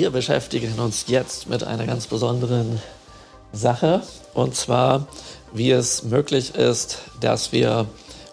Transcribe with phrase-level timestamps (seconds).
[0.00, 2.80] wir beschäftigen uns jetzt mit einer ganz besonderen
[3.52, 4.00] Sache
[4.32, 5.06] und zwar,
[5.52, 7.84] wie es möglich ist, dass wir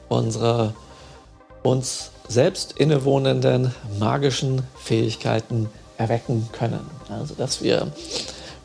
[0.08, 0.74] unsere
[1.64, 5.68] uns selbst innewohnenden magischen Fähigkeiten
[5.98, 6.90] erwecken können.
[7.10, 7.92] Also, dass wir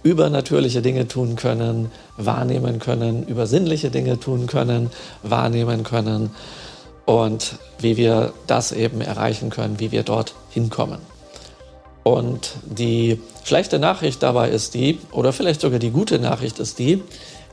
[0.04, 4.90] übernatürliche Dinge tun können, wahrnehmen können, übersinnliche Dinge tun können,
[5.24, 6.30] wahrnehmen können
[7.04, 11.11] und wie wir das eben erreichen können, wie wir dort hinkommen.
[12.02, 17.02] Und die schlechte Nachricht dabei ist die, oder vielleicht sogar die gute Nachricht ist die,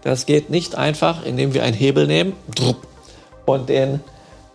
[0.04, 2.34] das geht nicht einfach, indem wir einen Hebel nehmen
[3.46, 4.00] und den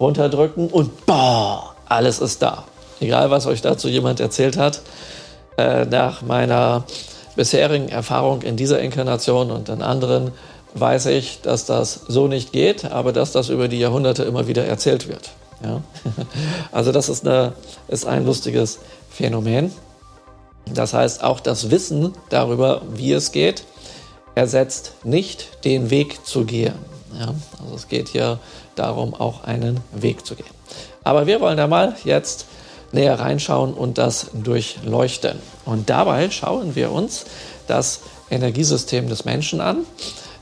[0.00, 2.64] runterdrücken und boah, alles ist da.
[3.00, 4.80] Egal, was euch dazu jemand erzählt hat,
[5.56, 6.84] äh, nach meiner
[7.36, 10.32] bisherigen Erfahrung in dieser Inkarnation und in anderen
[10.74, 14.64] weiß ich, dass das so nicht geht, aber dass das über die Jahrhunderte immer wieder
[14.64, 15.30] erzählt wird.
[15.62, 15.82] Ja?
[16.72, 17.52] Also das ist, eine,
[17.88, 19.72] ist ein lustiges Phänomen.
[20.66, 23.64] Das heißt, auch das Wissen darüber, wie es geht,
[24.34, 26.74] ersetzt nicht den Weg zu gehen.
[27.18, 27.34] Ja?
[27.62, 28.38] Also es geht hier
[28.74, 30.46] darum, auch einen Weg zu gehen.
[31.04, 32.46] Aber wir wollen da mal jetzt
[32.92, 35.38] näher reinschauen und das durchleuchten.
[35.64, 37.26] Und dabei schauen wir uns
[37.66, 39.84] das Energiesystem des Menschen an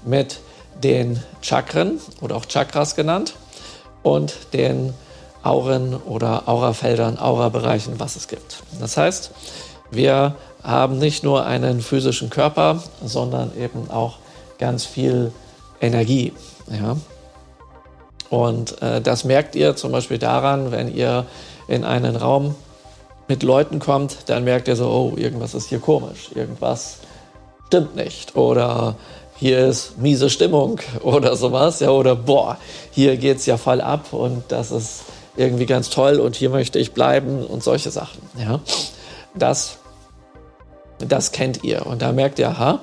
[0.05, 0.41] mit
[0.83, 3.34] den Chakren oder auch Chakras genannt
[4.03, 4.95] und den
[5.42, 8.62] Auren oder Aurafeldern, Aurabereichen, was es gibt.
[8.81, 9.33] Das heißt,
[9.93, 14.19] wir haben nicht nur einen physischen Körper, sondern eben auch
[14.59, 15.33] ganz viel
[15.81, 16.33] Energie.
[16.71, 16.97] Ja?
[18.31, 21.27] Und äh, das merkt ihr zum Beispiel daran, wenn ihr
[21.69, 22.55] in einen Raum
[23.29, 26.98] mit Leuten kommt, dann merkt ihr so, oh, irgendwas ist hier komisch, irgendwas
[27.67, 28.97] stimmt nicht oder
[29.37, 32.59] hier ist miese Stimmung oder sowas, ja, oder boah,
[32.91, 35.03] hier geht es ja voll ab und das ist
[35.37, 38.61] irgendwie ganz toll und hier möchte ich bleiben und solche Sachen, ja.
[39.35, 39.79] Das,
[41.08, 42.80] das kennt ihr und da merkt ihr, aha,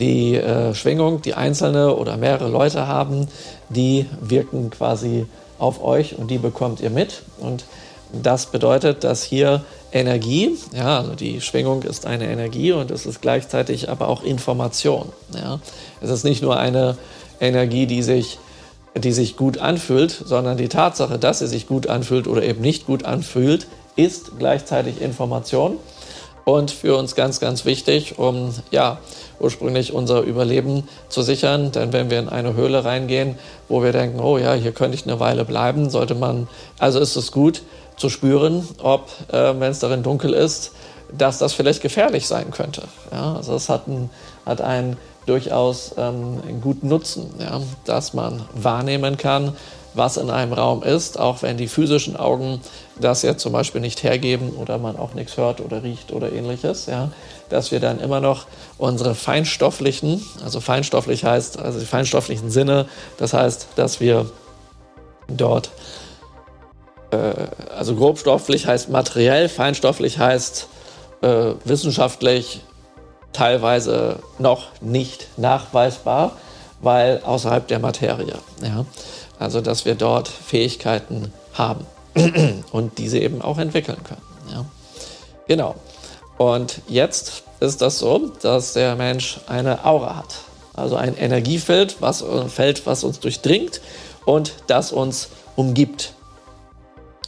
[0.00, 3.28] die äh, Schwingung, die einzelne oder mehrere Leute haben,
[3.68, 5.26] die wirken quasi
[5.58, 7.64] auf euch und die bekommt ihr mit und
[8.22, 13.20] das bedeutet, dass hier Energie, ja, also die Schwingung ist eine Energie und es ist
[13.20, 15.12] gleichzeitig aber auch Information.
[15.34, 15.60] Ja.
[16.00, 16.96] Es ist nicht nur eine
[17.40, 18.38] Energie, die sich,
[18.96, 22.86] die sich gut anfühlt, sondern die Tatsache, dass sie sich gut anfühlt oder eben nicht
[22.86, 25.78] gut anfühlt, ist gleichzeitig Information
[26.44, 28.98] und für uns ganz, ganz wichtig, um ja
[29.40, 31.72] ursprünglich unser Überleben zu sichern.
[31.72, 33.38] Denn wenn wir in eine Höhle reingehen,
[33.68, 37.16] wo wir denken, oh ja, hier könnte ich eine Weile bleiben, sollte man, also ist
[37.16, 37.62] es gut,
[37.96, 40.72] zu spüren, ob, äh, wenn es darin dunkel ist,
[41.16, 42.82] dass das vielleicht gefährlich sein könnte.
[43.12, 44.10] Ja, also es hat, ein,
[44.44, 49.56] hat einen durchaus ähm, einen guten Nutzen, ja, dass man wahrnehmen kann,
[49.94, 52.60] was in einem Raum ist, auch wenn die physischen Augen
[53.00, 56.86] das ja zum Beispiel nicht hergeben oder man auch nichts hört oder riecht oder ähnliches,
[56.86, 57.10] ja,
[57.48, 58.46] dass wir dann immer noch
[58.78, 62.86] unsere feinstofflichen, also feinstofflich heißt, also die feinstofflichen Sinne,
[63.18, 64.30] das heißt, dass wir
[65.28, 65.70] dort
[67.10, 67.16] äh,
[67.76, 70.68] also grobstofflich heißt materiell, feinstofflich heißt
[71.22, 72.60] äh, wissenschaftlich
[73.32, 76.36] teilweise noch nicht nachweisbar,
[76.80, 78.38] weil außerhalb der Materie.
[78.62, 78.84] Ja?
[79.40, 81.86] Also dass wir dort Fähigkeiten haben
[82.72, 84.22] und diese eben auch entwickeln können.
[84.50, 84.64] Ja?
[85.46, 85.74] Genau.
[86.38, 90.36] Und jetzt ist das so, dass der Mensch eine Aura hat.
[90.74, 93.80] Also ein Energiefeld, was, ein Feld, was uns durchdringt
[94.24, 96.14] und das uns umgibt.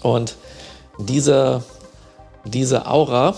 [0.03, 0.37] Und
[0.99, 1.63] diese,
[2.45, 3.35] diese Aura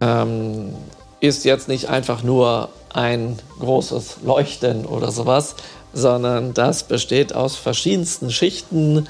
[0.00, 0.74] ähm,
[1.20, 5.54] ist jetzt nicht einfach nur ein großes Leuchten oder sowas,
[5.92, 9.08] sondern das besteht aus verschiedensten Schichten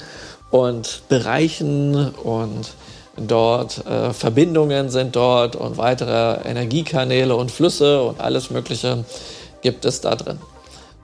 [0.51, 2.73] und Bereichen und
[3.17, 9.05] dort äh, Verbindungen sind dort und weitere Energiekanäle und Flüsse und alles Mögliche
[9.61, 10.39] gibt es da drin.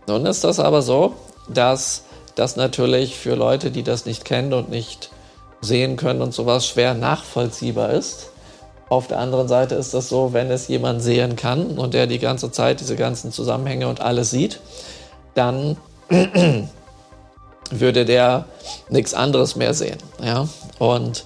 [0.07, 1.13] Nun ist das aber so,
[1.47, 2.03] dass
[2.35, 5.09] das natürlich für Leute, die das nicht kennen und nicht
[5.61, 8.29] sehen können und sowas schwer nachvollziehbar ist.
[8.87, 12.17] Auf der anderen Seite ist das so, wenn es jemand sehen kann und der die
[12.17, 14.59] ganze Zeit diese ganzen Zusammenhänge und alles sieht,
[15.39, 15.77] dann
[17.71, 18.45] würde der
[18.89, 19.97] nichts anderes mehr sehen.
[20.21, 20.47] Ja?
[20.79, 21.23] Und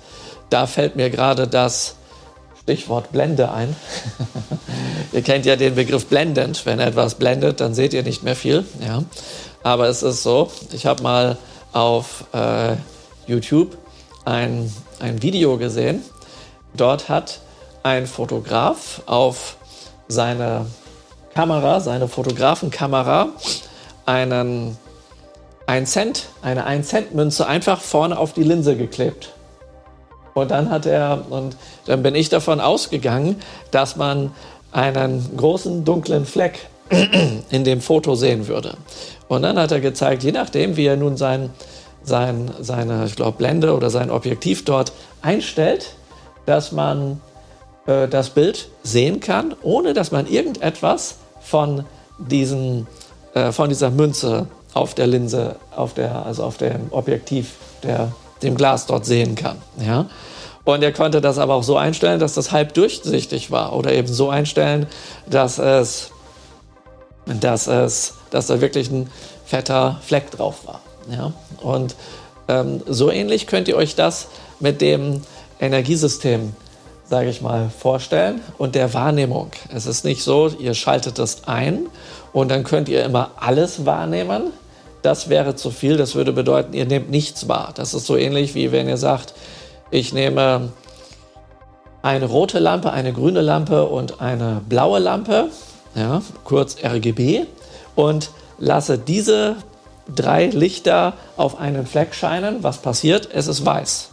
[0.50, 1.96] da fällt mir gerade das
[2.62, 3.76] Stichwort Blende ein.
[5.14, 6.66] ihr kennt ja den Begriff blendend.
[6.66, 8.66] Wenn etwas blendet, dann seht ihr nicht mehr viel.
[8.86, 9.04] Ja?
[9.64, 11.38] Aber es ist so, ich habe mal
[11.72, 12.76] auf äh,
[13.26, 13.76] YouTube
[14.26, 16.02] ein, ein Video gesehen.
[16.76, 17.40] Dort hat
[17.82, 19.58] ein Fotograf auf
[20.08, 20.68] seine
[21.34, 23.30] Kamera, seine Fotografenkamera,
[24.06, 24.78] einen
[25.68, 29.34] 1 Cent, eine 1 Cent Münze einfach vorne auf die Linse geklebt.
[30.34, 31.56] Und dann hat er, und
[31.86, 33.42] dann bin ich davon ausgegangen,
[33.72, 34.32] dass man
[34.72, 36.68] einen großen dunklen Fleck
[37.50, 38.76] in dem Foto sehen würde.
[39.28, 41.52] Und dann hat er gezeigt, je nachdem, wie er nun sein,
[42.04, 44.92] sein, seine, ich glaube, Blende oder sein Objektiv dort
[45.22, 45.96] einstellt,
[46.46, 47.22] dass man
[47.86, 51.86] äh, das Bild sehen kann, ohne dass man irgendetwas von,
[52.18, 52.88] diesen,
[53.34, 58.56] äh, von dieser Münze auf der Linse, auf der, also auf dem Objektiv, der, dem
[58.56, 59.58] Glas dort sehen kann.
[59.80, 60.08] Ja?
[60.66, 64.08] Und er konnte das aber auch so einstellen, dass das halb durchsichtig war oder eben
[64.08, 64.88] so einstellen,
[65.30, 66.12] dass es,
[67.26, 69.10] dass es, dass da wirklich ein
[69.46, 70.82] fetter Fleck drauf war.
[71.12, 71.34] Ja?
[71.62, 71.96] Und
[72.48, 74.28] ähm, so ähnlich könnt ihr euch das
[74.60, 75.22] mit dem
[75.60, 76.54] Energiesystem,
[77.10, 79.52] sage ich mal, vorstellen und der Wahrnehmung.
[79.74, 81.88] Es ist nicht so, ihr schaltet das ein
[82.34, 84.52] und dann könnt ihr immer alles wahrnehmen.
[85.04, 85.98] Das wäre zu viel.
[85.98, 87.72] Das würde bedeuten, ihr nehmt nichts wahr.
[87.76, 89.34] Das ist so ähnlich wie wenn ihr sagt,
[89.92, 90.72] ich nehme
[92.02, 95.50] eine rote Lampe, eine grüne Lampe und eine blaue Lampe,
[95.96, 97.46] ja, kurz RGB,
[97.96, 99.56] und lasse diese
[100.14, 102.64] drei Lichter auf einen Fleck scheinen.
[102.64, 103.30] Was passiert?
[103.32, 104.10] Es ist weiß.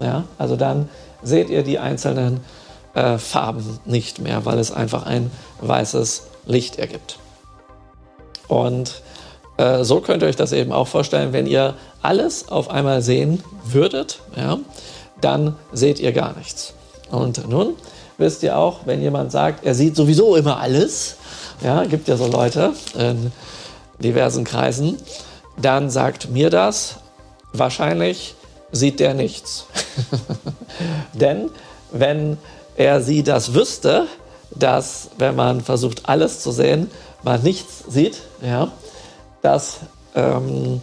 [0.00, 0.88] Ja, also dann
[1.22, 2.40] seht ihr die einzelnen
[2.94, 5.30] äh, Farben nicht mehr, weil es einfach ein
[5.60, 7.18] weißes Licht ergibt.
[8.48, 9.02] Und
[9.56, 13.42] äh, so könnt ihr euch das eben auch vorstellen, wenn ihr alles auf einmal sehen
[13.64, 14.20] würdet.
[14.36, 14.58] Ja,
[15.20, 16.74] dann seht ihr gar nichts.
[17.10, 17.74] Und nun
[18.18, 21.16] wisst ihr auch, wenn jemand sagt, er sieht sowieso immer alles,
[21.62, 23.32] ja, gibt ja so Leute in
[23.98, 24.96] diversen Kreisen,
[25.56, 26.96] dann sagt mir das,
[27.52, 28.34] wahrscheinlich
[28.72, 29.66] sieht der nichts.
[31.14, 31.50] Denn
[31.92, 32.36] wenn
[32.76, 34.06] er sie das wüsste,
[34.54, 36.90] dass wenn man versucht alles zu sehen,
[37.26, 38.70] man nichts sieht, ja,
[39.42, 39.80] dass,
[40.14, 40.80] ähm,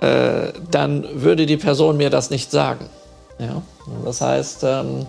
[0.00, 2.90] äh, dann würde die Person mir das nicht sagen.
[3.38, 3.62] Ja?
[4.04, 5.06] Das heißt, ähm,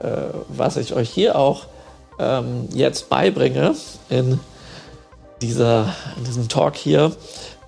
[0.00, 0.08] äh,
[0.48, 1.66] was ich euch hier auch
[2.18, 3.76] ähm, jetzt beibringe
[4.10, 4.40] in,
[5.40, 7.12] dieser, in diesem Talk hier,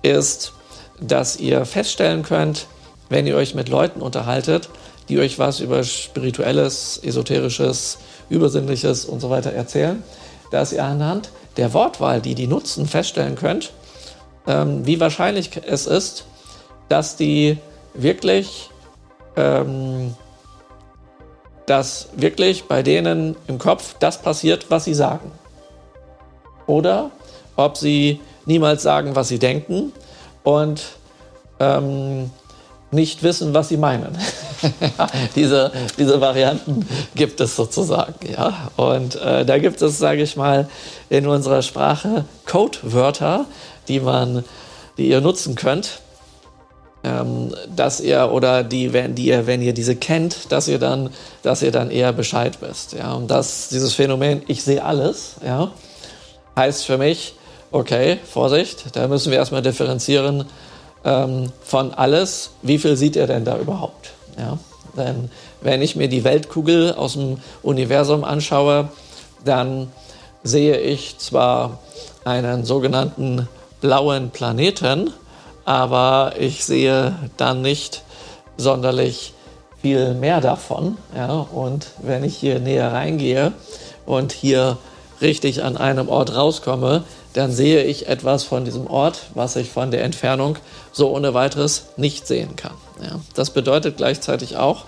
[0.01, 0.51] ist,
[0.99, 2.67] dass ihr feststellen könnt,
[3.07, 4.69] wenn ihr euch mit Leuten unterhaltet,
[5.07, 10.03] die euch was über spirituelles, esoterisches, übersinnliches und so weiter erzählen,
[10.51, 13.71] dass ihr anhand der Wortwahl, die die nutzen, feststellen könnt,
[14.47, 16.25] ähm, wie wahrscheinlich es ist,
[16.89, 17.57] dass die
[17.93, 18.69] wirklich
[19.35, 20.15] ähm,
[21.67, 25.31] dass wirklich bei denen im Kopf das passiert, was sie sagen.
[26.65, 27.11] Oder
[27.55, 29.91] ob sie niemals sagen, was sie denken
[30.43, 30.83] und
[31.59, 32.31] ähm,
[32.91, 34.17] nicht wissen, was sie meinen.
[35.35, 38.15] diese, diese Varianten gibt es sozusagen.
[38.31, 38.71] Ja?
[38.77, 40.69] Und äh, da gibt es, sage ich mal,
[41.09, 43.45] in unserer Sprache Codewörter,
[43.87, 44.43] die, man,
[44.97, 45.99] die ihr nutzen könnt,
[47.03, 51.09] ähm, dass ihr oder die, wenn, die ihr, wenn ihr diese kennt, dass ihr dann,
[51.43, 52.93] dass ihr dann eher Bescheid wisst.
[52.93, 53.13] Ja?
[53.13, 55.71] Und das, dieses Phänomen, ich sehe alles, ja,
[56.55, 57.35] heißt für mich,
[57.71, 60.45] okay, Vorsicht, da müssen wir erstmal differenzieren
[61.03, 64.11] ähm, von alles, wie viel sieht ihr denn da überhaupt?
[64.37, 64.57] Ja?
[64.95, 65.29] Denn
[65.61, 68.89] wenn ich mir die Weltkugel aus dem Universum anschaue,
[69.45, 69.91] dann
[70.43, 71.79] sehe ich zwar
[72.25, 73.47] einen sogenannten
[73.81, 75.13] blauen Planeten,
[75.65, 78.03] aber ich sehe dann nicht
[78.57, 79.33] sonderlich
[79.81, 80.97] viel mehr davon.
[81.15, 81.45] Ja?
[81.51, 83.53] Und wenn ich hier näher reingehe
[84.05, 84.77] und hier
[85.21, 89.91] richtig an einem Ort rauskomme, dann sehe ich etwas von diesem Ort, was ich von
[89.91, 90.57] der Entfernung
[90.91, 92.73] so ohne weiteres nicht sehen kann.
[93.01, 93.19] Ja?
[93.35, 94.85] Das bedeutet gleichzeitig auch,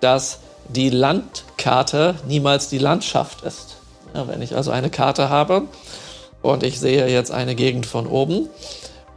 [0.00, 3.76] dass die Landkarte niemals die Landschaft ist.
[4.14, 5.62] Ja, wenn ich also eine Karte habe
[6.42, 8.48] und ich sehe jetzt eine Gegend von oben,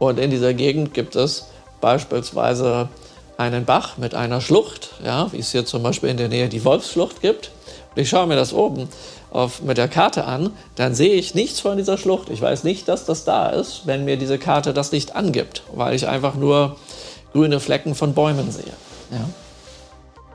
[0.02, 1.44] und in dieser Gegend gibt es
[1.80, 2.88] beispielsweise
[3.36, 6.64] einen Bach mit einer Schlucht, ja, wie es hier zum Beispiel in der Nähe die
[6.64, 7.52] Wolfsschlucht gibt.
[7.94, 8.88] Und ich schaue mir das oben
[9.32, 12.28] auf, mit der Karte an, dann sehe ich nichts von dieser Schlucht.
[12.30, 15.94] Ich weiß nicht, dass das da ist, wenn mir diese Karte das nicht angibt, weil
[15.94, 16.76] ich einfach nur
[17.32, 18.72] grüne Flecken von Bäumen sehe.
[19.10, 19.28] Ja.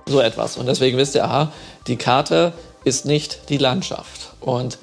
[0.07, 0.57] So etwas.
[0.57, 1.51] Und deswegen wisst ihr, aha,
[1.85, 4.31] die Karte ist nicht die Landschaft.
[4.39, 4.79] Und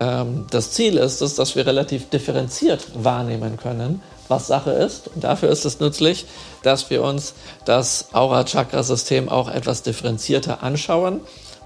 [0.00, 5.08] ähm, das Ziel ist es, dass wir relativ differenziert wahrnehmen können, was Sache ist.
[5.08, 6.24] Und dafür ist es nützlich,
[6.62, 11.20] dass wir uns das Aura-Chakra-System auch etwas differenzierter anschauen,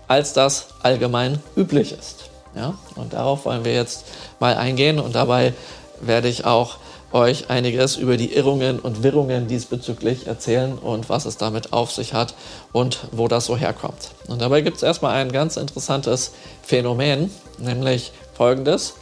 [0.08, 2.30] als das allgemein üblich ist.
[2.54, 2.74] Ja?
[2.94, 4.04] Und darauf wollen wir jetzt
[4.40, 5.52] mal eingehen und dabei
[6.00, 6.76] werde ich auch
[7.12, 12.12] euch einiges über die Irrungen und Wirrungen diesbezüglich erzählen und was es damit auf sich
[12.12, 12.34] hat
[12.72, 14.10] und wo das so herkommt.
[14.26, 16.32] Und dabei gibt es erstmal ein ganz interessantes
[16.62, 18.94] Phänomen, nämlich folgendes.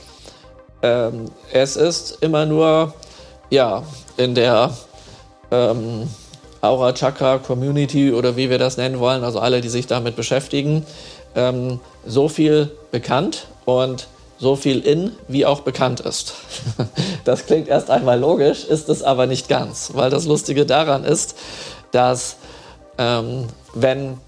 [0.83, 2.95] Ähm, es ist immer nur
[3.51, 3.83] ja,
[4.17, 4.77] in der
[5.51, 6.09] ähm,
[6.65, 10.85] Aura Chakra Community oder wie wir das nennen wollen, also alle, die sich damit beschäftigen,
[11.35, 16.35] ähm, so viel bekannt und so viel in, wie auch bekannt ist.
[17.25, 21.37] Das klingt erst einmal logisch, ist es aber nicht ganz, weil das Lustige daran ist,
[21.91, 22.37] dass
[22.99, 24.19] ähm, wenn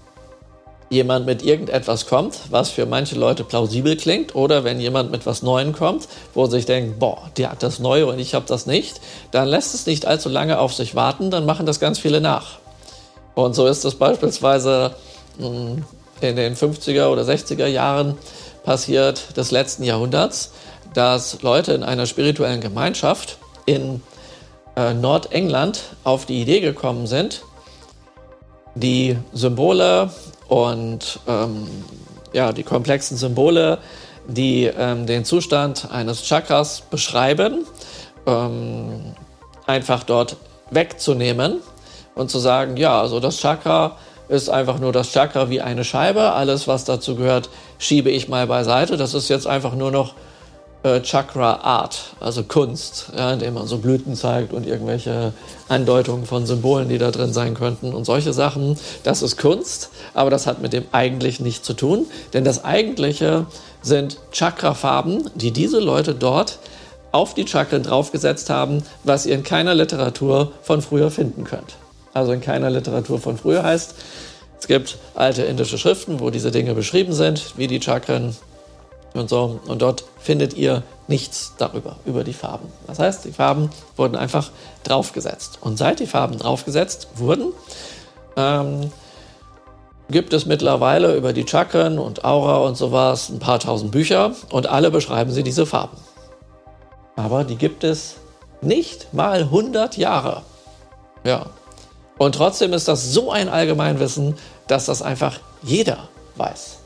[0.89, 5.43] jemand mit irgendetwas kommt, was für manche Leute plausibel klingt, oder wenn jemand mit was
[5.43, 9.01] Neuem kommt, wo sich denkt, boah, der hat das Neue und ich habe das nicht,
[9.31, 12.59] dann lässt es nicht allzu lange auf sich warten, dann machen das ganz viele nach.
[13.35, 14.95] Und so ist es beispielsweise
[15.37, 15.83] hm,
[16.21, 18.17] in den 50er oder 60er Jahren
[18.63, 20.51] passiert des letzten Jahrhunderts,
[20.93, 24.01] dass Leute in einer spirituellen Gemeinschaft in
[24.75, 27.43] äh, Nordengland auf die Idee gekommen sind,
[28.75, 30.09] die Symbole
[30.47, 31.67] und ähm,
[32.33, 33.79] ja, die komplexen Symbole,
[34.27, 37.65] die ähm, den Zustand eines Chakras beschreiben,
[38.25, 39.13] ähm,
[39.65, 40.37] einfach dort
[40.71, 41.61] wegzunehmen
[42.15, 43.97] und zu sagen, ja, also das Chakra
[44.29, 46.33] ist einfach nur das Chakra wie eine Scheibe.
[46.33, 48.97] Alles, was dazu gehört, schiebe ich mal beiseite.
[48.97, 50.15] Das ist jetzt einfach nur noch
[50.83, 55.33] äh, Chakra Art, also Kunst, ja, indem man so Blüten zeigt und irgendwelche
[55.67, 58.77] Andeutungen von Symbolen, die da drin sein könnten und solche Sachen.
[59.03, 63.45] Das ist Kunst, aber das hat mit dem Eigentlichen nichts zu tun, denn das Eigentliche
[63.81, 66.59] sind Chakra-Farben, die diese Leute dort
[67.11, 71.75] auf die Chakren draufgesetzt haben, was ihr in keiner Literatur von früher finden könnt.
[72.13, 73.95] Also in keiner Literatur von früher heißt,
[74.59, 78.35] es gibt alte indische Schriften, wo diese Dinge beschrieben sind, wie die Chakren
[79.17, 79.59] und so.
[79.67, 82.71] Und dort findet ihr nichts darüber, über die Farben.
[82.85, 84.51] Das heißt, die Farben wurden einfach
[84.83, 85.59] draufgesetzt.
[85.61, 87.53] Und seit die Farben draufgesetzt wurden,
[88.35, 88.91] ähm,
[90.09, 94.67] gibt es mittlerweile über die Chakren und Aura und sowas ein paar tausend Bücher und
[94.67, 95.97] alle beschreiben sie diese Farben.
[97.15, 98.15] Aber die gibt es
[98.61, 100.43] nicht mal 100 Jahre.
[101.23, 101.47] Ja.
[102.17, 104.35] Und trotzdem ist das so ein Allgemeinwissen,
[104.67, 106.79] dass das einfach jeder weiß.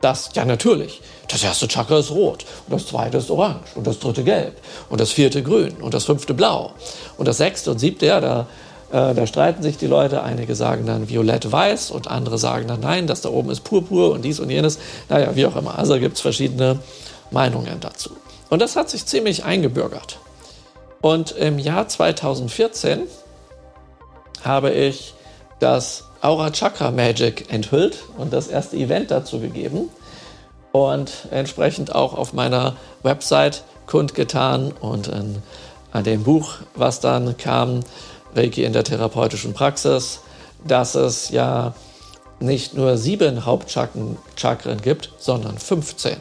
[0.00, 3.98] Das, ja natürlich, das erste Chakra ist rot und das zweite ist orange und das
[3.98, 4.54] dritte gelb
[4.88, 6.72] und das vierte grün und das fünfte blau
[7.16, 8.46] und das sechste und siebte, ja, da,
[8.92, 10.22] äh, da streiten sich die Leute.
[10.22, 14.22] Einige sagen dann violett-weiß und andere sagen dann nein, das da oben ist purpur und
[14.22, 14.78] dies und jenes.
[15.08, 15.78] Naja, wie auch immer.
[15.78, 16.78] Also gibt es verschiedene
[17.30, 18.10] Meinungen dazu.
[18.48, 20.18] Und das hat sich ziemlich eingebürgert.
[21.00, 23.02] Und im Jahr 2014
[24.44, 25.14] habe ich
[25.58, 29.88] das Aura Chakra Magic enthüllt und das erste Event dazu gegeben
[30.76, 35.42] und entsprechend auch auf meiner Website kundgetan und in,
[35.92, 37.80] an dem Buch, was dann kam,
[38.34, 40.20] Reiki in der therapeutischen Praxis,
[40.66, 41.72] dass es ja
[42.40, 46.18] nicht nur sieben Hauptchakren gibt, sondern 15.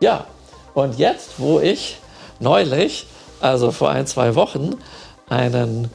[0.00, 0.24] Ja,
[0.72, 1.98] und jetzt, wo ich
[2.40, 3.06] neulich,
[3.40, 4.76] also vor ein, zwei Wochen,
[5.28, 5.90] einen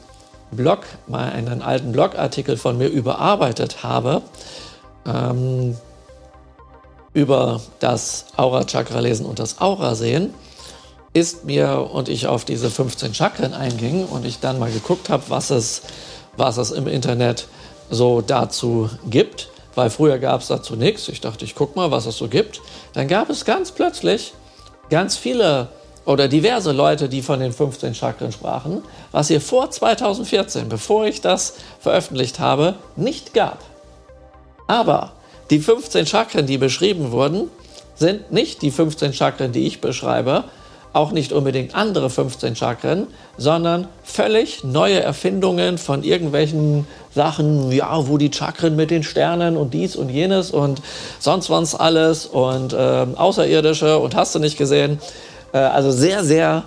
[0.52, 4.22] Blog, mal einen alten Blogartikel von mir überarbeitet habe,
[5.06, 5.76] ähm,
[7.14, 10.34] über das Aura-Chakra lesen und das Aura sehen,
[11.14, 15.22] ist mir und ich auf diese 15 Chakren einging und ich dann mal geguckt habe,
[15.28, 15.82] was es,
[16.36, 17.46] was es im Internet
[17.88, 21.08] so dazu gibt, weil früher gab es dazu nichts.
[21.08, 22.60] Ich dachte, ich gucke mal, was es so gibt.
[22.92, 24.34] Dann gab es ganz plötzlich
[24.90, 25.68] ganz viele
[26.04, 31.20] oder diverse Leute, die von den 15 Chakren sprachen, was hier vor 2014, bevor ich
[31.20, 33.58] das veröffentlicht habe, nicht gab.
[34.66, 35.12] Aber
[35.50, 37.50] die 15 Chakren, die beschrieben wurden,
[37.94, 40.44] sind nicht die 15 Chakren, die ich beschreibe,
[40.92, 48.16] auch nicht unbedingt andere 15 Chakren, sondern völlig neue Erfindungen von irgendwelchen Sachen, ja, wo
[48.16, 50.80] die Chakren mit den Sternen und dies und jenes und
[51.18, 55.00] sonst was alles und äh, Außerirdische und hast du nicht gesehen.
[55.52, 56.64] Äh, also sehr, sehr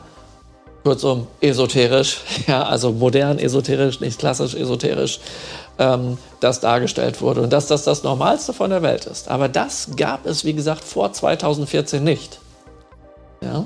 [0.83, 2.17] kurzum esoterisch,
[2.47, 5.19] ja, also modern esoterisch, nicht klassisch esoterisch,
[5.79, 9.29] ähm, das dargestellt wurde und dass das das Normalste von der Welt ist.
[9.29, 12.39] Aber das gab es, wie gesagt, vor 2014 nicht.
[13.41, 13.65] Ja?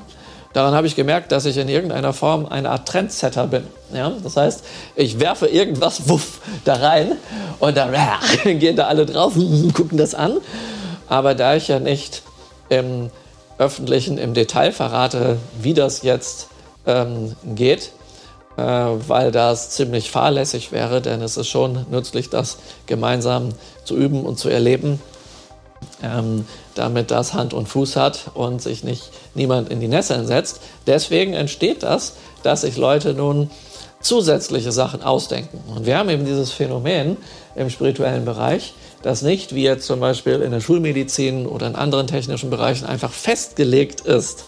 [0.54, 3.64] Daran habe ich gemerkt, dass ich in irgendeiner Form eine Art Trendsetter bin.
[3.94, 4.12] Ja?
[4.22, 4.66] Das heißt,
[4.96, 7.14] ich werfe irgendwas wuff, da rein
[7.60, 7.94] und dann
[8.44, 10.38] gehen da alle drauf und gucken das an.
[11.08, 12.24] Aber da ich ja nicht
[12.70, 13.10] im
[13.58, 16.48] Öffentlichen im Detail verrate, wie das jetzt
[16.86, 18.01] ähm, geht, äh,
[18.64, 23.50] weil das ziemlich fahrlässig wäre, denn es ist schon nützlich, das gemeinsam
[23.84, 25.02] zu üben und zu erleben,
[26.04, 30.62] ähm, damit das Hand und Fuß hat und sich nicht niemand in die Nesseln setzt.
[30.88, 32.14] Deswegen entsteht das,
[32.44, 33.50] dass sich Leute nun
[34.02, 35.62] zusätzliche Sachen ausdenken.
[35.74, 37.18] Und wir haben eben dieses Phänomen
[37.56, 42.08] im spirituellen Bereich, dass nicht, wie jetzt zum Beispiel in der Schulmedizin oder in anderen
[42.08, 44.46] technischen Bereichen, einfach festgelegt ist,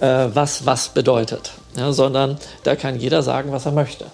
[0.00, 4.06] äh, was was bedeutet, ja, sondern da kann jeder sagen, was er möchte.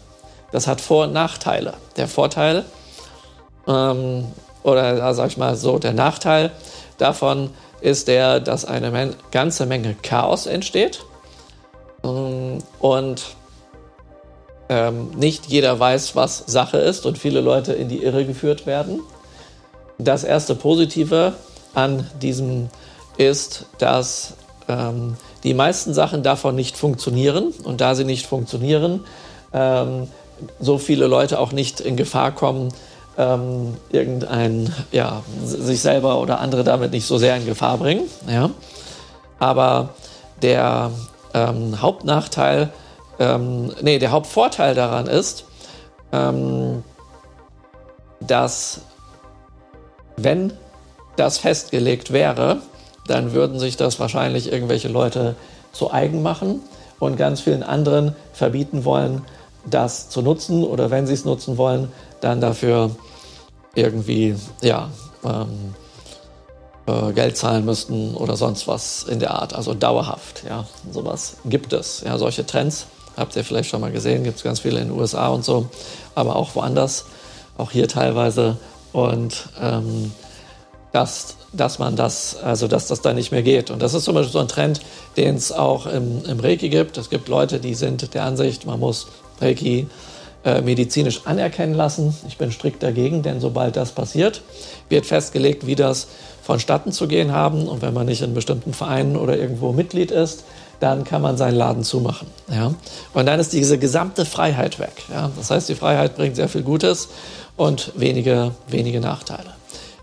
[0.52, 1.74] das hat Vor- und Nachteile.
[1.96, 2.64] Der Vorteil,
[3.66, 4.26] ähm,
[4.62, 6.52] oder sag ich mal so, der Nachteil
[6.96, 11.04] davon ist der, dass eine Men ganze Menge Chaos entsteht
[12.04, 13.24] ähm, und
[14.68, 19.00] ähm, nicht jeder weiß, was Sache ist und viele Leute in die Irre geführt werden.
[19.98, 21.34] Das erste Positive
[21.74, 22.68] an diesem
[23.16, 24.34] ist, dass
[24.68, 29.04] ähm, die meisten Sachen davon nicht funktionieren und da sie nicht funktionieren,
[29.52, 30.08] ähm,
[30.58, 32.70] so viele Leute auch nicht in Gefahr kommen,
[33.16, 38.08] ähm, irgendein, ja, sich selber oder andere damit nicht so sehr in Gefahr bringen.
[38.28, 38.50] Ja.
[39.38, 39.90] Aber
[40.42, 40.90] der
[41.32, 42.70] ähm, Hauptnachteil,
[43.18, 45.44] ähm, nee, der Hauptvorteil daran ist,
[46.12, 46.82] ähm,
[48.20, 48.80] dass
[50.16, 50.52] wenn
[51.16, 52.58] das festgelegt wäre,
[53.06, 55.34] dann würden sich das wahrscheinlich irgendwelche Leute
[55.72, 56.60] zu eigen machen
[56.98, 59.22] und ganz vielen anderen verbieten wollen,
[59.68, 62.90] das zu nutzen oder wenn sie es nutzen wollen, dann dafür
[63.74, 64.90] irgendwie ja,
[65.24, 65.74] ähm,
[66.86, 69.54] äh, Geld zahlen müssten oder sonst was in der Art.
[69.54, 70.44] Also dauerhaft.
[70.48, 72.02] Ja, sowas gibt es.
[72.04, 74.24] Ja, solche Trends habt ihr vielleicht schon mal gesehen.
[74.24, 75.66] Gibt es ganz viele in den USA und so,
[76.14, 77.06] aber auch woanders,
[77.56, 78.56] auch hier teilweise.
[78.92, 80.12] Und ähm,
[80.92, 83.70] dass, dass man das, also dass das da nicht mehr geht.
[83.70, 84.80] Und das ist zum Beispiel so ein Trend,
[85.16, 86.98] den es auch im, im Reiki gibt.
[86.98, 89.06] Es gibt Leute, die sind der Ansicht, man muss
[89.40, 89.86] Reiki
[90.44, 92.14] äh, medizinisch anerkennen lassen.
[92.28, 94.42] Ich bin strikt dagegen, denn sobald das passiert,
[94.88, 96.08] wird festgelegt, wie das
[96.42, 97.66] vonstatten zu gehen haben.
[97.66, 100.44] Und wenn man nicht in bestimmten Vereinen oder irgendwo Mitglied ist,
[100.80, 102.28] dann kann man seinen Laden zumachen.
[102.52, 102.74] Ja?
[103.14, 104.92] Und dann ist diese gesamte Freiheit weg.
[105.10, 105.30] Ja?
[105.36, 107.08] Das heißt, die Freiheit bringt sehr viel Gutes
[107.56, 109.53] und wenige, wenige Nachteile.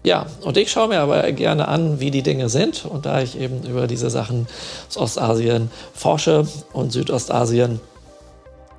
[0.03, 2.86] Ja, und ich schaue mir aber gerne an, wie die Dinge sind.
[2.86, 4.48] Und da ich eben über diese Sachen
[4.89, 7.79] aus Ostasien forsche und Südostasien,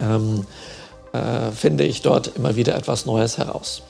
[0.00, 0.46] ähm,
[1.12, 3.82] äh, finde ich dort immer wieder etwas Neues heraus.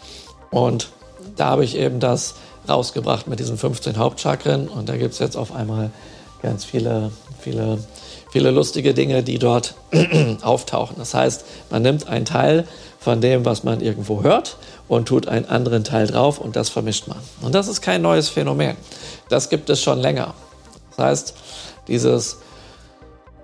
[0.50, 0.90] Und
[1.36, 2.34] da habe ich eben das
[2.68, 4.68] rausgebracht mit diesen 15 Hauptchakren.
[4.68, 5.90] Und da gibt es jetzt auf einmal
[6.42, 7.78] ganz viele, viele,
[8.30, 9.74] viele lustige Dinge, die dort
[10.42, 10.96] auftauchen.
[10.98, 12.66] Das heißt, man nimmt einen Teil
[12.98, 14.56] von dem, was man irgendwo hört
[14.88, 17.18] und tut einen anderen Teil drauf und das vermischt man.
[17.40, 18.76] Und das ist kein neues Phänomen.
[19.28, 20.34] Das gibt es schon länger.
[20.90, 21.34] Das heißt,
[21.88, 22.38] dieses,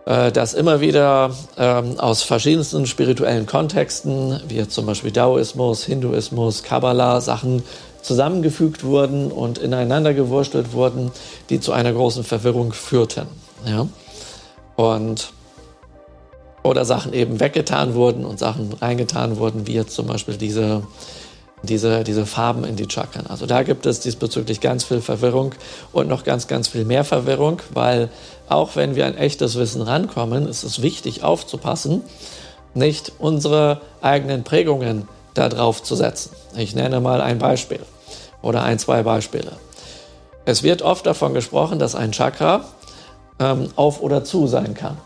[0.05, 7.21] äh, dass immer wieder ähm, aus verschiedensten spirituellen Kontexten, wie zum Beispiel Daoismus, Hinduismus, Kabbalah,
[7.21, 7.63] Sachen
[8.09, 11.13] zusammengefügt wurden und ineinander gewurstelt wurden,
[11.51, 13.27] die zu einer großen Verwirrung führten.
[13.67, 13.87] Ja?
[14.77, 15.33] Und
[16.63, 20.83] oder Sachen eben weggetan wurden und Sachen reingetan wurden, wie jetzt zum Beispiel diese
[21.65, 23.27] diese, diese Farben in die Chakren.
[23.27, 25.57] Also da gibt es diesbezüglich ganz viel Verwirrung
[25.93, 28.11] und noch ganz, ganz viel mehr Verwirrung, weil
[28.49, 32.03] auch wenn wir an echtes Wissen rankommen, ist es wichtig aufzupassen,
[32.75, 36.31] nicht unsere eigenen Prägungen darauf zu setzen.
[36.57, 37.81] Ich nenne mal ein Beispiel
[38.49, 39.53] oder ein, zwei Beispiele.
[40.45, 42.65] Es wird oft davon gesprochen, dass ein Chakra
[43.39, 44.97] ähm, auf oder zu sein kann.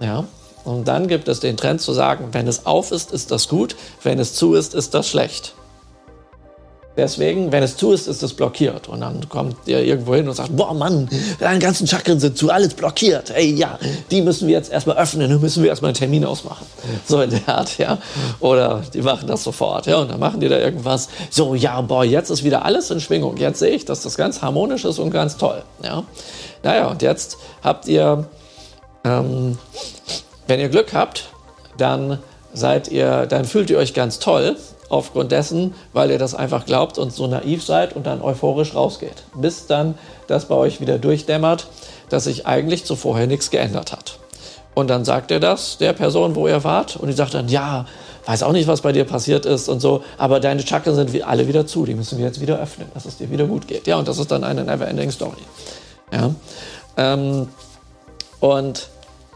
[0.00, 0.24] Ja?
[0.64, 3.76] Und dann gibt es den Trend zu sagen, wenn es auf ist, ist das gut,
[4.02, 5.54] wenn es zu ist, ist das schlecht.
[6.98, 8.88] Deswegen, wenn es zu ist, ist es blockiert.
[8.88, 11.08] Und dann kommt ihr irgendwo hin und sagt, boah Mann,
[11.38, 13.30] deine ganzen Chakren sind zu, alles blockiert.
[13.30, 13.78] Ey, ja,
[14.10, 16.66] die müssen wir jetzt erstmal öffnen, dann müssen wir erstmal einen Termin ausmachen.
[17.06, 17.98] So in der Art, ja.
[18.40, 19.98] Oder die machen das sofort, ja.
[19.98, 21.08] Und dann machen die da irgendwas.
[21.30, 23.36] So, ja, boah, jetzt ist wieder alles in Schwingung.
[23.36, 26.02] Jetzt sehe ich, dass das ganz harmonisch ist und ganz toll, ja.
[26.64, 28.26] Naja, und jetzt habt ihr,
[29.04, 29.56] ähm,
[30.48, 31.28] wenn ihr Glück habt,
[31.76, 32.18] dann
[32.52, 34.56] seid ihr, dann fühlt ihr euch ganz toll
[34.88, 39.24] aufgrund dessen, weil ihr das einfach glaubt und so naiv seid und dann euphorisch rausgeht.
[39.34, 39.94] Bis dann
[40.26, 41.66] das bei euch wieder durchdämmert,
[42.08, 44.18] dass sich eigentlich zuvor nichts geändert hat.
[44.74, 47.86] Und dann sagt ihr das der Person, wo ihr wart, und die sagt dann, ja,
[48.26, 51.48] weiß auch nicht, was bei dir passiert ist und so, aber deine Chakren sind alle
[51.48, 53.86] wieder zu, die müssen wir jetzt wieder öffnen, dass es dir wieder gut geht.
[53.86, 55.38] Ja, und das ist dann eine never-ending Story.
[56.12, 56.34] Ja,
[56.96, 57.48] ähm,
[58.40, 58.88] und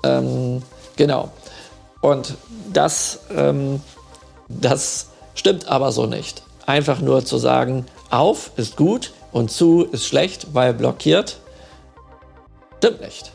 [0.05, 0.63] ähm,
[0.97, 1.31] genau.
[2.01, 2.35] Und
[2.73, 3.81] das, ähm,
[4.49, 6.43] das Stimmt aber so nicht.
[6.67, 11.39] Einfach nur zu sagen, auf ist gut und zu ist schlecht, weil blockiert,
[12.79, 13.33] stimmt nicht.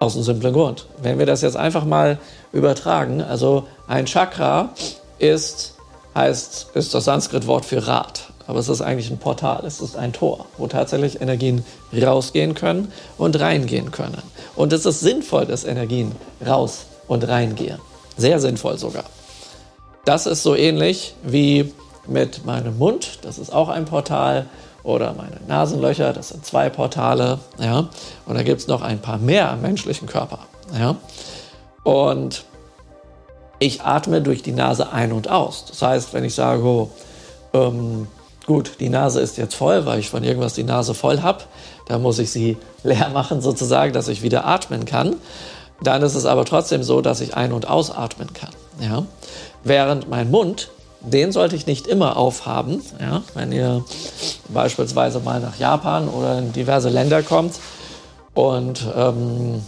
[0.00, 0.86] Aus einem simplen Grund.
[1.00, 2.18] Wenn wir das jetzt einfach mal
[2.52, 4.70] übertragen, also ein Chakra
[5.18, 5.74] ist,
[6.14, 8.24] heißt, ist das Sanskrit-Wort für Rad.
[8.46, 12.92] Aber es ist eigentlich ein Portal, es ist ein Tor, wo tatsächlich Energien rausgehen können
[13.16, 14.22] und reingehen können.
[14.54, 16.12] Und es ist sinnvoll, dass Energien
[16.46, 17.78] raus und reingehen.
[18.18, 19.04] Sehr sinnvoll sogar.
[20.04, 21.72] Das ist so ähnlich wie
[22.06, 24.46] mit meinem Mund, das ist auch ein Portal,
[24.84, 27.40] oder meine Nasenlöcher, das sind zwei Portale.
[27.58, 27.88] Ja?
[28.26, 30.40] Und da gibt es noch ein paar mehr am menschlichen Körper.
[30.78, 30.96] Ja?
[31.82, 32.44] Und
[33.58, 35.64] ich atme durch die Nase ein und aus.
[35.66, 36.90] Das heißt, wenn ich sage, oh,
[37.54, 38.06] ähm,
[38.46, 41.44] gut, die Nase ist jetzt voll, weil ich von irgendwas die Nase voll habe,
[41.88, 45.16] dann muss ich sie leer machen sozusagen, dass ich wieder atmen kann.
[45.82, 48.52] Dann ist es aber trotzdem so, dass ich ein- und ausatmen kann.
[48.80, 49.04] Ja?
[49.64, 52.82] Während mein Mund, den sollte ich nicht immer aufhaben.
[53.00, 53.22] Ja?
[53.34, 53.84] Wenn ihr
[54.48, 57.54] beispielsweise mal nach Japan oder in diverse Länder kommt
[58.34, 59.62] und ähm,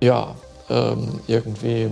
[0.00, 0.34] ja,
[0.70, 1.90] ähm, irgendwie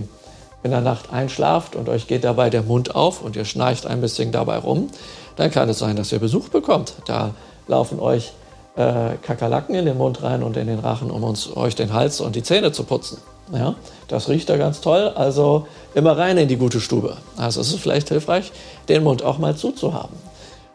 [0.63, 4.01] in der Nacht einschlaft und euch geht dabei der Mund auf und ihr schnarcht ein
[4.01, 4.89] bisschen dabei rum,
[5.35, 6.93] dann kann es sein, dass ihr Besuch bekommt.
[7.05, 7.31] Da
[7.67, 8.33] laufen euch
[8.75, 12.21] äh, Kakerlaken in den Mund rein und in den Rachen, um uns, euch den Hals
[12.21, 13.17] und die Zähne zu putzen.
[13.51, 13.75] Ja,
[14.07, 17.17] das riecht da ganz toll, also immer rein in die gute Stube.
[17.37, 18.51] Also es ist vielleicht hilfreich,
[18.89, 20.17] den Mund auch mal zuzuhaben.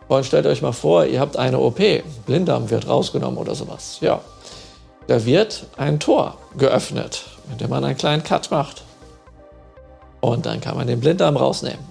[0.08, 1.80] Und stellt euch mal vor, ihr habt eine OP,
[2.26, 3.98] Blinddarm wird rausgenommen oder sowas.
[4.00, 4.20] Ja,
[5.06, 8.84] da wird ein Tor geöffnet, mit dem man einen kleinen Cut macht.
[10.20, 11.84] Und dann kann man den Blinddarm rausnehmen.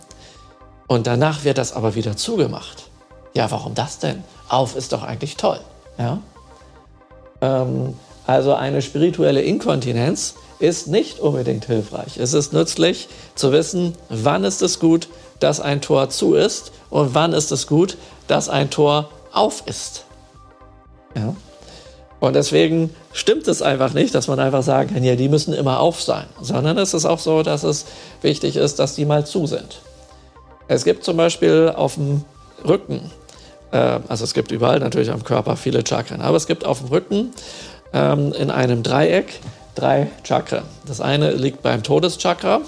[0.87, 2.83] Und danach wird das aber wieder zugemacht.
[3.33, 4.23] Ja, warum das denn?
[4.49, 5.59] Auf ist doch eigentlich toll.
[5.97, 6.19] Ja?
[7.41, 7.95] Ähm,
[8.27, 12.17] also eine spirituelle Inkontinenz ist nicht unbedingt hilfreich.
[12.17, 15.07] Es ist nützlich zu wissen, wann ist es gut,
[15.39, 17.97] dass ein Tor zu ist und wann ist es gut,
[18.27, 20.05] dass ein Tor auf ist.
[21.15, 21.35] Ja?
[22.19, 25.79] Und deswegen stimmt es einfach nicht, dass man einfach sagen kann, ja, die müssen immer
[25.79, 27.85] auf sein, sondern es ist auch so, dass es
[28.21, 29.81] wichtig ist, dass die mal zu sind.
[30.67, 32.23] Es gibt zum Beispiel auf dem
[32.63, 33.09] Rücken,
[33.71, 36.89] äh, also es gibt überall natürlich am Körper viele Chakren, aber es gibt auf dem
[36.89, 37.31] Rücken
[37.91, 39.39] ähm, in einem Dreieck
[39.75, 40.63] drei Chakren.
[40.85, 42.61] Das eine liegt beim Todeschakra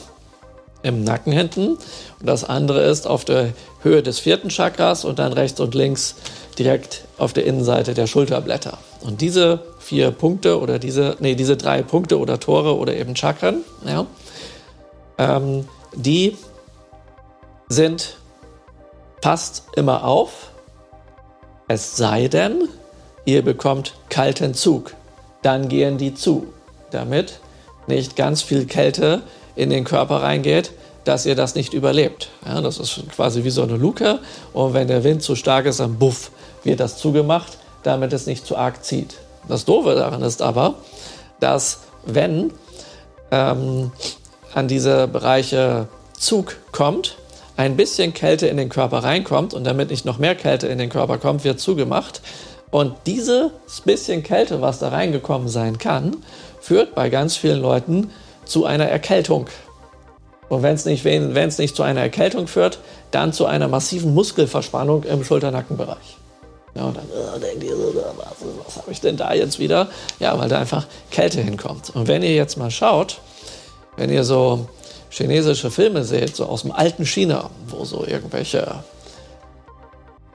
[0.83, 5.33] im Nacken hinten und das andere ist auf der Höhe des vierten Chakras und dann
[5.33, 6.15] rechts und links
[6.57, 8.77] direkt auf der Innenseite der Schulterblätter.
[9.01, 13.63] Und diese vier Punkte oder diese, nee, diese drei Punkte oder Tore oder eben Chakren,
[13.85, 14.05] ja,
[15.17, 16.37] ähm, die
[17.69, 18.17] sind,
[19.21, 20.51] passt immer auf,
[21.67, 22.67] es sei denn,
[23.25, 24.93] ihr bekommt kalten Zug,
[25.41, 26.47] dann gehen die zu,
[26.93, 27.39] damit
[27.87, 29.23] nicht ganz viel Kälte
[29.55, 30.71] in den Körper reingeht,
[31.03, 32.29] dass ihr das nicht überlebt.
[32.45, 34.19] Ja, das ist quasi wie so eine Luke
[34.53, 36.31] und wenn der Wind zu stark ist, dann buff,
[36.63, 39.15] wird das zugemacht, damit es nicht zu arg zieht.
[39.47, 40.75] Das Doofe daran ist aber,
[41.39, 42.53] dass wenn
[43.31, 43.91] ähm,
[44.53, 47.17] an diese Bereiche Zug kommt,
[47.57, 50.89] ein bisschen Kälte in den Körper reinkommt und damit nicht noch mehr Kälte in den
[50.89, 52.21] Körper kommt, wird zugemacht.
[52.71, 53.51] Und dieses
[53.85, 56.17] bisschen Kälte, was da reingekommen sein kann,
[56.63, 58.09] führt bei ganz vielen Leuten
[58.45, 59.47] zu einer Erkältung.
[60.47, 62.79] Und wenn es nicht, nicht zu einer Erkältung führt,
[63.11, 66.17] dann zu einer massiven Muskelverspannung im Schulternackenbereich.
[66.75, 69.89] Ja, und dann äh, denkt ihr so, was, was habe ich denn da jetzt wieder?
[70.19, 71.91] Ja, weil da einfach Kälte hinkommt.
[71.93, 73.17] Und wenn ihr jetzt mal schaut,
[73.97, 74.67] wenn ihr so
[75.09, 78.83] chinesische Filme seht, so aus dem alten China, wo so irgendwelche,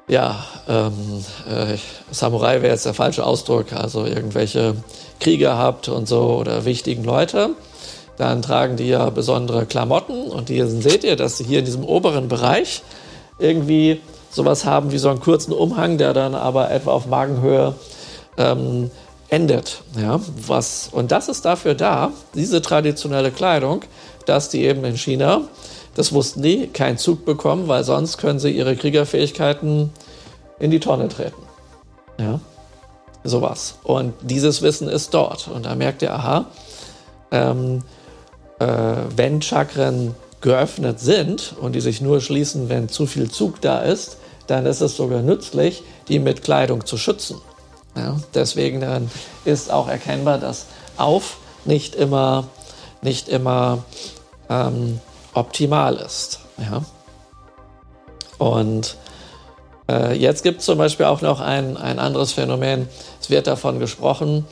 [0.09, 1.79] ja, ähm, äh,
[2.11, 4.77] Samurai wäre jetzt der falsche Ausdruck, also irgendwelche
[5.21, 7.51] Krieger habt und so oder wichtigen Leute,
[8.17, 11.85] dann tragen die ja besondere Klamotten und hier seht ihr, dass sie hier in diesem
[11.85, 12.83] oberen Bereich
[13.39, 14.01] irgendwie
[14.31, 17.75] sowas haben wie so einen kurzen Umhang, der dann aber etwa auf Magenhöhe
[18.37, 18.91] ähm,
[19.29, 19.83] endet.
[20.01, 23.83] Ja, was, und das ist dafür da, diese traditionelle Kleidung,
[24.27, 25.43] dass die eben in China,
[25.95, 29.91] das wussten die, keinen Zug bekommen, weil sonst können sie ihre Kriegerfähigkeiten
[30.59, 31.43] in die Tonne treten.
[32.19, 32.41] Ja,
[33.25, 33.75] sowas.
[33.83, 35.49] Und dieses Wissen ist dort.
[35.49, 36.47] Und da merkt ihr, aha,
[37.31, 37.83] ähm,
[38.59, 38.67] äh,
[39.17, 44.19] wenn Chakren geöffnet sind und die sich nur schließen, wenn zu viel Zug da ist,
[44.47, 47.41] dann ist es sogar nützlich, die mit Kleidung zu schützen.
[47.97, 49.11] Ja, deswegen
[49.45, 52.49] ist auch erkennbar, dass auf nicht immer,
[53.03, 53.85] nicht immer
[54.49, 55.01] ähm,
[55.35, 56.41] optimal ist.
[56.59, 56.83] Ja?
[58.39, 58.97] Und
[59.91, 62.89] jetzt gibt es zum Beispiel auch noch ein, ein anderes Phänomen.
[63.21, 64.45] Es wird davon gesprochen,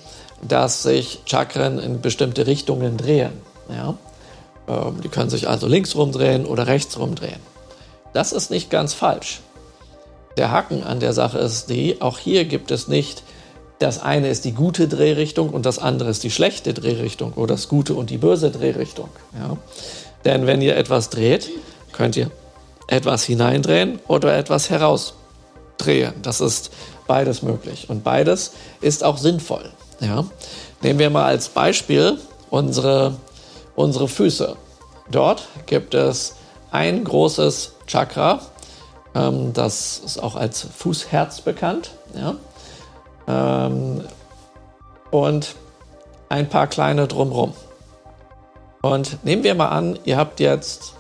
[0.43, 3.33] dass sich Chakren in bestimmte Richtungen drehen.
[3.69, 3.97] Ja?
[4.69, 7.41] Ähm, die können sich also links rumdrehen oder rechts rumdrehen.
[8.13, 9.41] Das ist nicht ganz falsch.
[10.37, 13.23] Der Haken an der Sache ist die, auch hier gibt es nicht,
[13.79, 17.69] das eine ist die gute Drehrichtung und das andere ist die schlechte Drehrichtung oder das
[17.69, 19.09] gute und die böse Drehrichtung.
[19.39, 19.57] Ja?
[20.25, 21.51] Denn wenn ihr etwas dreht,
[21.93, 22.31] könnt ihr
[22.89, 24.71] etwas hineindrehen oder etwas
[25.77, 26.15] herausdrehen.
[26.23, 26.71] Das ist
[27.07, 29.71] beides möglich und beides ist auch sinnvoll.
[30.01, 30.25] Ja?
[30.83, 32.19] Nehmen wir mal als Beispiel
[32.51, 33.15] unsere,
[33.75, 34.57] unsere Füße.
[35.11, 36.35] Dort gibt es
[36.71, 38.41] ein großes Chakra,
[39.15, 41.93] ähm, das ist auch als Fußherz bekannt.
[42.15, 42.37] Ja?
[43.29, 44.05] Ähm,
[45.11, 45.55] und
[46.29, 47.55] ein paar kleine drumrum.
[48.83, 50.95] Und nehmen wir mal an, ihr habt jetzt,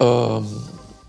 [0.00, 0.68] ähm,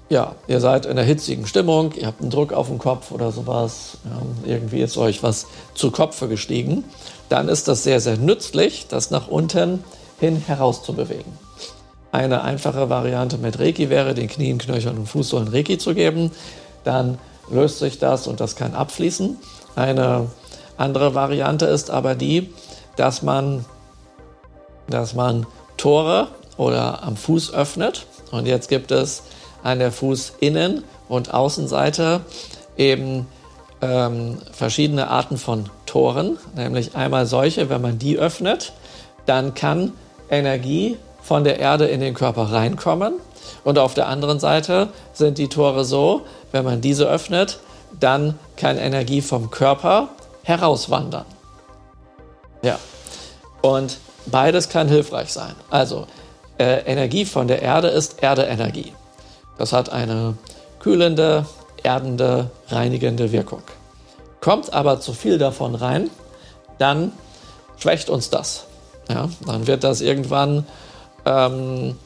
[0.10, 3.32] ja, ihr seid in einer hitzigen Stimmung, ihr habt einen Druck auf dem Kopf oder
[3.32, 5.46] sowas, ja, irgendwie ist euch was
[5.76, 6.84] zu Kopfe gestiegen,
[7.30, 9.84] dann ist das sehr, sehr nützlich, das nach unten
[10.20, 11.32] hin herauszubewegen.
[12.12, 16.32] Eine einfache Variante mit Reiki wäre, den Knien, Knöcheln und Fußsohlen Reiki zu geben.
[16.84, 17.20] Dann
[17.52, 19.38] löst sich das und das kann abfließen.
[19.76, 20.28] Eine
[20.76, 22.52] andere Variante ist aber die,
[22.96, 23.64] dass man,
[24.88, 25.46] dass man
[25.78, 28.08] Tore oder am Fuß öffnet.
[28.32, 29.22] Und jetzt gibt es
[29.64, 32.22] an der Fußinnen- und Außenseite
[32.78, 33.28] eben
[33.82, 38.74] ähm, verschiedene Arten von Toren, nämlich einmal solche, wenn man die öffnet,
[39.26, 39.94] dann kann
[40.30, 43.14] Energie von der Erde in den Körper reinkommen.
[43.64, 47.60] Und auf der anderen Seite sind die Tore so, wenn man diese öffnet,
[48.00, 50.10] dann kann Energie vom Körper
[50.44, 51.26] herauswandern.
[52.62, 52.80] Ja.
[53.62, 55.54] Und beides kann hilfreich sein.
[55.70, 56.08] Also
[56.58, 58.94] äh, Energie von der Erde ist Erdeenergie.
[59.60, 60.36] Das hat eine
[60.80, 61.46] kühlende,
[61.84, 63.62] erdende, reinigende Wirkung.
[64.42, 66.10] Kommt aber zu viel davon rein,
[66.78, 67.12] dann
[67.78, 68.66] schwächt uns das.
[69.10, 70.66] Ja, dann wird das irgendwann
[71.26, 71.98] ähm,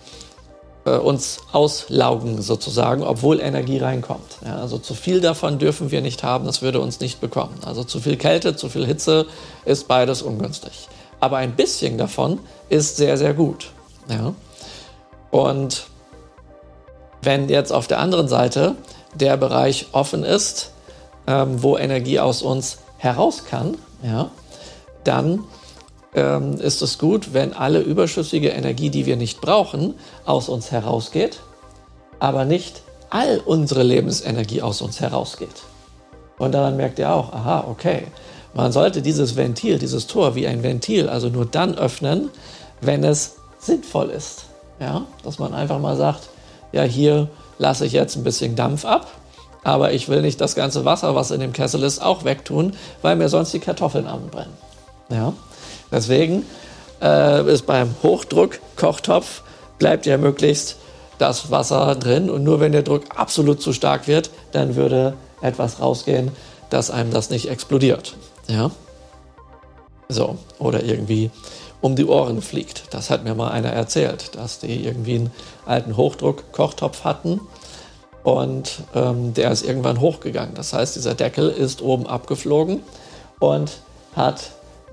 [0.86, 4.38] äh, uns auslaugen sozusagen, obwohl Energie reinkommt.
[4.44, 7.56] Ja, also zu viel davon dürfen wir nicht haben, das würde uns nicht bekommen.
[7.64, 9.28] Also zu viel Kälte, zu viel Hitze
[9.64, 10.88] ist beides ungünstig.
[11.20, 12.40] Aber ein bisschen davon
[12.70, 13.70] ist sehr, sehr gut.
[14.10, 14.34] Ja.
[15.30, 15.86] Und
[17.24, 18.76] wenn jetzt auf der anderen Seite
[19.16, 20.72] der Bereich offen ist,
[21.28, 24.32] ähm, wo Energie aus uns heraus kann, ja,
[25.04, 25.44] dann
[26.16, 31.40] ähm, ist es gut, wenn alle überschüssige Energie, die wir nicht brauchen, aus uns herausgeht,
[32.20, 35.64] aber nicht all unsere Lebensenergie aus uns herausgeht.
[36.38, 38.08] Und daran merkt ihr auch, aha, okay,
[38.54, 42.30] man sollte dieses Ventil, dieses Tor wie ein Ventil, also nur dann öffnen,
[42.82, 44.46] wenn es sinnvoll ist.
[44.80, 46.30] Ja, dass man einfach mal sagt,
[46.74, 49.08] ja, hier lasse ich jetzt ein bisschen Dampf ab,
[49.64, 53.16] aber ich will nicht das ganze Wasser, was in dem Kessel ist, auch wegtun, weil
[53.16, 54.54] mir sonst die Kartoffeln anbrennen.
[55.10, 55.34] Ja,
[55.94, 56.44] Deswegen
[57.02, 59.44] äh, ist beim Hochdruck-Kochtopf
[59.78, 60.78] bleibt ja möglichst
[61.20, 65.80] das Wasser drin und nur wenn der Druck absolut zu stark wird, dann würde etwas
[65.80, 66.32] rausgehen,
[66.72, 68.16] dass einem das nicht explodiert.
[68.48, 68.72] Ja?
[70.14, 71.32] So, oder irgendwie
[71.82, 72.84] um die Ohren fliegt.
[72.92, 75.32] Das hat mir mal einer erzählt, dass die irgendwie einen
[75.66, 77.42] alten Hochdruck-Kochtopf hatten
[78.24, 80.56] und ähm, der ist irgendwann hochgegangen.
[80.56, 82.82] Das heißt, dieser Deckel ist oben abgeflogen
[83.40, 83.80] und
[84.16, 84.52] hat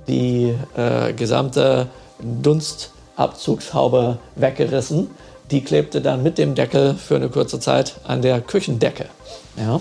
[0.08, 1.86] die äh, gesamte
[2.20, 5.10] Dunstabzugshaube weggerissen.
[5.50, 9.06] Die klebte dann mit dem Deckel für eine kurze Zeit an der Küchendecke.
[9.56, 9.80] Ja,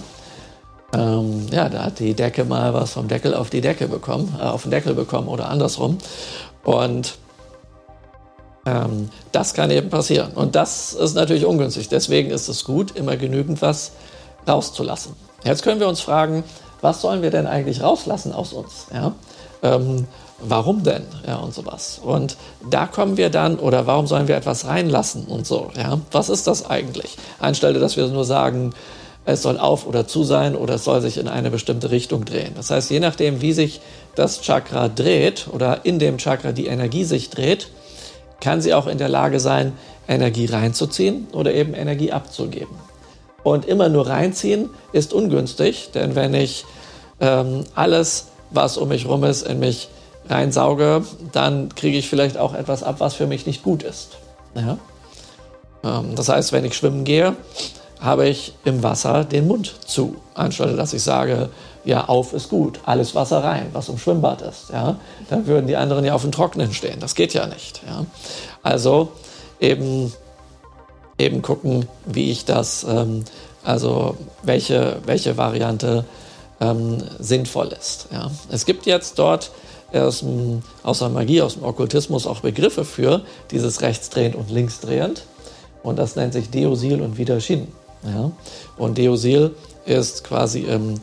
[0.93, 4.43] ähm, ja da hat die Decke mal was vom Deckel auf die Decke bekommen, äh,
[4.43, 5.97] auf den Deckel bekommen oder andersrum.
[6.63, 7.17] Und
[8.65, 10.31] ähm, das kann eben passieren.
[10.33, 11.89] Und das ist natürlich ungünstig.
[11.89, 13.91] Deswegen ist es gut, immer genügend was
[14.47, 15.15] rauszulassen.
[15.43, 16.43] Jetzt können wir uns fragen,
[16.81, 18.87] was sollen wir denn eigentlich rauslassen aus uns?
[18.93, 19.13] Ja?
[19.61, 20.07] ähm,
[20.39, 21.03] warum denn?
[21.27, 21.99] Ja, und sowas.
[22.03, 22.37] Und
[22.69, 25.99] da kommen wir dann, oder warum sollen wir etwas reinlassen und so, ja?
[26.11, 27.17] Was ist das eigentlich?
[27.39, 28.71] Anstelle, dass wir nur sagen,
[29.25, 32.53] es soll auf oder zu sein oder es soll sich in eine bestimmte Richtung drehen.
[32.55, 33.81] Das heißt, je nachdem, wie sich
[34.15, 37.69] das Chakra dreht oder in dem Chakra die Energie sich dreht,
[38.39, 39.73] kann sie auch in der Lage sein,
[40.07, 42.75] Energie reinzuziehen oder eben Energie abzugeben.
[43.43, 46.65] Und immer nur reinziehen ist ungünstig, denn wenn ich
[47.19, 49.89] ähm, alles was um mich rum ist, in mich
[50.27, 54.17] reinsauge, dann kriege ich vielleicht auch etwas ab, was für mich nicht gut ist.
[54.55, 54.77] Ja?
[55.83, 57.35] Ähm, das heißt, wenn ich schwimmen gehe,
[57.99, 61.49] habe ich im Wasser den Mund zu, anstelle dass ich sage,
[61.83, 64.69] ja, auf ist gut, alles Wasser rein, was im Schwimmbad ist.
[64.71, 64.97] Ja?
[65.29, 66.99] Dann würden die anderen ja auf dem Trockenen stehen.
[66.99, 67.81] Das geht ja nicht.
[67.85, 68.05] Ja?
[68.63, 69.09] Also
[69.59, 70.13] eben,
[71.17, 73.25] eben gucken, wie ich das, ähm,
[73.63, 76.05] also welche, welche Variante
[76.61, 78.07] ähm, sinnvoll ist.
[78.11, 78.29] Ja.
[78.49, 79.51] Es gibt jetzt dort
[79.93, 85.23] aus, dem, aus der Magie, aus dem Okkultismus auch Begriffe für dieses rechtsdrehend und linksdrehend.
[85.81, 87.69] Und das nennt sich Deosil und Widershin.
[88.03, 88.31] Ja.
[88.77, 90.95] Und Deosil ist quasi im,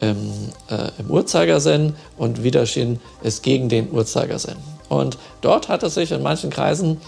[0.00, 0.32] im,
[0.68, 4.56] äh, im Uhrzeigersinn und Widershin ist gegen den Uhrzeigersinn.
[4.88, 7.00] Und dort hat es sich in manchen Kreisen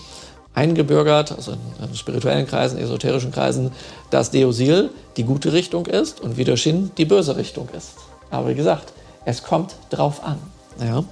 [0.54, 3.72] eingebürgert, also in, spirituellen Kreisen, esoterischen Kreisen,
[4.10, 7.94] dass Deosil die gute Richtung ist und Widershin die böse Richtung ist.
[8.30, 8.92] Aber wie gesagt,
[9.24, 10.38] es kommt drauf an.
[10.80, 11.04] Ja.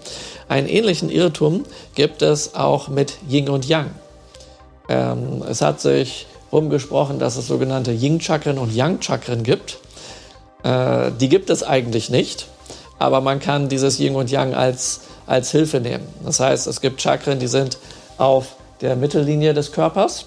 [0.48, 3.90] Einen ähnlichen Irrtum gibt es auch mit Yin und Yang.
[4.88, 9.78] Ähm, es hat sich rumgesprochen, dass es sogenannte Yin-Chakren und Yang-Chakren gibt.
[10.62, 12.46] Äh, die gibt es eigentlich nicht,
[12.98, 16.06] aber man kann dieses Yin und Yang als, als Hilfe nehmen.
[16.24, 17.78] Das heißt, es gibt Chakren, die sind
[18.18, 20.26] auf der Mittellinie des Körpers.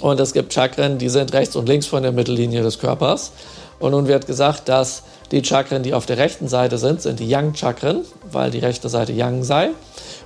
[0.00, 3.32] Und es gibt Chakren, die sind rechts und links von der Mittellinie des Körpers.
[3.78, 7.28] Und nun wird gesagt, dass die Chakren, die auf der rechten Seite sind, sind die
[7.28, 9.70] Yang-Chakren, weil die rechte Seite Yang sei.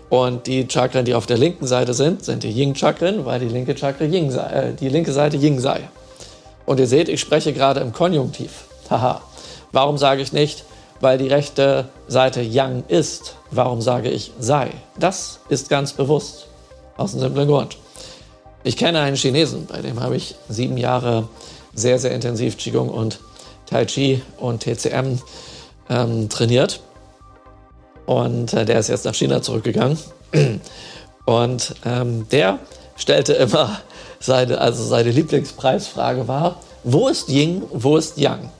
[0.08, 3.74] Und die Chakren, die auf der linken Seite sind, sind die Yin-Chakren, weil die linke,
[3.74, 5.88] Chakra Yin äh, die linke Seite Yin sei.
[6.64, 8.64] Und ihr seht, ich spreche gerade im Konjunktiv.
[8.88, 9.20] Haha.
[9.72, 10.64] Warum sage ich nicht,
[11.00, 13.36] weil die rechte Seite Yang ist?
[13.50, 14.70] Warum sage ich sei?
[14.98, 16.46] Das ist ganz bewusst.
[16.96, 17.76] Aus einem simplen Grund.
[18.62, 21.28] Ich kenne einen Chinesen, bei dem habe ich sieben Jahre
[21.74, 23.20] sehr, sehr intensiv Qigong und
[23.66, 25.18] Tai Chi und TCM
[25.90, 26.80] ähm, trainiert.
[28.06, 29.98] Und äh, der ist jetzt nach China zurückgegangen.
[31.24, 32.60] Und ähm, der
[32.96, 33.80] stellte immer
[34.20, 38.50] seine, also seine Lieblingspreisfrage war, wo ist Ying, wo ist Yang?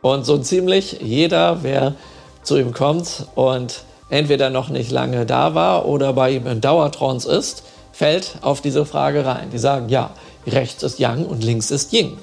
[0.00, 1.94] Und so ziemlich jeder, wer
[2.42, 7.30] zu ihm kommt und entweder noch nicht lange da war oder bei ihm in Dauertrance
[7.30, 9.50] ist, fällt auf diese Frage rein.
[9.52, 10.10] Die sagen, ja,
[10.46, 12.16] rechts ist Yang und links ist Ying.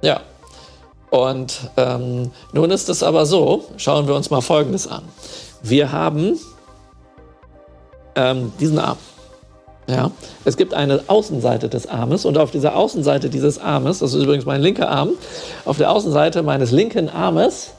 [0.00, 0.20] Ja.
[1.10, 5.02] Und ähm, nun ist es aber so, schauen wir uns mal Folgendes an.
[5.62, 6.38] Wir haben
[8.14, 8.98] ähm, diesen Arm.
[9.88, 10.10] Ja,
[10.44, 14.44] es gibt eine Außenseite des Armes und auf dieser Außenseite dieses Armes, das ist übrigens
[14.44, 15.12] mein linker Arm,
[15.64, 17.70] auf der Außenseite meines linken Armes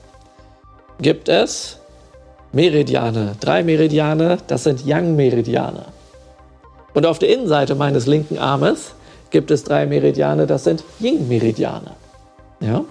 [0.99, 1.77] gibt es
[2.51, 5.85] Meridiane, drei Meridiane, das sind Yang-Meridiane.
[6.95, 8.93] Und auf der Innenseite meines linken Armes
[9.29, 11.91] gibt es drei Meridiane, das sind Yin-Meridiane.
[12.59, 12.83] Ja?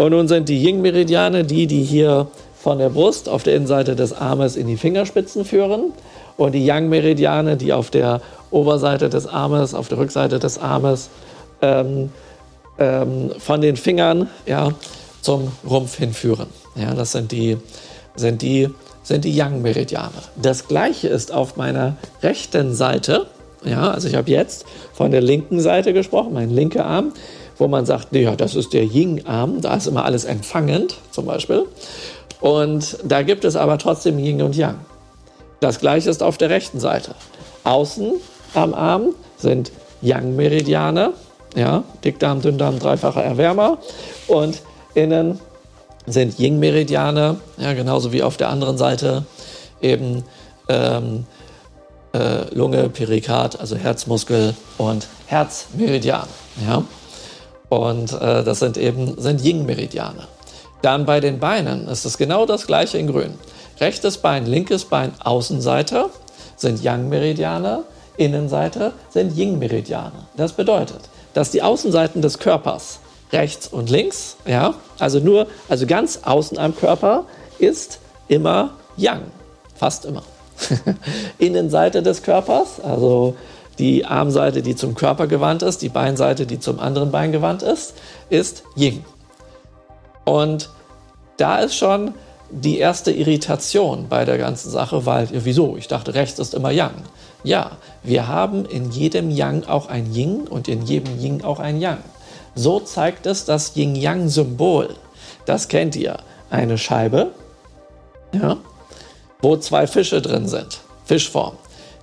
[0.00, 4.14] Und nun sind die Yin-Meridiane die, die hier von der Brust auf der Innenseite des
[4.14, 5.92] Armes in die Fingerspitzen führen
[6.38, 11.10] und die Yang-Meridiane, die auf der Oberseite des Armes, auf der Rückseite des Armes
[11.60, 12.08] ähm,
[12.78, 14.70] ähm, von den Fingern ja,
[15.20, 16.46] zum Rumpf hinführen.
[16.76, 17.58] Ja, das sind die,
[18.16, 18.70] sind die,
[19.02, 20.14] sind die Yang-Meridiane.
[20.40, 23.26] Das gleiche ist auf meiner rechten Seite.
[23.66, 27.12] Ja, also ich habe jetzt von der linken Seite gesprochen, mein linker Arm,
[27.60, 31.66] wo man sagt, ja, das ist der Yin-Arm, da ist immer alles empfangend zum Beispiel.
[32.40, 34.76] Und da gibt es aber trotzdem Yin und Yang.
[35.60, 37.14] Das gleiche ist auf der rechten Seite.
[37.64, 38.12] Außen
[38.54, 41.12] am Arm sind Yang-Meridiane,
[41.54, 43.76] ja, Dickdarm, Dünndarm, dreifacher Erwärmer.
[44.26, 44.62] Und
[44.94, 45.38] innen
[46.06, 49.26] sind Yin-Meridiane, ja, genauso wie auf der anderen Seite
[49.82, 50.24] eben
[50.68, 51.26] ähm,
[52.14, 56.26] äh, Lunge, Perikard, also Herzmuskel und Herzmeridian.
[56.66, 56.84] Ja.
[57.70, 60.26] Und äh, das sind eben sind Yin-Meridiane.
[60.82, 63.34] Dann bei den Beinen ist es genau das gleiche in Grün.
[63.80, 66.10] Rechtes Bein, linkes Bein, Außenseite
[66.56, 67.84] sind Yang-Meridiane,
[68.16, 70.26] Innenseite sind Yin-Meridiane.
[70.36, 71.00] Das bedeutet,
[71.32, 72.98] dass die Außenseiten des Körpers
[73.32, 77.24] rechts und links, ja, also nur, also ganz außen am Körper
[77.58, 79.22] ist immer Yang,
[79.76, 80.22] fast immer.
[81.38, 83.36] Innenseite des Körpers, also
[83.80, 87.94] die Armseite, die zum Körper gewandt ist, die Beinseite, die zum anderen Bein gewandt ist,
[88.28, 89.04] ist Yin.
[90.24, 90.68] Und
[91.38, 92.14] da ist schon
[92.50, 95.76] die erste Irritation bei der ganzen Sache, weil, wieso?
[95.76, 96.94] Ich dachte, rechts ist immer Yang.
[97.42, 101.80] Ja, wir haben in jedem Yang auch ein Yin und in jedem Yin auch ein
[101.80, 101.98] Yang.
[102.54, 104.94] So zeigt es das Yin-Yang-Symbol.
[105.46, 106.18] Das kennt ihr.
[106.50, 107.28] Eine Scheibe,
[108.32, 108.56] ja,
[109.40, 110.80] wo zwei Fische drin sind.
[111.04, 111.54] Fischform.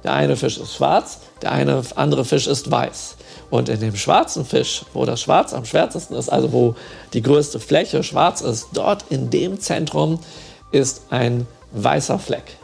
[0.04, 3.16] Der eine Fisch ist schwarz, der eine andere Fisch ist weiß.
[3.50, 6.76] Und in dem schwarzen Fisch, wo das Schwarz am schwärzesten ist, also wo
[7.14, 10.20] die größte Fläche schwarz ist, dort in dem Zentrum
[10.72, 12.58] ist ein weißer Fleck.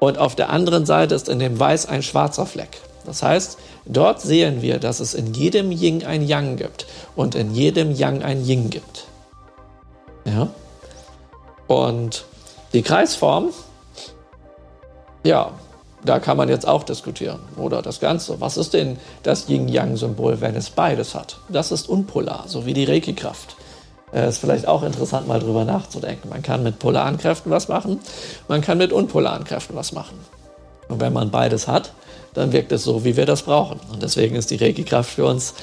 [0.00, 2.80] Und auf der anderen Seite ist in dem Weiß ein schwarzer Fleck.
[3.04, 7.54] Das heißt, dort sehen wir, dass es in jedem Yin ein Yang gibt und in
[7.54, 9.06] jedem Yang ein Yin gibt.
[10.24, 10.50] Ja?
[11.66, 12.24] Und
[12.72, 13.50] die Kreisform,
[15.24, 15.52] ja,
[16.08, 17.38] da kann man jetzt auch diskutieren.
[17.56, 18.40] Oder das Ganze.
[18.40, 21.38] Was ist denn das Yin-Yang-Symbol, wenn es beides hat?
[21.48, 23.56] Das ist unpolar, so wie die Reiki-Kraft.
[24.12, 26.30] Äh, ist vielleicht auch interessant, mal drüber nachzudenken.
[26.30, 28.00] Man kann mit polaren Kräften was machen,
[28.48, 30.18] man kann mit unpolaren Kräften was machen.
[30.88, 31.92] Und wenn man beides hat,
[32.32, 33.78] dann wirkt es so, wie wir das brauchen.
[33.92, 35.54] Und deswegen ist die Reiki-Kraft für uns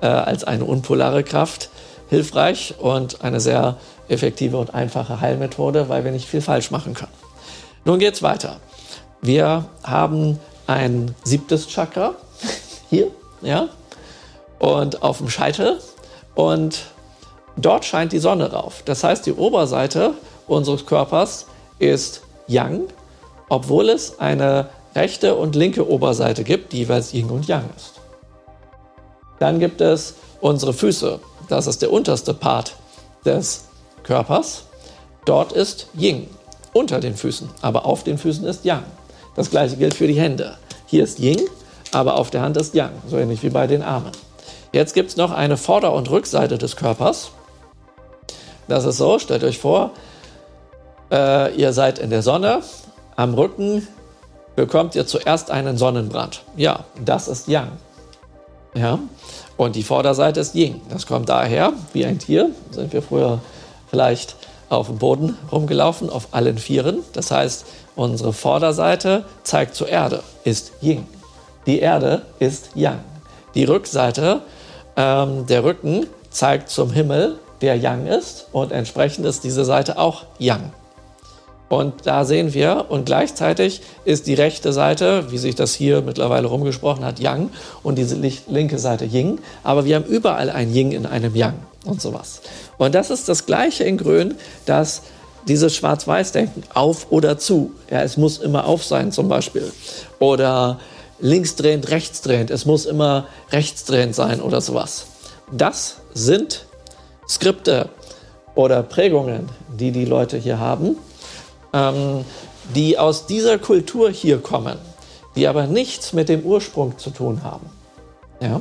[0.00, 1.70] äh, als eine unpolare Kraft
[2.08, 3.76] hilfreich und eine sehr
[4.08, 7.12] effektive und einfache Heilmethode, weil wir nicht viel falsch machen können.
[7.84, 8.60] Nun geht's weiter.
[9.20, 12.14] Wir haben ein siebtes Chakra
[12.88, 13.10] hier,
[13.42, 13.68] ja,
[14.58, 15.80] und auf dem Scheitel
[16.34, 16.86] und
[17.56, 18.82] dort scheint die Sonne rauf.
[18.84, 20.14] Das heißt, die Oberseite
[20.46, 21.46] unseres Körpers
[21.78, 22.88] ist Yang,
[23.48, 27.94] obwohl es eine rechte und linke Oberseite gibt, die jeweils Yin und Yang ist.
[29.38, 31.20] Dann gibt es unsere Füße.
[31.48, 32.74] Das ist der unterste Part
[33.24, 33.64] des
[34.02, 34.64] Körpers.
[35.24, 36.28] Dort ist Yin
[36.72, 38.84] unter den Füßen, aber auf den Füßen ist Yang.
[39.34, 40.56] Das gleiche gilt für die Hände.
[40.86, 41.40] Hier ist Ying,
[41.92, 44.12] aber auf der Hand ist Yang, so ähnlich wie bei den Armen.
[44.72, 47.30] Jetzt gibt es noch eine Vorder- und Rückseite des Körpers.
[48.68, 49.92] Das ist so, stellt euch vor,
[51.10, 52.60] äh, ihr seid in der Sonne,
[53.16, 53.86] am Rücken
[54.56, 56.42] bekommt ihr zuerst einen Sonnenbrand.
[56.56, 57.72] Ja, das ist Yang.
[58.74, 58.98] Ja,
[59.56, 60.80] und die Vorderseite ist Ying.
[60.90, 63.40] Das kommt daher, wie ein Tier, sind wir früher
[63.88, 64.36] vielleicht
[64.68, 66.98] auf dem Boden rumgelaufen, auf allen Vieren.
[67.12, 67.64] Das heißt,
[67.98, 71.06] unsere Vorderseite zeigt zur Erde, ist Ying.
[71.66, 73.00] Die Erde ist Yang.
[73.54, 74.42] Die Rückseite,
[74.96, 78.46] ähm, der Rücken, zeigt zum Himmel, der Yang ist.
[78.52, 80.72] Und entsprechend ist diese Seite auch Yang.
[81.68, 86.46] Und da sehen wir, und gleichzeitig ist die rechte Seite, wie sich das hier mittlerweile
[86.46, 87.50] rumgesprochen hat, Yang
[87.82, 89.40] und diese linke Seite Ying.
[89.64, 92.40] Aber wir haben überall ein Ying in einem Yang und sowas.
[92.78, 94.36] Und das ist das Gleiche in Grün,
[94.66, 95.02] dass
[95.46, 97.72] dieses Schwarz-Weiß-Denken auf oder zu.
[97.90, 99.72] Ja, es muss immer auf sein zum Beispiel.
[100.18, 100.80] Oder
[101.20, 102.50] linksdrehend, rechtsdrehend.
[102.50, 105.06] Es muss immer rechtsdrehend sein oder sowas.
[105.50, 106.66] Das sind
[107.28, 107.88] Skripte
[108.54, 110.96] oder Prägungen, die die Leute hier haben,
[111.72, 112.24] ähm,
[112.74, 114.78] die aus dieser Kultur hier kommen,
[115.36, 117.70] die aber nichts mit dem Ursprung zu tun haben.
[118.40, 118.60] Ja?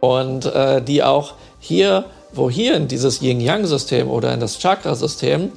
[0.00, 5.52] Und äh, die auch hier, wo hier in dieses Yin-Yang-System oder in das Chakra-System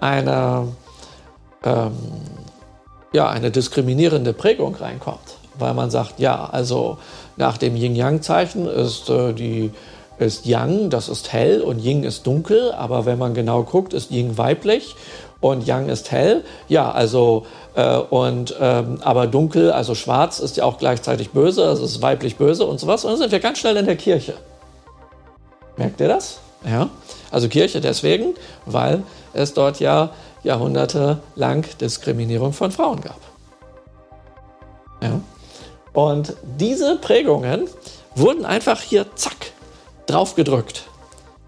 [0.00, 0.68] eine,
[1.64, 1.92] ähm,
[3.12, 6.98] ja, eine diskriminierende Prägung reinkommt, weil man sagt, ja, also
[7.36, 9.70] nach dem Yin-Yang-Zeichen ist äh,
[10.18, 14.10] ist Yang, das ist hell und Yin ist dunkel, aber wenn man genau guckt, ist
[14.10, 14.94] Yin weiblich
[15.40, 16.44] und Yang ist hell.
[16.68, 17.44] Ja, also
[17.74, 22.36] äh, und ähm, aber dunkel, also schwarz ist ja auch gleichzeitig böse, also ist weiblich
[22.36, 23.04] böse und sowas.
[23.04, 24.34] Und dann sind wir ganz schnell in der Kirche.
[25.76, 26.40] Merkt ihr das?
[26.64, 26.90] Ja.
[27.30, 28.34] Also Kirche deswegen,
[28.66, 29.02] weil
[29.32, 30.10] es dort ja
[30.42, 33.20] jahrhundertelang Diskriminierung von Frauen gab.
[35.02, 35.20] Ja.
[35.92, 37.68] Und diese Prägungen
[38.14, 39.52] wurden einfach hier zack
[40.06, 40.84] draufgedrückt.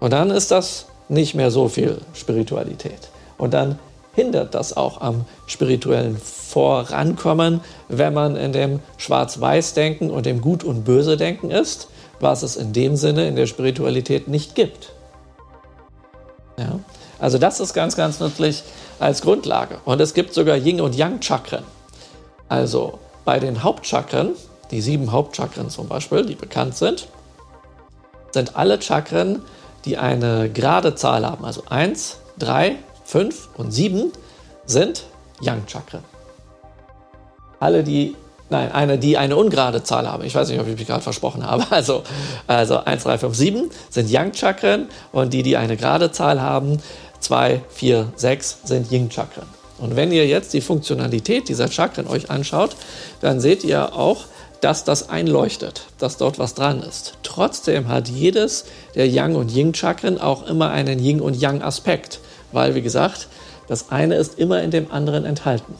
[0.00, 3.08] Und dann ist das nicht mehr so viel Spiritualität.
[3.38, 3.78] Und dann
[4.14, 10.84] hindert das auch am spirituellen Vorankommen, wenn man in dem Schwarz-Weiß-Denken und dem Gut- und
[10.84, 11.88] Böse-Denken ist,
[12.24, 14.90] was es in dem Sinne in der Spiritualität nicht gibt.
[16.58, 16.80] Ja?
[17.20, 18.64] Also das ist ganz, ganz nützlich
[18.98, 19.78] als Grundlage.
[19.84, 21.62] Und es gibt sogar Yin- und Yang-Chakren.
[22.48, 24.30] Also bei den Hauptchakren,
[24.70, 27.06] die sieben Hauptchakren zum Beispiel, die bekannt sind,
[28.32, 29.42] sind alle Chakren,
[29.84, 34.12] die eine gerade Zahl haben, also 1, 3, 5 und 7
[34.66, 35.04] sind
[35.40, 36.02] Yang-Chakren.
[37.60, 38.16] Alle, die,
[38.54, 40.24] nein, eine, die eine ungerade Zahl haben.
[40.24, 41.64] Ich weiß nicht, ob ich mich gerade versprochen habe.
[41.74, 42.04] Also,
[42.46, 46.78] also 1, 3, 5, 7 sind Yang-Chakren und die, die eine gerade Zahl haben,
[47.18, 49.46] 2, 4, 6 sind Yin-Chakren.
[49.78, 52.76] Und wenn ihr jetzt die Funktionalität dieser Chakren euch anschaut,
[53.20, 54.26] dann seht ihr auch,
[54.60, 57.14] dass das einleuchtet, dass dort was dran ist.
[57.22, 62.20] Trotzdem hat jedes der Yang- und Yin-Chakren auch immer einen Yin- und Yang-Aspekt,
[62.52, 63.26] weil, wie gesagt,
[63.66, 65.74] das eine ist immer in dem anderen enthalten.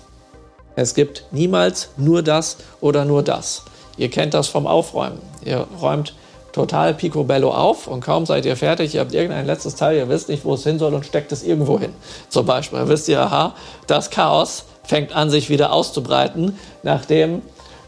[0.77, 3.63] Es gibt niemals nur das oder nur das.
[3.97, 5.21] Ihr kennt das vom Aufräumen.
[5.45, 6.15] Ihr räumt
[6.53, 10.29] total picobello auf und kaum seid ihr fertig, ihr habt irgendein letztes Teil, ihr wisst
[10.29, 11.93] nicht, wo es hin soll und steckt es irgendwo hin.
[12.29, 13.55] Zum Beispiel wisst ihr, aha,
[13.89, 17.43] das Chaos fängt an, sich wieder auszubreiten, nachdem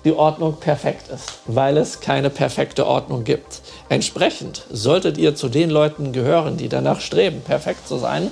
[0.04, 3.60] die Ordnung perfekt ist, weil es keine perfekte Ordnung gibt.
[3.88, 8.30] Entsprechend solltet ihr zu den Leuten gehören, die danach streben, perfekt zu sein.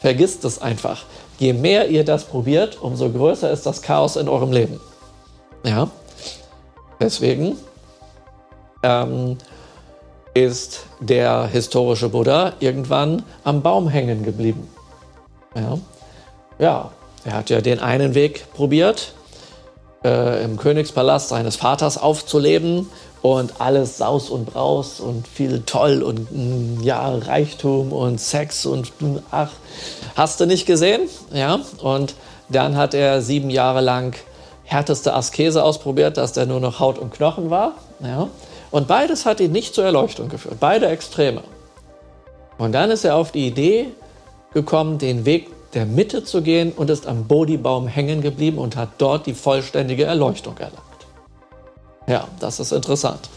[0.00, 1.04] Vergisst es einfach.
[1.38, 4.80] Je mehr ihr das probiert, umso größer ist das Chaos in eurem Leben.
[5.64, 5.88] Ja,
[7.00, 7.56] deswegen
[8.82, 9.38] ähm,
[10.34, 14.68] ist der historische Buddha irgendwann am Baum hängen geblieben.
[15.54, 15.78] Ja,
[16.58, 16.90] ja
[17.24, 19.12] er hat ja den einen Weg probiert,
[20.04, 22.88] äh, im Königspalast seines Vaters aufzuleben
[23.22, 28.92] und alles Saus und Braus und viel toll und mm, ja, Reichtum und Sex und
[29.30, 29.50] ach,
[30.16, 31.02] hast du nicht gesehen?
[31.32, 32.14] Ja, und
[32.48, 34.16] dann hat er sieben Jahre lang
[34.64, 37.74] härteste Askese ausprobiert, dass der nur noch Haut und Knochen war.
[38.00, 38.28] Ja,
[38.72, 41.42] und beides hat ihn nicht zur Erleuchtung geführt, beide Extreme.
[42.58, 43.88] Und dann ist er auf die Idee
[44.52, 48.90] gekommen, den Weg der Mitte zu gehen und ist am Bodhibaum hängen geblieben und hat
[48.98, 50.91] dort die vollständige Erleuchtung erlangt.
[52.06, 53.28] Ja, das ist interessant.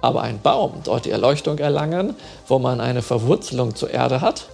[0.00, 2.14] Aber ein Baum dort die Erleuchtung erlangen,
[2.46, 4.48] wo man eine Verwurzelung zur Erde hat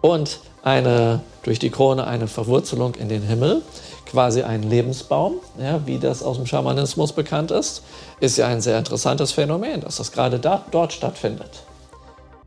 [0.00, 3.62] und eine, durch die Krone eine Verwurzelung in den Himmel,
[4.06, 7.82] quasi ein Lebensbaum, ja, wie das aus dem Schamanismus bekannt ist,
[8.20, 11.62] ist ja ein sehr interessantes Phänomen, dass das gerade da, dort stattfindet.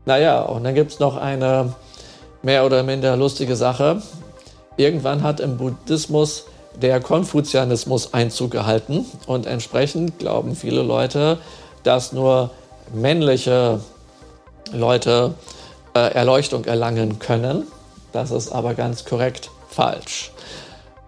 [0.04, 1.74] Naja, und dann gibt es noch eine
[2.42, 4.02] mehr oder minder lustige Sache.
[4.76, 6.44] Irgendwann hat im Buddhismus
[6.80, 11.38] der Konfuzianismus Einzug gehalten und entsprechend glauben viele Leute,
[11.82, 12.50] dass nur
[12.92, 13.80] männliche
[14.72, 15.34] Leute
[15.94, 17.66] äh, Erleuchtung erlangen können.
[18.12, 20.32] Das ist aber ganz korrekt falsch.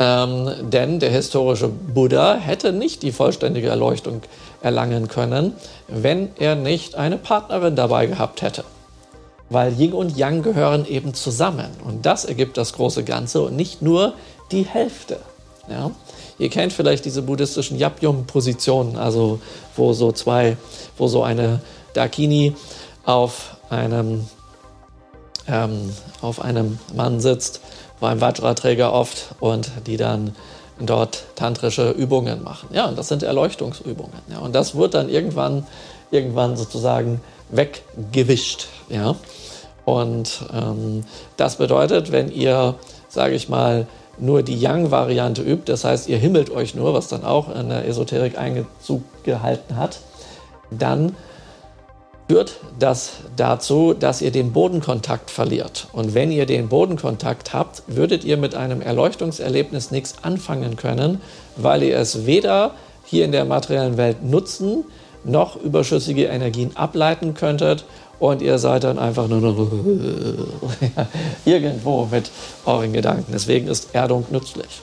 [0.01, 4.23] Ähm, denn der historische Buddha hätte nicht die vollständige Erleuchtung
[4.61, 5.55] erlangen können,
[5.89, 8.65] wenn er nicht eine Partnerin dabei gehabt hätte.
[9.51, 13.83] Weil Yin und Yang gehören eben zusammen und das ergibt das große Ganze und nicht
[13.83, 14.15] nur
[14.51, 15.21] die Hälfte.
[15.69, 15.91] Ja?
[16.39, 19.41] Ihr kennt vielleicht diese buddhistischen Yapyum-Positionen, also
[19.77, 20.57] wo so zwei,
[20.99, 21.61] wo so eine
[21.95, 22.55] Dakini
[23.05, 24.27] auf einem,
[25.47, 27.61] ähm, auf einem Mann sitzt,
[28.01, 30.35] beim Vajra-Träger oft und die dann
[30.81, 32.69] dort tantrische Übungen machen.
[32.73, 34.19] Ja, und das sind Erleuchtungsübungen.
[34.29, 35.67] Ja, und das wird dann irgendwann,
[36.11, 38.67] irgendwann sozusagen weggewischt.
[38.89, 39.15] Ja,
[39.85, 41.05] und ähm,
[41.37, 42.75] das bedeutet, wenn ihr,
[43.09, 43.87] sage ich mal,
[44.19, 47.87] nur die Yang-Variante übt, das heißt, ihr himmelt euch nur, was dann auch in der
[47.87, 50.01] Esoterik Einzug gehalten hat,
[50.71, 51.15] dann
[52.29, 55.89] führt das dazu, dass ihr den Bodenkontakt verliert.
[55.93, 61.21] Und wenn ihr den Bodenkontakt habt, würdet ihr mit einem Erleuchtungserlebnis nichts anfangen können,
[61.57, 62.73] weil ihr es weder
[63.05, 64.85] hier in der materiellen Welt nutzen,
[65.25, 67.85] noch überschüssige Energien ableiten könntet
[68.19, 69.57] und ihr seid dann einfach nur noch
[71.45, 72.31] irgendwo mit
[72.65, 73.33] euren Gedanken.
[73.33, 74.83] Deswegen ist Erdung nützlich.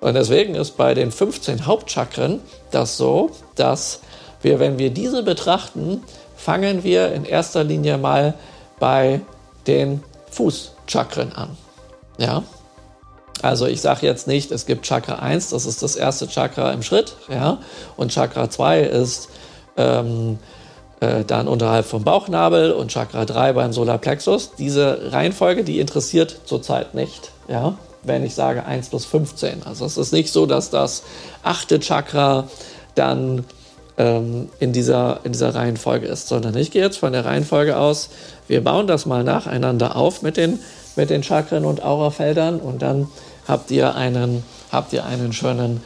[0.00, 4.00] Und deswegen ist bei den 15 Hauptchakren das so, dass
[4.42, 6.02] wir, wenn wir diese betrachten,
[6.36, 8.34] fangen wir in erster Linie mal
[8.78, 9.20] bei
[9.66, 11.56] den Fußchakren an.
[12.16, 12.44] Ja?
[13.42, 16.82] Also ich sage jetzt nicht, es gibt Chakra 1, das ist das erste Chakra im
[16.82, 17.58] Schritt, ja,
[17.96, 19.28] und Chakra 2 ist
[19.76, 20.38] ähm,
[21.00, 24.52] äh, dann unterhalb vom Bauchnabel und Chakra 3 beim Solarplexus.
[24.58, 29.62] Diese Reihenfolge, die interessiert zurzeit nicht, ja, wenn ich sage 1 bis 15.
[29.64, 31.02] Also es ist nicht so, dass das
[31.42, 32.48] achte Chakra
[32.94, 33.44] dann
[33.96, 38.10] ähm, in, dieser, in dieser Reihenfolge ist, sondern ich gehe jetzt von der Reihenfolge aus,
[38.46, 40.58] wir bauen das mal nacheinander auf mit den,
[40.96, 43.08] mit den Chakren und Aurafeldern und dann
[43.46, 44.42] habt ihr einen,
[44.72, 45.80] habt ihr einen schönen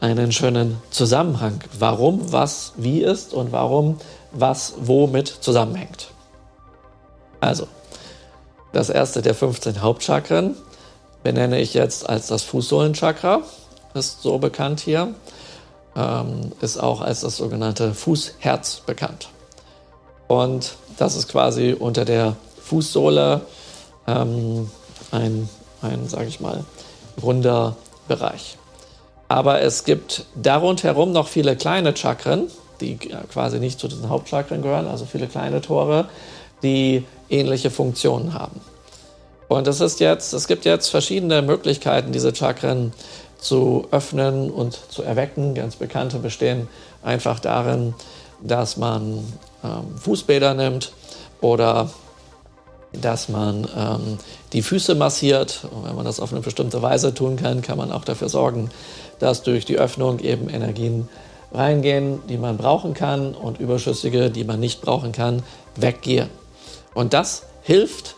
[0.00, 3.96] einen schönen Zusammenhang, warum was wie ist und warum
[4.34, 6.08] was womit zusammenhängt.
[7.40, 7.66] Also,
[8.72, 10.56] das erste der 15 Hauptchakren
[11.22, 13.42] benenne ich jetzt als das Fußsohlenchakra,
[13.94, 15.14] ist so bekannt hier,
[15.96, 19.28] ähm, ist auch als das sogenannte Fußherz bekannt.
[20.26, 23.42] Und das ist quasi unter der Fußsohle
[24.06, 24.70] ähm,
[25.10, 25.48] ein,
[25.82, 26.64] ein sage ich mal,
[27.22, 27.76] runder
[28.08, 28.58] Bereich.
[29.28, 32.50] Aber es gibt darunter noch viele kleine Chakren,
[32.80, 32.96] die
[33.32, 36.06] quasi nicht zu diesen Hauptchakren gehören, also viele kleine Tore,
[36.62, 38.60] die ähnliche Funktionen haben.
[39.48, 42.92] Und es ist jetzt, es gibt jetzt verschiedene Möglichkeiten, diese Chakren
[43.38, 45.54] zu öffnen und zu erwecken.
[45.54, 46.68] Ganz bekannte bestehen
[47.02, 47.94] einfach darin,
[48.42, 49.24] dass man
[49.62, 50.92] ähm, Fußbäder nimmt
[51.40, 51.90] oder
[52.92, 54.18] dass man ähm,
[54.52, 55.66] die Füße massiert.
[55.70, 58.70] Und wenn man das auf eine bestimmte Weise tun kann, kann man auch dafür sorgen,
[59.18, 61.08] dass durch die Öffnung eben Energien
[61.54, 65.42] reingehen, die man brauchen kann und überschüssige, die man nicht brauchen kann,
[65.76, 66.28] weggehen.
[66.94, 68.16] Und das hilft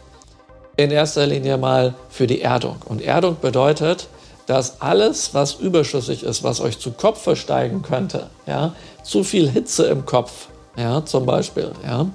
[0.76, 2.76] in erster Linie mal für die Erdung.
[2.86, 4.08] Und Erdung bedeutet,
[4.46, 9.86] dass alles, was überschüssig ist, was euch zu Kopf steigen könnte, ja, zu viel Hitze
[9.86, 12.06] im Kopf, ja, zum Beispiel, ja,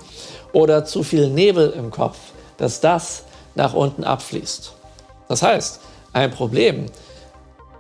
[0.54, 2.18] oder zu viel Nebel im Kopf,
[2.58, 3.24] dass das
[3.56, 4.74] nach unten abfließt.
[5.28, 5.82] Das heißt,
[6.14, 6.86] ein Problem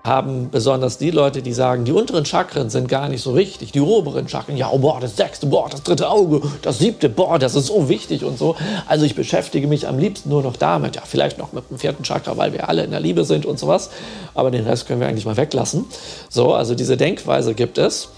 [0.03, 3.81] haben besonders die Leute, die sagen, die unteren Chakren sind gar nicht so wichtig, die
[3.81, 7.53] oberen Chakren, ja, oh, boah, das sechste, boah, das dritte Auge, das siebte, boah, das
[7.53, 8.55] ist so wichtig und so.
[8.87, 12.03] Also ich beschäftige mich am liebsten nur noch damit, ja, vielleicht noch mit dem vierten
[12.03, 13.91] Chakra, weil wir alle in der Liebe sind und sowas,
[14.33, 15.85] aber den Rest können wir eigentlich mal weglassen.
[16.29, 18.09] So, also diese Denkweise gibt es.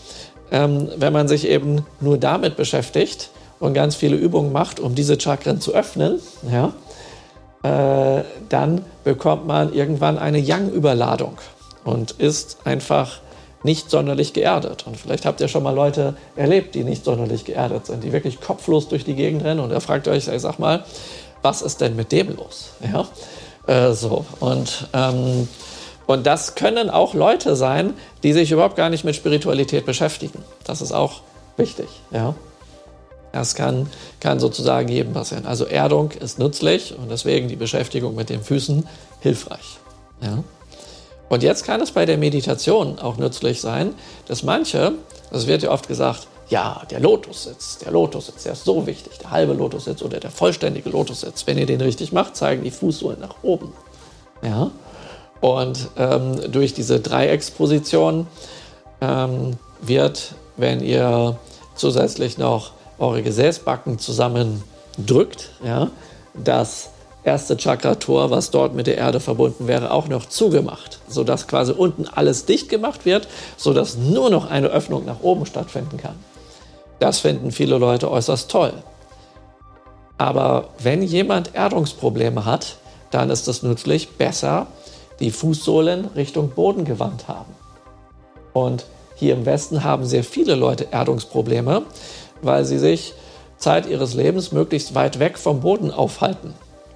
[0.51, 3.29] Ähm, wenn man sich eben nur damit beschäftigt
[3.59, 6.19] und ganz viele Übungen macht, um diese Chakren zu öffnen,
[6.49, 6.73] ja,
[7.63, 11.37] äh, dann bekommt man irgendwann eine Yang-Überladung
[11.83, 13.19] und ist einfach
[13.63, 14.85] nicht sonderlich geerdet.
[14.85, 18.41] Und vielleicht habt ihr schon mal Leute erlebt, die nicht sonderlich geerdet sind, die wirklich
[18.41, 20.83] kopflos durch die Gegend rennen und ihr fragt euch, ich sag mal,
[21.41, 22.71] was ist denn mit dem los?
[22.81, 23.07] Ja,
[23.67, 24.25] äh, so.
[24.39, 25.47] Und, ähm,
[26.05, 30.43] und das können auch Leute sein, die sich überhaupt gar nicht mit Spiritualität beschäftigen.
[30.65, 31.21] Das ist auch
[31.57, 31.87] wichtig.
[32.11, 32.35] Ja.
[33.31, 35.45] Das kann, kann sozusagen jedem passieren.
[35.45, 38.87] Also Erdung ist nützlich und deswegen die Beschäftigung mit den Füßen
[39.21, 39.79] hilfreich.
[40.21, 40.43] Ja.
[41.33, 43.95] Und jetzt kann es bei der Meditation auch nützlich sein,
[44.27, 44.91] dass manche,
[45.31, 49.31] es wird ja oft gesagt, ja, der Lotussitz, der Lotussitz, der ist so wichtig, der
[49.31, 51.47] halbe Lotussitz oder der vollständige Lotussitz.
[51.47, 53.73] Wenn ihr den richtig macht, zeigen die Fußsohlen nach oben.
[54.43, 54.69] Ja?
[55.41, 58.27] Und ähm, durch diese Dreiecksposition
[59.01, 61.39] ähm, wird, wenn ihr
[61.73, 65.89] zusätzlich noch eure Gesäßbacken zusammendrückt, ja,
[66.35, 66.91] das
[67.23, 72.07] erste Chakra-Tor, was dort mit der Erde verbunden wäre, auch noch zugemacht, sodass quasi unten
[72.07, 76.15] alles dicht gemacht wird, sodass nur noch eine Öffnung nach oben stattfinden kann.
[76.99, 78.73] Das finden viele Leute äußerst toll.
[80.17, 82.77] Aber wenn jemand Erdungsprobleme hat,
[83.11, 84.67] dann ist es nützlich, besser
[85.19, 87.53] die Fußsohlen Richtung Boden gewandt haben.
[88.53, 91.83] Und hier im Westen haben sehr viele Leute Erdungsprobleme,
[92.41, 93.13] weil sie sich
[93.57, 96.53] Zeit ihres Lebens möglichst weit weg vom Boden aufhalten.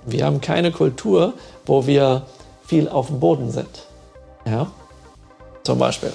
[0.08, 1.34] Wir haben keine Kultur,
[1.66, 2.24] wo wir
[2.66, 3.86] viel auf dem Boden sind.
[4.46, 4.68] Ja,
[5.64, 6.14] zum Beispiel.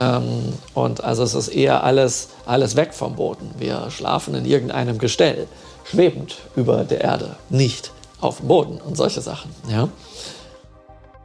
[0.00, 3.50] Ähm, und also es ist eher alles, alles weg vom Boden.
[3.58, 5.46] Wir schlafen in irgendeinem Gestell,
[5.84, 9.54] schwebend über der Erde, nicht auf dem Boden und solche Sachen.
[9.70, 9.88] Ja?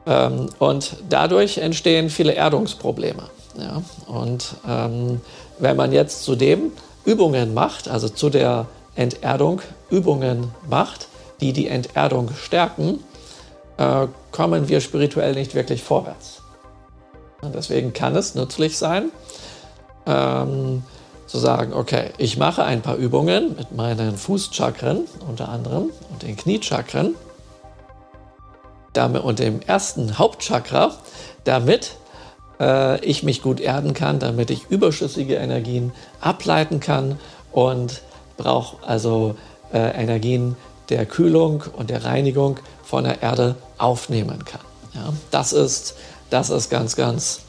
[0.05, 3.23] Ähm, und dadurch entstehen viele Erdungsprobleme.
[3.57, 3.81] Ja?
[4.05, 5.19] Und ähm,
[5.57, 6.71] wenn man jetzt zudem
[7.05, 11.07] Übungen macht, also zu der Enterdung Übungen macht,
[11.41, 12.99] die die Enterdung stärken,
[13.77, 16.41] äh, kommen wir spirituell nicht wirklich vorwärts.
[17.41, 19.11] Und deswegen kann es nützlich sein,
[20.05, 20.83] ähm,
[21.25, 26.35] zu sagen, okay, ich mache ein paar Übungen mit meinen Fußchakren unter anderem und den
[26.35, 27.15] Kniechakren
[28.93, 30.93] damit, und dem ersten Hauptchakra,
[31.45, 31.95] damit
[32.59, 37.17] äh, ich mich gut erden kann, damit ich überschüssige Energien ableiten kann
[37.51, 38.01] und
[38.37, 39.35] brauche also
[39.73, 40.57] äh, Energien,
[40.91, 44.61] der Kühlung und der Reinigung von der Erde aufnehmen kann.
[44.93, 45.95] Ja, das, ist,
[46.29, 47.41] das ist ganz, ganz,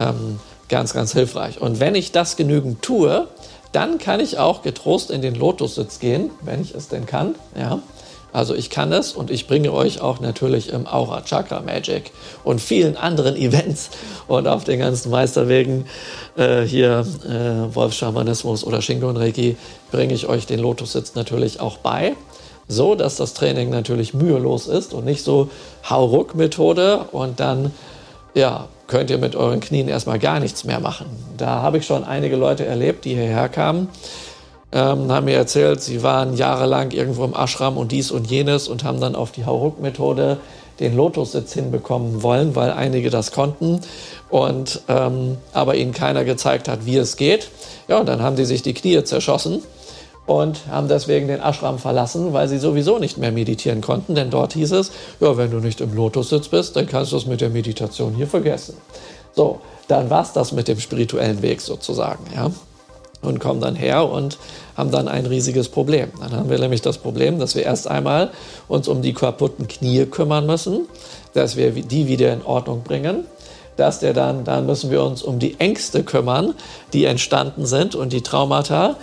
[0.00, 1.60] ähm, ganz, ganz hilfreich.
[1.60, 3.28] Und wenn ich das genügend tue,
[3.72, 7.36] dann kann ich auch getrost in den Lotussitz gehen, wenn ich es denn kann.
[7.58, 7.80] Ja.
[8.32, 12.10] Also ich kann es und ich bringe euch auch natürlich im Aura Chakra Magic
[12.44, 13.90] und vielen anderen Events
[14.26, 15.86] und auf den ganzen Meisterwegen
[16.36, 19.56] äh, hier äh, Wolfschamanismus oder Shingon Reiki
[19.90, 22.14] bringe ich euch den Lotussitz natürlich auch bei
[22.68, 25.48] so, dass das Training natürlich mühelos ist und nicht so
[25.88, 27.72] Hauruck-Methode und dann
[28.34, 31.06] ja, könnt ihr mit euren Knien erstmal gar nichts mehr machen.
[31.36, 33.88] Da habe ich schon einige Leute erlebt, die hierher kamen,
[34.72, 38.84] ähm, haben mir erzählt, sie waren jahrelang irgendwo im Ashram und dies und jenes und
[38.84, 40.38] haben dann auf die Hauruck-Methode
[40.80, 43.80] den Lotussitz hinbekommen wollen, weil einige das konnten
[44.28, 47.48] und ähm, aber ihnen keiner gezeigt hat, wie es geht.
[47.88, 49.62] Ja, und dann haben sie sich die Knie zerschossen
[50.26, 54.52] und haben deswegen den Ashram verlassen, weil sie sowieso nicht mehr meditieren konnten, denn dort
[54.54, 57.50] hieß es, ja, wenn du nicht im Lotussitz bist, dann kannst du es mit der
[57.50, 58.76] Meditation hier vergessen.
[59.34, 62.50] So, dann war es das mit dem spirituellen Weg sozusagen, ja.
[63.22, 64.38] Und kommen dann her und
[64.76, 66.10] haben dann ein riesiges Problem.
[66.20, 68.30] Dann haben wir nämlich das Problem, dass wir erst einmal
[68.68, 70.86] uns um die kaputten Knie kümmern müssen,
[71.32, 73.24] dass wir die wieder in Ordnung bringen,
[73.76, 76.54] dass der dann, dann müssen wir uns um die Ängste kümmern,
[76.92, 78.96] die entstanden sind und die Traumata,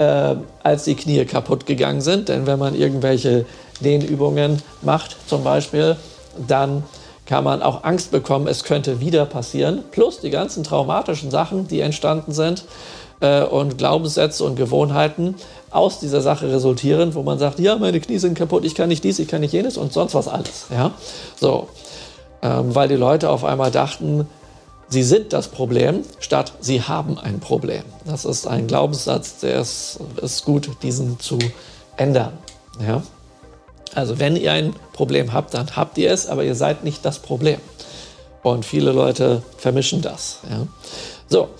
[0.00, 2.30] äh, als die Knie kaputt gegangen sind.
[2.30, 3.44] Denn wenn man irgendwelche
[3.80, 5.96] Dehnübungen macht zum Beispiel,
[6.48, 6.82] dann
[7.26, 9.84] kann man auch Angst bekommen, es könnte wieder passieren.
[9.92, 12.64] Plus die ganzen traumatischen Sachen, die entstanden sind
[13.20, 15.36] äh, und Glaubenssätze und Gewohnheiten
[15.70, 19.04] aus dieser Sache resultieren, wo man sagt, ja, meine Knie sind kaputt, ich kann nicht
[19.04, 20.66] dies, ich kann nicht jenes und sonst was alles.
[20.74, 20.92] Ja?
[21.38, 21.68] So,
[22.42, 24.26] ähm, weil die Leute auf einmal dachten,
[24.90, 27.84] Sie sind das Problem, statt Sie haben ein Problem.
[28.04, 31.38] Das ist ein Glaubenssatz, der ist, ist gut, diesen zu
[31.96, 32.32] ändern.
[32.84, 33.02] Ja?
[33.94, 37.20] Also wenn ihr ein Problem habt, dann habt ihr es, aber ihr seid nicht das
[37.20, 37.60] Problem.
[38.42, 40.38] Und viele Leute vermischen das.
[40.50, 40.66] Ja?
[41.28, 41.50] So,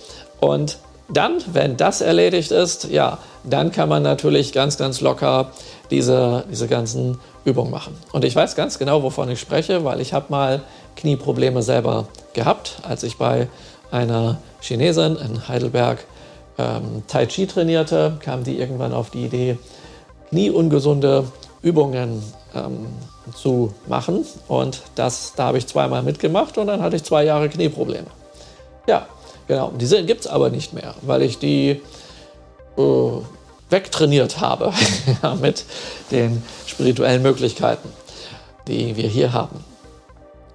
[0.41, 0.77] und
[1.07, 5.51] dann, wenn das erledigt ist, ja, dann kann man natürlich ganz, ganz locker
[5.89, 7.95] diese, diese ganzen Übungen machen.
[8.11, 10.63] Und ich weiß ganz genau, wovon ich spreche, weil ich habe mal
[10.95, 13.47] Knieprobleme selber gehabt, als ich bei
[13.91, 16.05] einer Chinesin in Heidelberg
[16.57, 19.57] ähm, Tai Chi trainierte, kam die irgendwann auf die Idee,
[20.29, 21.25] knieungesunde
[21.61, 22.23] Übungen
[22.55, 22.87] ähm,
[23.35, 24.25] zu machen.
[24.47, 28.07] Und das, da habe ich zweimal mitgemacht und dann hatte ich zwei Jahre Knieprobleme.
[28.87, 29.07] Ja,
[29.47, 29.71] genau.
[29.79, 31.81] Diese gibt es aber nicht mehr, weil ich die
[32.77, 33.11] äh,
[33.69, 34.73] wegtrainiert habe
[35.41, 35.65] mit
[36.11, 37.89] den spirituellen Möglichkeiten,
[38.67, 39.70] die wir hier haben.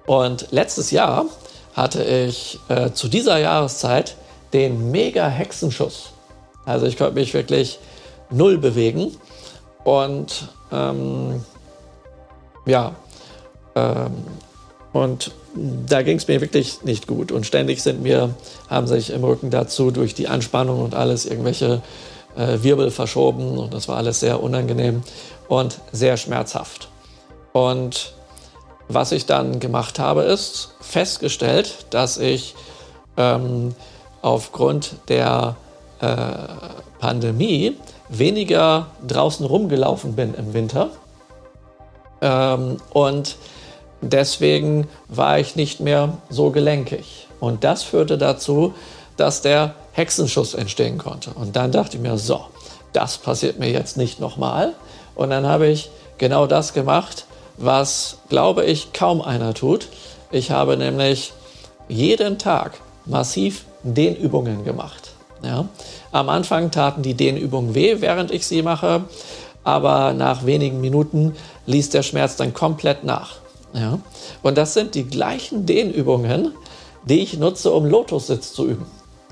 [0.07, 1.25] Und letztes Jahr
[1.75, 4.15] hatte ich äh, zu dieser Jahreszeit
[4.53, 6.11] den mega Hexenschuss.
[6.65, 7.77] Also ich konnte mich wirklich
[8.31, 9.15] null bewegen.
[9.83, 11.43] Und ähm,
[12.65, 12.95] ja,
[13.75, 14.11] ähm,
[14.93, 17.31] und da ging es mir wirklich nicht gut.
[17.31, 18.33] Und ständig sind mir,
[18.69, 21.81] haben sich im Rücken dazu durch die Anspannung und alles irgendwelche
[22.35, 23.57] äh, Wirbel verschoben.
[23.57, 25.03] Und das war alles sehr unangenehm
[25.47, 26.89] und sehr schmerzhaft.
[27.53, 28.16] Und
[28.89, 32.55] was ich dann gemacht habe, ist festgestellt, dass ich
[33.17, 33.75] ähm,
[34.21, 35.55] aufgrund der
[35.99, 36.07] äh,
[36.99, 37.77] Pandemie
[38.09, 40.89] weniger draußen rumgelaufen bin im Winter.
[42.21, 43.35] Ähm, und
[44.01, 47.27] deswegen war ich nicht mehr so gelenkig.
[47.39, 48.73] Und das führte dazu,
[49.17, 51.31] dass der Hexenschuss entstehen konnte.
[51.31, 52.45] Und dann dachte ich mir, so,
[52.93, 54.73] das passiert mir jetzt nicht nochmal.
[55.15, 57.25] Und dann habe ich genau das gemacht,
[57.57, 59.89] was, glaube ich, kaum einer tut.
[60.31, 61.33] Ich habe nämlich
[61.87, 65.11] jeden Tag massiv Dehnübungen gemacht.
[65.43, 65.67] Ja.
[66.11, 69.03] Am Anfang taten die Dehnübungen weh, während ich sie mache,
[69.63, 71.35] aber nach wenigen Minuten
[71.65, 73.35] ließ der Schmerz dann komplett nach.
[73.73, 73.99] Ja.
[74.41, 76.53] Und das sind die gleichen Dehnübungen,
[77.05, 78.85] die ich nutze, um Lotussitz zu üben.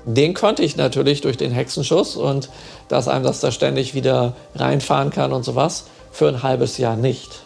[0.04, 2.48] Den konnte ich natürlich durch den Hexenschuss und
[2.88, 7.45] dass einem das da ständig wieder reinfahren kann und sowas, für ein halbes Jahr nicht.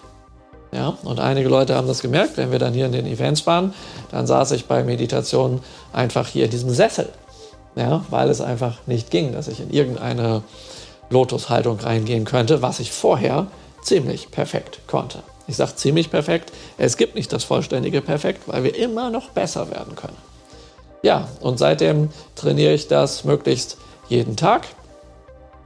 [0.72, 3.74] Ja, und einige Leute haben das gemerkt, wenn wir dann hier in den Events waren,
[4.12, 5.60] dann saß ich bei Meditation
[5.92, 7.08] einfach hier in diesem Sessel.
[7.74, 10.42] Ja, weil es einfach nicht ging, dass ich in irgendeine
[11.08, 13.46] Lotushaltung reingehen könnte, was ich vorher
[13.82, 15.22] ziemlich perfekt konnte.
[15.46, 19.70] Ich sage ziemlich perfekt, es gibt nicht das vollständige Perfekt, weil wir immer noch besser
[19.70, 20.16] werden können.
[21.02, 23.76] Ja, und seitdem trainiere ich das möglichst
[24.08, 24.66] jeden Tag.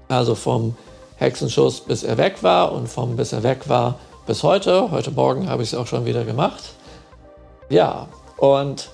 [0.08, 0.76] Also vom
[1.16, 4.90] Hexenschuss, bis er weg war und vom bis er weg war bis heute.
[4.90, 6.62] Heute Morgen habe ich es auch schon wieder gemacht.
[7.68, 8.08] Ja,
[8.38, 8.88] und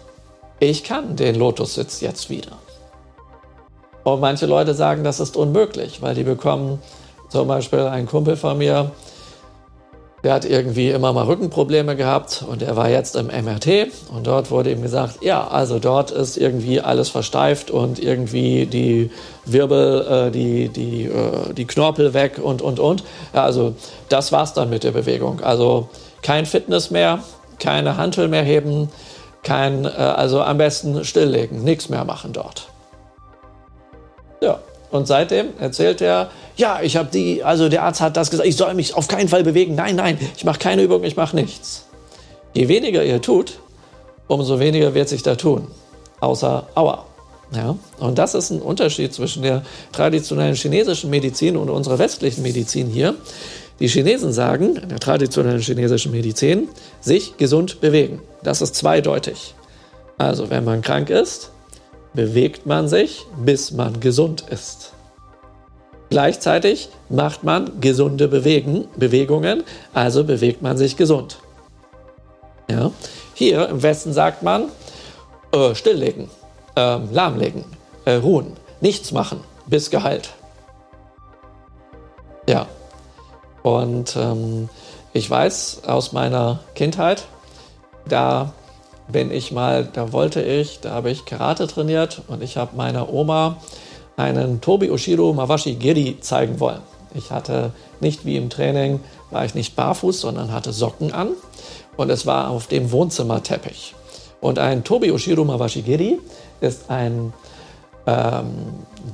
[0.59, 2.53] ich kann den Lotussitz jetzt wieder.
[4.03, 6.81] Und manche Leute sagen, das ist unmöglich, weil die bekommen
[7.29, 8.91] zum Beispiel ein Kumpel von mir,
[10.23, 14.51] der hat irgendwie immer mal Rückenprobleme gehabt und er war jetzt im MRT und dort
[14.51, 19.11] wurde ihm gesagt, ja, also dort ist irgendwie alles versteift und irgendwie die
[19.47, 23.03] Wirbel, äh, die, die, äh, die Knorpel weg und, und, und.
[23.33, 23.75] Ja, also
[24.09, 25.41] das war's dann mit der Bewegung.
[25.41, 25.89] Also
[26.23, 27.21] kein Fitness mehr,
[27.59, 28.91] keine Hantel mehr heben,
[29.43, 32.69] kein, äh, also am besten stilllegen, nichts mehr machen dort.
[34.43, 34.59] Ja,
[34.91, 38.57] und seitdem erzählt er, ja, ich habe die, also der Arzt hat das gesagt, ich
[38.57, 39.75] soll mich auf keinen Fall bewegen.
[39.75, 41.87] Nein, nein, ich mache keine Übung, ich mache nichts.
[42.55, 43.61] Je weniger ihr tut,
[44.27, 45.69] umso weniger wird sich da tun.
[46.21, 47.07] Außer Aua.
[47.53, 52.87] Ja, und das ist ein Unterschied zwischen der traditionellen chinesischen Medizin und unserer westlichen Medizin
[52.87, 53.17] hier.
[53.81, 56.69] Die Chinesen sagen, in der traditionellen chinesischen Medizin,
[57.01, 58.21] sich gesund bewegen.
[58.45, 59.55] Das ist zweideutig.
[60.17, 61.51] Also, wenn man krank ist,
[62.15, 64.93] bewegt man sich, bis man gesund ist.
[66.11, 69.63] Gleichzeitig macht man gesunde Bewegen, Bewegungen,
[69.95, 71.39] also bewegt man sich gesund.
[72.69, 72.91] Ja?
[73.35, 74.65] Hier im Westen sagt man
[75.53, 76.29] äh, stilllegen,
[76.77, 77.65] äh, lahmlegen,
[78.05, 80.31] äh, ruhen, nichts machen, bis geheilt.
[82.49, 82.67] Ja,
[83.63, 84.69] und ähm,
[85.13, 87.25] ich weiß aus meiner Kindheit,
[88.07, 88.53] da
[89.13, 93.13] bin ich mal, da wollte ich, da habe ich Karate trainiert und ich habe meiner
[93.13, 93.57] Oma
[94.17, 96.81] einen Tobi Oshiro Mawashi Giri zeigen wollen.
[97.15, 99.01] Ich hatte nicht wie im Training,
[99.31, 101.31] war ich nicht barfuß, sondern hatte Socken an
[101.97, 103.95] und es war auf dem Wohnzimmerteppich.
[104.41, 106.19] Und ein Tobi Oshiro Mawashi Giri
[106.61, 107.33] ist ein
[108.07, 108.51] ähm,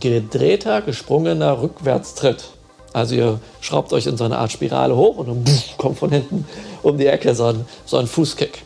[0.01, 2.51] gedrehter, gesprungener Rückwärtstritt.
[2.93, 5.45] Also ihr schraubt euch in so eine Art Spirale hoch und dann
[5.77, 6.47] kommt von hinten
[6.83, 8.66] um die Ecke so ein, so ein Fußkick.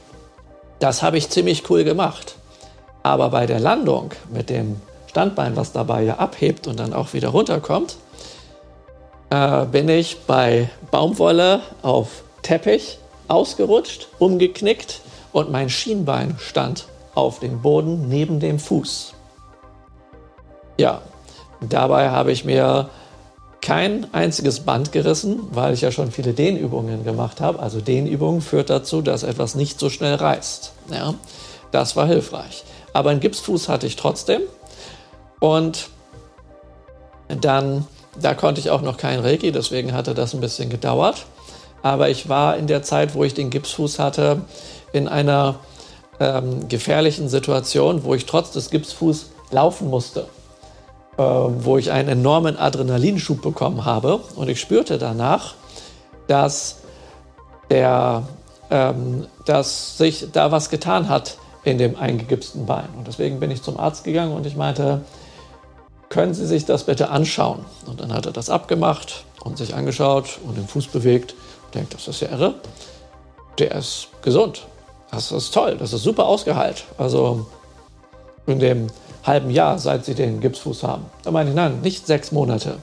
[0.81, 2.35] Das habe ich ziemlich cool gemacht.
[3.03, 7.28] Aber bei der Landung mit dem Standbein, was dabei ja abhebt und dann auch wieder
[7.28, 7.97] runterkommt,
[9.31, 15.01] äh, bin ich bei Baumwolle auf Teppich ausgerutscht, umgeknickt
[15.33, 19.14] und mein Schienbein stand auf dem Boden neben dem Fuß.
[20.78, 21.03] Ja,
[21.61, 22.89] dabei habe ich mir
[23.63, 27.59] kein einziges Band gerissen, weil ich ja schon viele Dehnübungen gemacht habe.
[27.59, 30.73] Also Dehnübungen führt dazu, dass etwas nicht so schnell reißt.
[30.91, 31.15] Ja,
[31.71, 32.65] das war hilfreich.
[32.93, 34.43] Aber einen Gipsfuß hatte ich trotzdem.
[35.41, 35.89] Und
[37.29, 37.87] dann,
[38.21, 41.27] da konnte ich auch noch kein Reiki, deswegen hatte das ein bisschen gedauert.
[41.83, 44.43] Aber ich war in der Zeit, wo ich den Gipsfuß hatte,
[44.93, 45.57] in einer
[46.19, 50.27] ähm, gefährlichen Situation, wo ich trotz des Gipsfuß laufen musste.
[51.21, 54.21] Äh, wo ich einen enormen Adrenalinschub bekommen habe.
[54.37, 55.53] Und ich spürte danach,
[56.29, 56.77] dass,
[57.68, 58.23] der,
[58.71, 62.89] ähm, dass sich da was getan hat in dem eingegipsten Bein.
[62.97, 65.03] Und deswegen bin ich zum Arzt gegangen und ich meinte,
[66.09, 67.66] können Sie sich das bitte anschauen?
[67.85, 71.35] Und dann hat er das abgemacht und sich angeschaut und den Fuß bewegt.
[71.66, 72.55] Ich denke, das ist ja irre.
[73.59, 74.66] Der ist gesund.
[75.11, 75.77] Das ist toll.
[75.79, 76.85] Das ist super ausgeheilt.
[76.97, 77.45] Also
[78.47, 78.87] in dem
[79.25, 81.07] halben Jahr, seit sie den Gipsfuß haben.
[81.23, 82.79] Da meine ich, nein, nicht sechs Monate,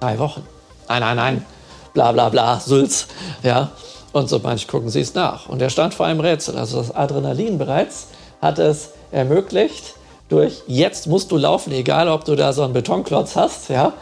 [0.00, 0.46] drei Wochen.
[0.88, 1.46] Nein, nein, nein,
[1.94, 3.06] bla bla bla, Sülz.
[3.42, 3.70] Ja.
[4.12, 5.48] Und so manch gucken sie es nach.
[5.48, 6.58] Und er stand vor einem Rätsel.
[6.58, 8.08] Also das Adrenalin bereits
[8.42, 9.94] hat es ermöglicht,
[10.28, 13.92] durch jetzt musst du laufen, egal ob du da so einen Betonklotz hast, ja,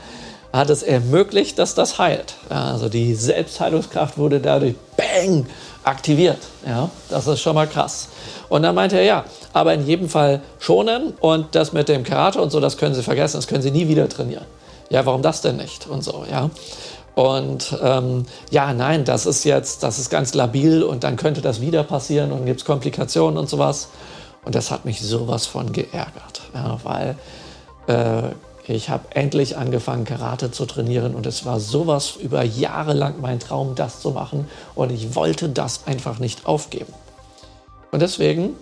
[0.53, 2.35] hat es ermöglicht, dass das heilt.
[2.51, 5.47] Ja, also die Selbstheilungskraft wurde dadurch bang
[5.85, 6.39] aktiviert.
[6.67, 8.09] Ja, das ist schon mal krass.
[8.49, 12.41] Und dann meinte er, ja, aber in jedem Fall schonen und das mit dem Karate
[12.41, 14.45] und so, das können Sie vergessen, das können Sie nie wieder trainieren.
[14.91, 15.87] Ja, warum das denn nicht?
[15.87, 16.51] Und so, ja.
[17.15, 21.61] Und ähm, ja, nein, das ist jetzt, das ist ganz labil und dann könnte das
[21.61, 23.89] wieder passieren und gibt es Komplikationen und sowas.
[24.45, 27.17] Und das hat mich sowas von geärgert, ja, weil
[27.87, 28.31] äh,
[28.71, 33.41] ich habe endlich angefangen, Karate zu trainieren und es war sowas über Jahre lang mein
[33.41, 36.93] Traum, das zu machen und ich wollte das einfach nicht aufgeben.
[37.91, 38.55] Und deswegen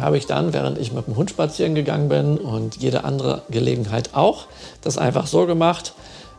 [0.00, 4.10] habe ich dann, während ich mit dem Hund spazieren gegangen bin und jede andere Gelegenheit
[4.14, 4.46] auch,
[4.82, 5.94] das einfach so gemacht.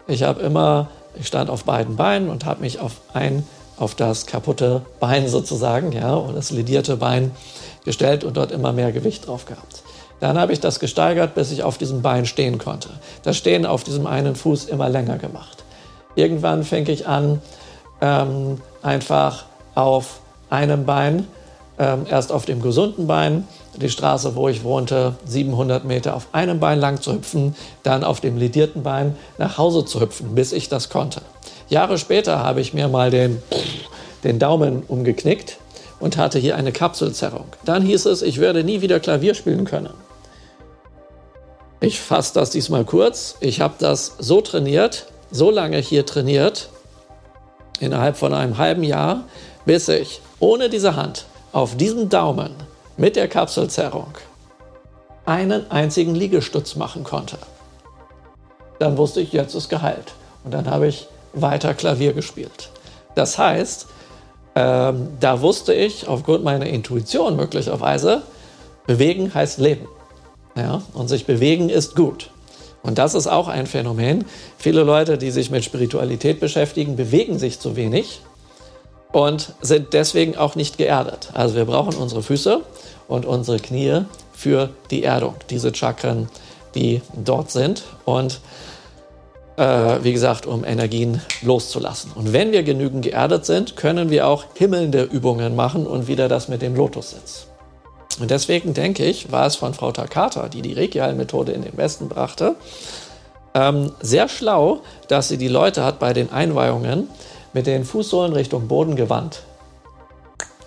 [0.08, 3.46] Ich habe immer, ich stand auf beiden Beinen und habe mich auf ein,
[3.78, 7.32] auf das kaputte Bein sozusagen, ja, oder das ledierte Bein
[7.84, 9.84] gestellt und dort immer mehr Gewicht drauf gehabt.
[10.20, 12.90] Dann habe ich das gesteigert, bis ich auf diesem Bein stehen konnte.
[13.24, 15.64] Das Stehen auf diesem einen Fuß immer länger gemacht.
[16.16, 17.42] Irgendwann fing ich an,
[18.02, 19.46] ähm, einfach
[19.76, 21.28] auf einem Bein,
[21.78, 26.60] ähm, erst auf dem gesunden Bein, die Straße, wo ich wohnte, 700 Meter auf einem
[26.60, 30.70] Bein lang zu hüpfen, dann auf dem ledierten Bein nach Hause zu hüpfen, bis ich
[30.70, 31.22] das konnte.
[31.70, 33.44] Jahre später habe ich mir mal den,
[34.24, 35.58] den Daumen umgeknickt
[36.00, 37.46] und hatte hier eine Kapselzerrung.
[37.66, 39.94] Dann hieß es, ich werde nie wieder Klavier spielen können.
[41.80, 43.36] Ich fasse das diesmal kurz.
[43.40, 46.70] Ich habe das so trainiert, so lange hier trainiert,
[47.80, 49.26] innerhalb von einem halben Jahr,
[49.66, 52.52] bis ich ohne diese Hand auf diesem Daumen
[52.98, 54.14] mit der Kapselzerrung
[55.26, 57.38] einen einzigen Liegestütz machen konnte.
[58.80, 60.14] Dann wusste ich, jetzt ist geheilt.
[60.44, 62.70] Und dann habe ich weiter Klavier gespielt.
[63.16, 63.88] Das heißt,
[64.56, 68.24] ähm, da wusste ich aufgrund meiner Intuition möglicherweise,
[68.88, 69.88] bewegen heißt leben.
[70.58, 70.82] Ja?
[70.94, 72.32] Und sich bewegen ist gut.
[72.84, 74.26] Und das ist auch ein Phänomen.
[74.58, 78.22] Viele Leute, die sich mit Spiritualität beschäftigen, bewegen sich zu wenig
[79.12, 81.30] und sind deswegen auch nicht geerdet.
[81.34, 82.62] Also wir brauchen unsere Füße
[83.08, 84.02] und unsere Knie
[84.34, 86.30] für die Erdung, diese Chakren,
[86.76, 87.84] die dort sind.
[88.06, 88.40] Und
[89.58, 92.12] äh, wie gesagt, um Energien loszulassen.
[92.14, 96.48] Und wenn wir genügend geerdet sind, können wir auch himmelnde Übungen machen und wieder das
[96.48, 97.48] mit dem Lotussitz.
[98.20, 102.10] Und deswegen denke ich, war es von Frau Takata, die die Reiki-Methode in den Westen
[102.10, 102.56] brachte,
[103.54, 107.10] ähm, sehr schlau, dass sie die Leute hat bei den Einweihungen
[107.54, 109.42] mit den Fußsohlen Richtung Boden gewandt,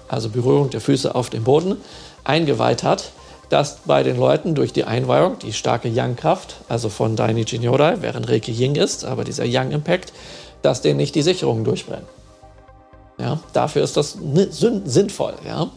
[0.09, 1.77] also Berührung der Füße auf dem Boden,
[2.25, 3.13] eingeweiht hat,
[3.49, 8.29] dass bei den Leuten durch die Einweihung die starke Yang-Kraft, also von Dainichi Nyorai, während
[8.29, 10.13] Reiki Ying ist, aber dieser Yang-Impact,
[10.63, 12.07] dass denen nicht die Sicherungen durchbrennen.
[13.19, 14.17] Ja, dafür ist das
[14.85, 15.35] sinnvoll.
[15.47, 15.69] Ja.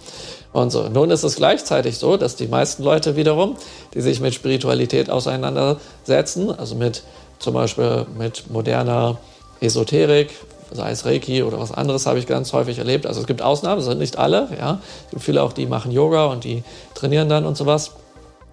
[0.54, 0.88] Und so.
[0.88, 3.58] Nun ist es gleichzeitig so, dass die meisten Leute wiederum,
[3.95, 7.04] die sich mit Spiritualität auseinandersetzen, also mit
[7.39, 9.18] zum Beispiel mit moderner
[9.60, 10.30] Esoterik,
[10.72, 13.06] sei es Reiki oder was anderes, habe ich ganz häufig erlebt.
[13.06, 14.47] Also es gibt Ausnahmen, sind nicht alle.
[14.58, 14.80] Ja.
[15.06, 17.91] Es gibt viele auch, die machen Yoga und die trainieren dann und sowas.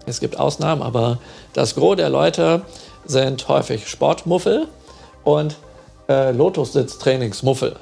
[0.06, 1.18] Es gibt Ausnahmen, aber
[1.52, 2.62] das Gros der Leute
[3.04, 4.66] sind häufig Sportmuffel
[5.24, 5.56] und
[6.10, 7.76] äh, Lotussitz-Trainingsmuffel.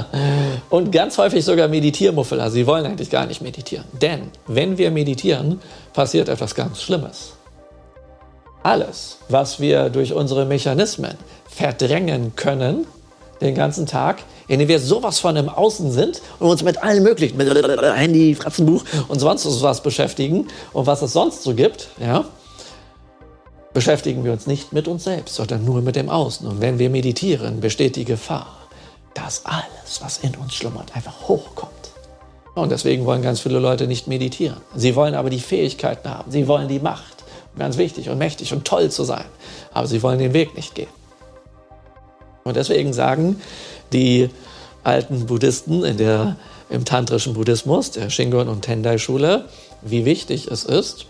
[0.70, 2.40] und ganz häufig sogar Meditiermuffel.
[2.40, 3.84] Also sie wollen eigentlich gar nicht meditieren.
[4.00, 5.60] Denn wenn wir meditieren,
[5.92, 7.34] passiert etwas ganz Schlimmes.
[8.62, 11.14] Alles, was wir durch unsere Mechanismen
[11.48, 12.86] verdrängen können,
[13.40, 17.02] den ganzen Tag, in dem wir sowas von im Außen sind und uns mit allen
[17.02, 17.48] möglichen, mit
[17.94, 22.24] Handy, Fratzenbuch und sonst was beschäftigen und was es sonst so gibt, ja,
[23.72, 26.46] beschäftigen wir uns nicht mit uns selbst, sondern nur mit dem Außen.
[26.46, 28.68] Und wenn wir meditieren, besteht die Gefahr,
[29.14, 31.72] dass alles, was in uns schlummert, einfach hochkommt.
[32.54, 34.60] Und deswegen wollen ganz viele Leute nicht meditieren.
[34.74, 36.30] Sie wollen aber die Fähigkeiten haben.
[36.30, 37.24] Sie wollen die Macht.
[37.56, 39.24] Ganz wichtig und mächtig und toll zu sein.
[39.72, 40.88] Aber sie wollen den Weg nicht gehen.
[42.44, 43.40] Und deswegen sagen
[43.92, 44.30] die
[44.84, 46.36] alten Buddhisten in der,
[46.70, 49.44] im tantrischen Buddhismus, der Shingon- und Tendai-Schule,
[49.82, 51.06] wie wichtig es ist,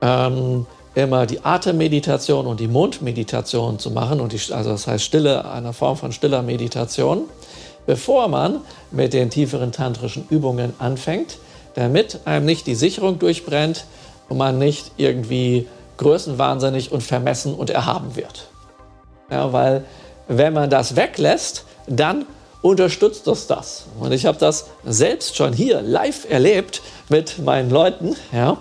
[0.00, 0.66] ähm,
[0.96, 5.74] immer die Atemmeditation und die Mundmeditation zu machen, und die, also das heißt Stille, eine
[5.74, 7.24] Form von stiller Meditation,
[7.84, 11.36] bevor man mit den tieferen tantrischen Übungen anfängt,
[11.74, 13.84] damit einem nicht die Sicherung durchbrennt
[14.30, 15.68] und man nicht irgendwie
[15.98, 18.48] größenwahnsinnig und vermessen und erhaben wird.
[19.30, 19.84] Ja, weil
[20.28, 22.24] wenn man das weglässt, dann
[22.62, 23.84] unterstützt das das.
[24.00, 26.80] Und ich habe das selbst schon hier live erlebt
[27.10, 28.16] mit meinen Leuten.
[28.32, 28.56] Ja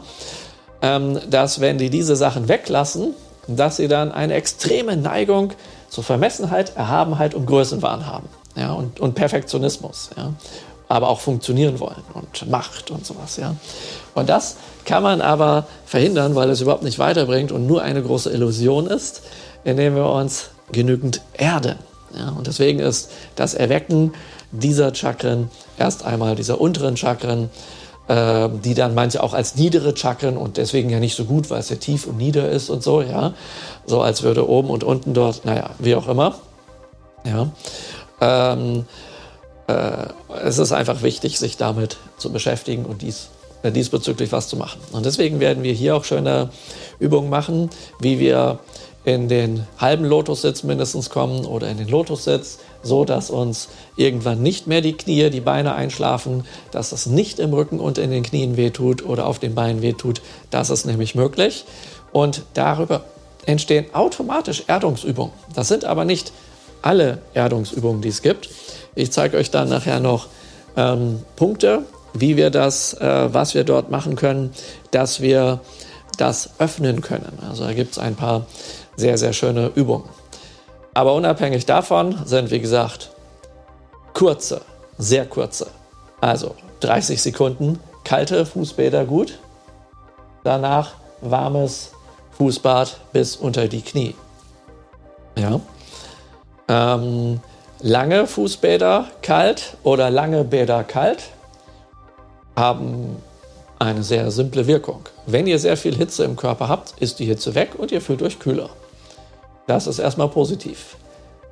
[0.82, 3.14] dass wenn die diese Sachen weglassen,
[3.48, 5.54] dass sie dann eine extreme Neigung
[5.90, 8.28] zur Vermessenheit, Erhabenheit und Größenwahn haben.
[8.56, 10.34] ja, und, und Perfektionismus, ja,
[10.88, 13.56] aber auch funktionieren wollen und Macht und sowas, ja.
[14.14, 18.32] Und das kann man aber verhindern, weil es überhaupt nicht weiterbringt und nur eine große
[18.32, 19.24] Illusion ist,
[19.64, 21.76] indem wir uns genügend erden.
[22.18, 24.14] Ja, und deswegen ist das Erwecken
[24.52, 27.50] dieser Chakren erst einmal dieser unteren Chakren,
[28.08, 31.60] äh, die dann manche auch als niedere Chakren und deswegen ja nicht so gut, weil
[31.60, 33.34] es ja tief und nieder ist und so, ja,
[33.86, 36.36] so als würde oben und unten dort, naja, wie auch immer,
[37.26, 37.50] ja.
[38.22, 38.86] Ähm,
[39.68, 40.08] äh,
[40.44, 43.30] es ist einfach wichtig, sich damit zu beschäftigen und dies
[43.64, 44.80] äh, diesbezüglich was zu machen.
[44.92, 46.50] Und deswegen werden wir hier auch schöne
[47.00, 48.60] Übungen machen, wie wir
[49.06, 54.68] in den halben Lotussitz mindestens kommen oder in den Lotussitz, so dass uns irgendwann nicht
[54.68, 58.58] mehr die Knie, die Beine einschlafen, dass es nicht im Rücken und in den Knien
[58.58, 60.22] wehtut oder auf den Beinen wehtut.
[60.52, 61.66] Das ist nämlich möglich.
[62.12, 63.04] Und darüber
[63.46, 65.34] entstehen automatisch Erdungsübungen.
[65.54, 66.32] Das sind aber nicht
[66.82, 68.50] alle Erdungsübungen, die es gibt.
[68.94, 70.28] Ich zeige euch dann nachher noch
[70.78, 71.84] ähm, Punkte,
[72.14, 74.52] wie wir das, äh, was wir dort machen können,
[74.92, 75.60] dass wir
[76.18, 77.40] das öffnen können.
[77.50, 78.46] Also da gibt es ein paar
[78.96, 80.06] sehr, sehr schöne Übungen.
[80.96, 83.12] Aber unabhängig davon sind, wie gesagt,
[84.14, 84.62] kurze,
[84.98, 85.68] sehr kurze.
[86.22, 89.38] Also 30 Sekunden kalte Fußbäder gut.
[90.46, 91.92] Danach warmes
[92.38, 94.16] Fußbad bis unter die Knie.
[95.38, 95.60] Ja.
[96.70, 97.42] Ähm,
[97.82, 101.24] lange Fußbäder kalt oder lange Bäder kalt
[102.56, 103.22] haben
[103.80, 105.02] eine sehr simple Wirkung.
[105.26, 108.22] Wenn ihr sehr viel Hitze im Körper habt, ist die Hitze weg und ihr fühlt
[108.22, 108.70] euch kühler.
[109.68, 110.98] Das ist erstmal positiv.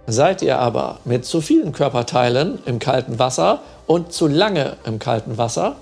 [0.06, 5.38] Seid ihr aber mit zu vielen Körperteilen im kalten Wasser und zu lange im kalten
[5.38, 5.78] Wasser,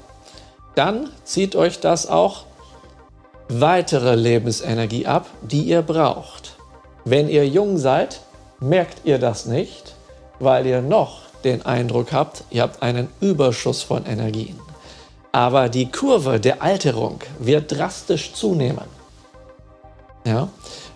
[0.76, 2.46] dann zieht euch das auch
[3.50, 6.56] weitere Lebensenergie ab, die ihr braucht.
[7.04, 8.22] Wenn ihr jung seid,
[8.60, 9.96] merkt ihr das nicht,
[10.40, 14.60] weil ihr noch den Eindruck habt, ihr habt einen Überschuss von Energien.
[15.32, 18.86] Aber die Kurve der Alterung wird drastisch zunehmen.
[20.26, 20.50] Ja,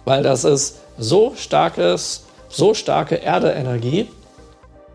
[0.04, 4.10] weil das ist so starkes, so starke Erdeenergie,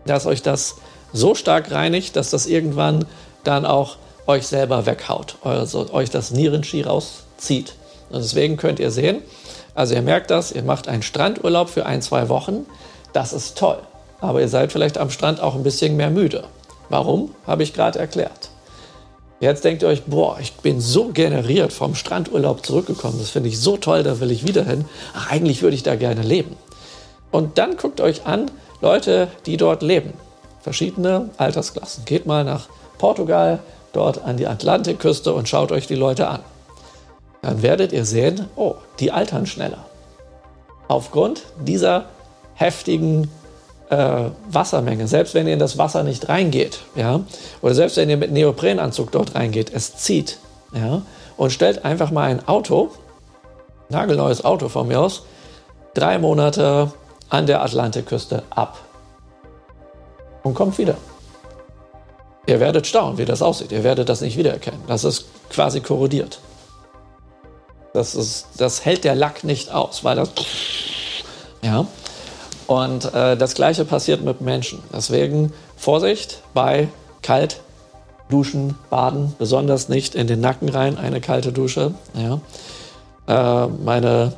[0.05, 0.75] dass euch das
[1.13, 3.05] so stark reinigt, dass das irgendwann
[3.43, 3.97] dann auch
[4.27, 7.73] euch selber weghaut, also euch das Nierenski rauszieht.
[8.09, 9.21] Und deswegen könnt ihr sehen,
[9.73, 12.65] also ihr merkt das, ihr macht einen Strandurlaub für ein, zwei Wochen,
[13.13, 13.79] das ist toll.
[14.19, 16.43] Aber ihr seid vielleicht am Strand auch ein bisschen mehr müde.
[16.89, 17.33] Warum?
[17.47, 18.50] Habe ich gerade erklärt.
[19.41, 23.17] Jetzt denkt ihr euch, boah, ich bin so generiert vom Strandurlaub zurückgekommen.
[23.17, 24.85] Das finde ich so toll, da will ich wieder hin.
[25.15, 26.55] Ach, eigentlich würde ich da gerne leben.
[27.31, 30.13] Und dann guckt euch an, Leute, die dort leben.
[30.61, 32.05] Verschiedene Altersklassen.
[32.05, 32.69] Geht mal nach
[32.99, 33.59] Portugal,
[33.93, 36.41] dort an die Atlantikküste und schaut euch die Leute an.
[37.41, 39.85] Dann werdet ihr sehen, oh, die altern schneller.
[40.87, 42.05] Aufgrund dieser
[42.53, 43.27] heftigen
[43.91, 47.19] äh, Wassermenge, selbst wenn ihr in das Wasser nicht reingeht, ja,
[47.61, 50.37] oder selbst wenn ihr mit Neoprenanzug dort reingeht, es zieht,
[50.73, 51.01] ja,
[51.37, 52.91] und stellt einfach mal ein Auto,
[53.89, 55.23] nagelneues Auto von mir aus,
[55.93, 56.93] drei Monate
[57.29, 58.79] an der Atlantikküste ab
[60.43, 60.95] und kommt wieder.
[62.47, 63.71] Ihr werdet staunen, wie das aussieht.
[63.71, 64.81] Ihr werdet das nicht wiedererkennen.
[64.87, 66.39] Das ist quasi korrodiert.
[67.93, 70.31] Das, ist, das hält der Lack nicht aus, weil das.
[71.61, 71.85] Ja.
[72.71, 74.81] Und äh, das gleiche passiert mit Menschen.
[74.93, 76.87] Deswegen Vorsicht bei
[77.21, 77.59] kalt
[78.29, 81.93] duschen, baden, besonders nicht in den Nacken rein, eine kalte Dusche.
[82.13, 82.39] Ja.
[83.27, 84.31] Äh, meine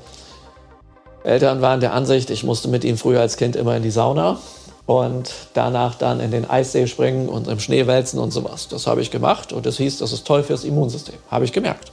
[1.23, 4.39] Eltern waren der Ansicht, ich musste mit ihnen früher als Kind immer in die Sauna
[4.87, 8.67] und danach dann in den Eissee springen und im Schnee wälzen und sowas.
[8.67, 11.19] Das habe ich gemacht und es hieß, das ist toll fürs Immunsystem.
[11.29, 11.91] Habe ich gemerkt.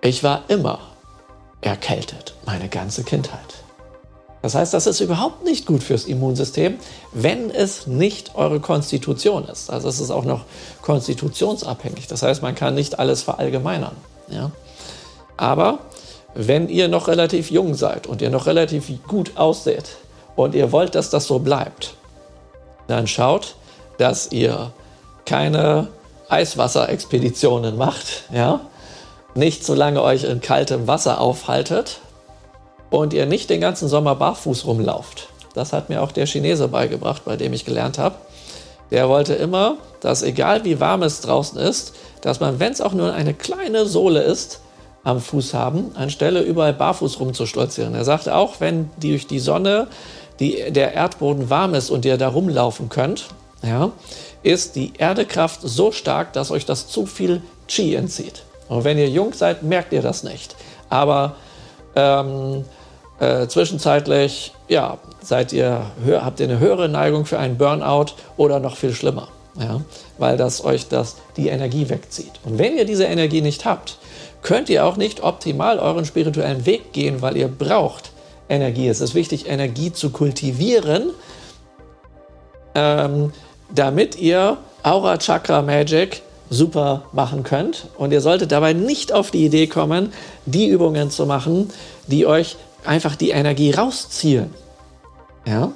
[0.00, 0.80] Ich war immer
[1.60, 3.55] erkältet, meine ganze Kindheit.
[4.46, 6.78] Das heißt, das ist überhaupt nicht gut fürs Immunsystem,
[7.12, 9.70] wenn es nicht eure Konstitution ist.
[9.70, 10.44] Also es ist auch noch
[10.82, 12.06] konstitutionsabhängig.
[12.06, 13.96] Das heißt, man kann nicht alles verallgemeinern.
[14.28, 14.52] Ja?
[15.36, 15.80] Aber
[16.36, 19.96] wenn ihr noch relativ jung seid und ihr noch relativ gut ausseht
[20.36, 21.94] und ihr wollt, dass das so bleibt,
[22.86, 23.56] dann schaut,
[23.98, 24.70] dass ihr
[25.24, 25.88] keine
[26.28, 28.60] Eiswasserexpeditionen macht, ja?
[29.34, 31.98] nicht so lange euch in kaltem Wasser aufhaltet,
[32.90, 35.28] und ihr nicht den ganzen Sommer barfuß rumlauft.
[35.54, 38.16] Das hat mir auch der Chinese beigebracht, bei dem ich gelernt habe.
[38.90, 42.92] Der wollte immer, dass egal wie warm es draußen ist, dass man, wenn es auch
[42.92, 44.60] nur eine kleine Sohle ist,
[45.02, 47.94] am Fuß haben, anstelle überall barfuß rumzustolzieren.
[47.94, 49.86] Er sagte auch, wenn durch die Sonne
[50.40, 53.26] die, der Erdboden warm ist und ihr da rumlaufen könnt,
[53.62, 53.92] ja,
[54.42, 58.42] ist die Erdekraft so stark, dass euch das zu viel Qi entzieht.
[58.68, 60.56] Und wenn ihr jung seid, merkt ihr das nicht.
[60.88, 61.36] Aber
[61.96, 62.64] ähm,
[63.18, 68.76] äh, zwischenzeitlich, ja, seid ihr, habt ihr eine höhere Neigung für einen Burnout oder noch
[68.76, 69.28] viel schlimmer,
[69.58, 69.80] ja,
[70.18, 72.32] weil das euch das, die Energie wegzieht.
[72.44, 73.96] Und wenn ihr diese Energie nicht habt,
[74.42, 78.10] könnt ihr auch nicht optimal euren spirituellen Weg gehen, weil ihr braucht
[78.48, 78.86] Energie.
[78.86, 81.10] Es ist wichtig, Energie zu kultivieren,
[82.74, 83.32] ähm,
[83.74, 87.86] damit ihr Aura Chakra Magic super machen könnt.
[87.96, 90.12] Und ihr solltet dabei nicht auf die Idee kommen,
[90.44, 91.70] die Übungen zu machen,
[92.06, 94.54] die euch einfach die Energie rausziehen.
[95.46, 95.72] Ja?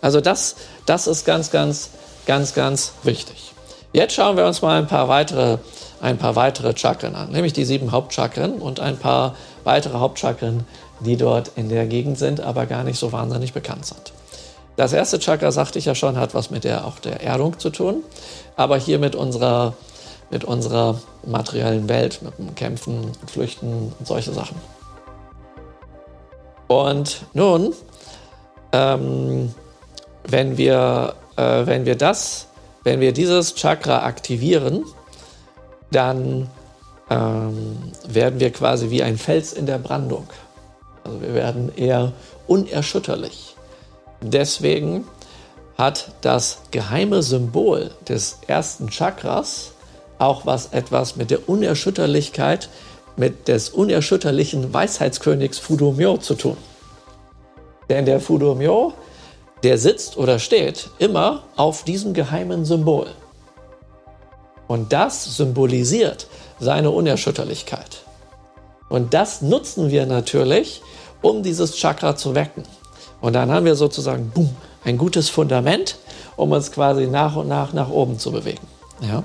[0.00, 0.56] Also das,
[0.86, 1.90] das ist ganz, ganz,
[2.26, 3.52] ganz, ganz wichtig.
[3.92, 5.58] Jetzt schauen wir uns mal ein paar weitere,
[6.00, 10.66] ein paar weitere Chakren an, nämlich die sieben Hauptchakren und ein paar weitere Hauptchakren,
[11.00, 14.12] die dort in der Gegend sind, aber gar nicht so wahnsinnig bekannt sind.
[14.76, 17.70] Das erste Chakra, sagte ich ja schon, hat was mit der, auch der Erdung zu
[17.70, 18.02] tun,
[18.56, 19.74] aber hier mit unserer,
[20.34, 24.56] mit unserer materiellen Welt, mit dem Kämpfen, Flüchten und solche Sachen.
[26.66, 27.72] Und nun,
[28.72, 29.54] ähm,
[30.26, 32.48] wenn, wir, äh, wenn wir das,
[32.82, 34.84] wenn wir dieses Chakra aktivieren,
[35.92, 36.50] dann
[37.10, 40.26] ähm, werden wir quasi wie ein Fels in der Brandung.
[41.04, 42.12] Also wir werden eher
[42.48, 43.54] unerschütterlich.
[44.20, 45.06] Deswegen
[45.78, 49.73] hat das geheime Symbol des ersten Chakras
[50.18, 52.68] auch was etwas mit der Unerschütterlichkeit
[53.16, 56.56] mit des unerschütterlichen Weisheitskönigs Fudumyo zu tun.
[57.88, 58.92] Denn der Fudumyo,
[59.62, 63.06] der sitzt oder steht immer auf diesem geheimen Symbol.
[64.66, 66.26] Und das symbolisiert
[66.58, 68.02] seine Unerschütterlichkeit.
[68.88, 70.82] Und das nutzen wir natürlich,
[71.22, 72.64] um dieses Chakra zu wecken.
[73.20, 74.54] Und dann haben wir sozusagen boom,
[74.84, 75.96] ein gutes Fundament,
[76.36, 78.66] um uns quasi nach und nach nach oben zu bewegen.
[79.00, 79.22] Ja?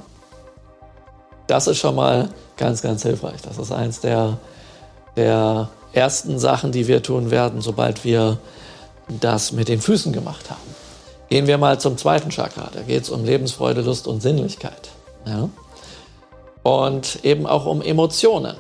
[1.50, 3.42] Das ist schon mal ganz, ganz hilfreich.
[3.42, 4.38] Das ist eins der,
[5.16, 8.38] der ersten Sachen, die wir tun werden, sobald wir
[9.08, 10.62] das mit den Füßen gemacht haben.
[11.28, 12.70] Gehen wir mal zum zweiten Chakra.
[12.72, 14.90] Da geht es um Lebensfreude, Lust und Sinnlichkeit.
[15.26, 15.50] Ja?
[16.62, 18.56] Und eben auch um Emotionen.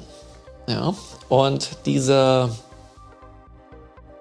[0.67, 0.95] Ja?
[1.29, 2.49] Und diese,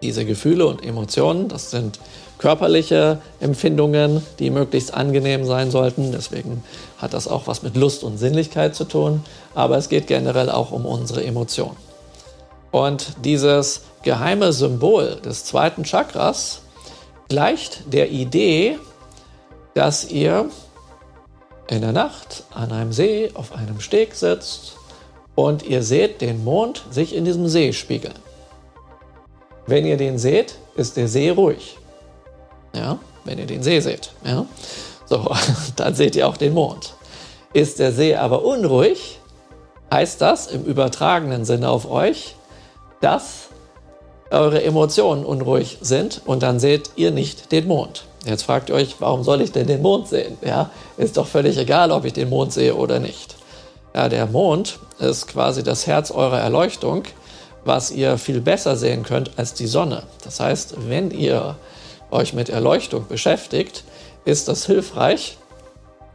[0.02, 1.98] diese Gefühle und Emotionen, das sind
[2.36, 6.12] körperliche Empfindungen, die möglichst angenehm sein sollten.
[6.12, 6.62] Deswegen
[6.98, 9.24] hat das auch was mit Lust und Sinnlichkeit zu tun.
[9.54, 11.76] Aber es geht generell auch um unsere Emotionen.
[12.70, 16.60] Und dieses geheime Symbol des zweiten Chakras
[17.28, 18.78] gleicht der Idee,
[19.74, 20.50] dass ihr
[21.68, 24.76] in der Nacht an einem See auf einem Steg sitzt
[25.34, 28.14] und ihr seht den Mond sich in diesem See spiegeln.
[29.66, 31.76] Wenn ihr den seht, ist der See ruhig.
[32.74, 34.12] Ja, wenn ihr den See seht.
[34.24, 34.46] Ja.
[35.08, 35.30] So,
[35.76, 36.94] dann seht ihr auch den Mond.
[37.52, 39.18] Ist der See aber unruhig,
[39.92, 42.34] heißt das im übertragenen Sinne auf euch,
[43.00, 43.48] dass
[44.30, 48.04] eure Emotionen unruhig sind und dann seht ihr nicht den Mond.
[48.26, 50.36] Jetzt fragt ihr euch, warum soll ich denn den Mond sehen?
[50.44, 53.36] Ja, ist doch völlig egal, ob ich den Mond sehe oder nicht.
[53.94, 57.04] Ja, der Mond ist quasi das Herz eurer Erleuchtung,
[57.64, 60.02] was ihr viel besser sehen könnt als die Sonne.
[60.24, 61.56] Das heißt, wenn ihr
[62.10, 63.84] euch mit Erleuchtung beschäftigt,
[64.28, 65.38] ist das hilfreich,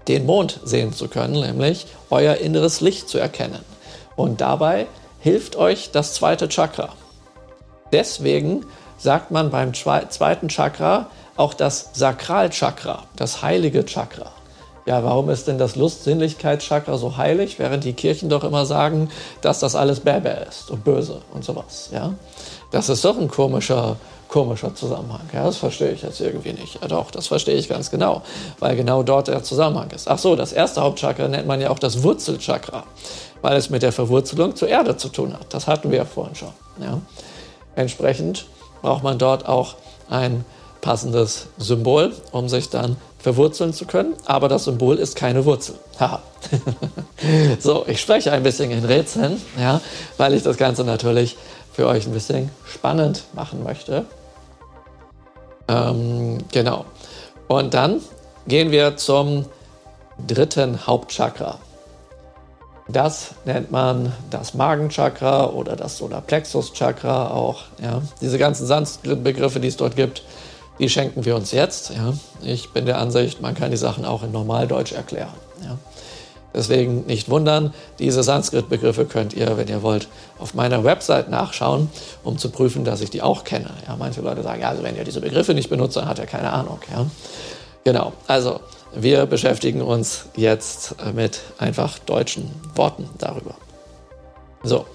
[0.08, 3.66] den Mond sehen zu können, nämlich euer inneres Licht zu erkennen.
[4.16, 4.86] Und dabei
[5.20, 6.90] hilft euch das zweite Chakra.
[7.92, 8.66] Deswegen
[8.98, 14.32] sagt man beim zweiten Chakra auch das Sakralchakra, das heilige Chakra.
[14.86, 19.10] Ja, warum ist denn das Lust-Sinnlichkeitschakra so heilig, während die Kirchen doch immer sagen,
[19.42, 22.14] dass das alles Bäbe ist und böse und sowas, ja?
[22.70, 23.96] Das ist doch ein komischer
[24.34, 25.30] komischer Zusammenhang.
[25.32, 26.82] Ja, das verstehe ich jetzt irgendwie nicht.
[26.82, 28.24] Ja, doch, das verstehe ich ganz genau,
[28.58, 30.08] weil genau dort der Zusammenhang ist.
[30.08, 32.84] Ach so, das erste Hauptchakra nennt man ja auch das Wurzelchakra,
[33.44, 35.54] weil es mit der Verwurzelung zur Erde zu tun hat.
[35.54, 36.52] Das hatten wir ja vorhin schon.
[36.82, 37.00] Ja.
[37.76, 38.48] Entsprechend
[38.82, 39.76] braucht man dort auch
[40.10, 40.44] ein
[40.82, 44.16] passendes Symbol, um sich dann verwurzeln zu können.
[44.26, 45.76] Aber das Symbol ist keine Wurzel.
[46.00, 46.24] Haha.
[47.60, 49.80] so, ich spreche ein bisschen in Rätseln, ja,
[50.18, 51.38] weil ich das Ganze natürlich
[51.72, 54.08] für euch ein bisschen spannend machen möchte.
[55.68, 56.86] Ähm, genau.
[57.48, 58.02] Und dann
[58.48, 59.46] gehen wir zum
[60.28, 61.60] dritten Hauptchakra.
[62.90, 67.64] Das nennt man das Magenchakra oder das Solarplexus-Chakra auch.
[67.82, 68.02] Ja.
[68.20, 70.24] Diese ganzen Sanskrit-Begriffe, die es dort gibt,
[70.80, 71.92] die schenken wir uns jetzt.
[71.92, 72.14] Ja.
[72.42, 75.34] Ich bin der Ansicht, man kann die Sachen auch in Normaldeutsch erklären.
[75.62, 75.78] Ja.
[76.54, 80.08] Deswegen nicht wundern, diese Sanskrit-Begriffe könnt ihr, wenn ihr wollt,
[80.40, 81.90] auf meiner Website nachschauen,
[82.24, 83.72] um zu prüfen, dass ich die auch kenne.
[83.88, 86.28] Ja, manche Leute sagen, ja, also wenn ihr diese Begriffe nicht benutzt, dann hat er
[86.28, 86.80] keine Ahnung.
[86.92, 87.06] Ja.
[87.84, 88.60] Genau, also
[88.96, 93.56] wir beschäftigen uns jetzt mit einfach deutschen Worten darüber.
[94.64, 94.86] So,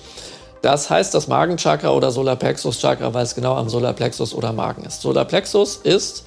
[0.63, 5.03] Das heißt das Magenchakra oder Solarplexus-Chakra, weil es genau am Solarplexus oder Magen ist.
[5.03, 6.25] Solarplexus ist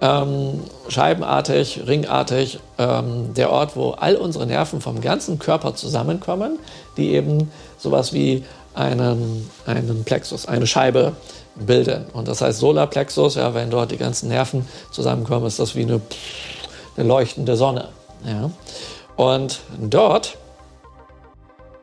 [0.00, 6.58] ähm, scheibenartig, ringartig ähm, der Ort, wo all unsere Nerven vom ganzen Körper zusammenkommen,
[6.96, 8.44] die eben sowas wie
[8.74, 11.12] einen, einen Plexus, eine Scheibe
[11.54, 12.04] bilden.
[12.12, 16.00] Und das heißt Solarplexus, ja, wenn dort die ganzen Nerven zusammenkommen, ist das wie eine,
[16.96, 17.88] eine leuchtende Sonne.
[18.24, 18.50] Ja.
[19.16, 20.36] Und dort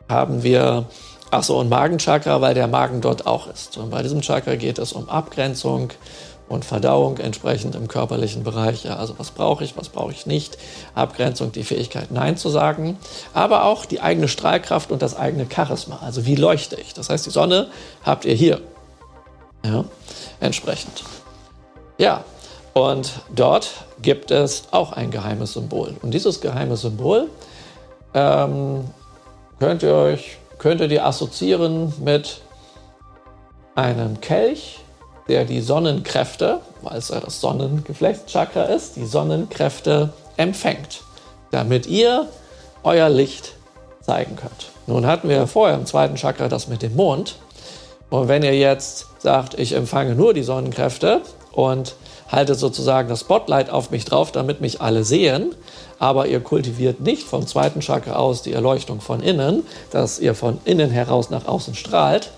[0.07, 0.85] haben wir,
[1.31, 3.77] ach so, ein Magenchakra, weil der Magen dort auch ist.
[3.77, 5.89] Und bei diesem Chakra geht es um Abgrenzung
[6.49, 8.83] und Verdauung entsprechend im körperlichen Bereich.
[8.83, 10.57] Ja, also was brauche ich, was brauche ich nicht.
[10.93, 12.97] Abgrenzung, die Fähigkeit, Nein zu sagen.
[13.33, 15.99] Aber auch die eigene Strahlkraft und das eigene Charisma.
[16.01, 16.93] Also wie leuchte ich?
[16.93, 17.69] Das heißt, die Sonne
[18.03, 18.61] habt ihr hier.
[19.65, 19.85] Ja,
[20.39, 21.03] entsprechend.
[21.97, 22.23] Ja,
[22.73, 23.69] und dort
[24.01, 25.95] gibt es auch ein geheimes Symbol.
[26.01, 27.29] Und dieses geheime Symbol
[28.13, 28.83] ähm,
[29.59, 32.39] könnt ihr euch könntet ihr assoziieren mit
[33.75, 34.79] einem Kelch,
[35.27, 41.01] der die Sonnenkräfte, weil es ja das Sonnengeflechtschakra ist, die Sonnenkräfte empfängt,
[41.51, 42.27] damit ihr
[42.83, 43.53] euer Licht
[44.01, 44.71] zeigen könnt.
[44.87, 47.35] Nun hatten wir vorher im zweiten Chakra das mit dem Mond.
[48.09, 51.21] Und wenn ihr jetzt sagt, ich empfange nur die Sonnenkräfte
[51.51, 51.95] und
[52.29, 55.55] haltet sozusagen das Spotlight auf mich drauf, damit mich alle sehen,
[55.99, 60.59] aber ihr kultiviert nicht vom zweiten Chakra aus die Erleuchtung von innen, dass ihr von
[60.65, 62.31] innen heraus nach außen strahlt,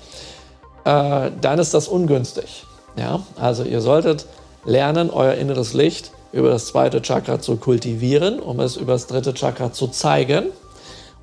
[0.83, 2.65] äh, dann ist das ungünstig.
[2.97, 3.21] Ja?
[3.39, 4.25] Also ihr solltet
[4.65, 9.33] lernen, euer inneres Licht über das zweite Chakra zu kultivieren, um es über das dritte
[9.33, 10.45] Chakra zu zeigen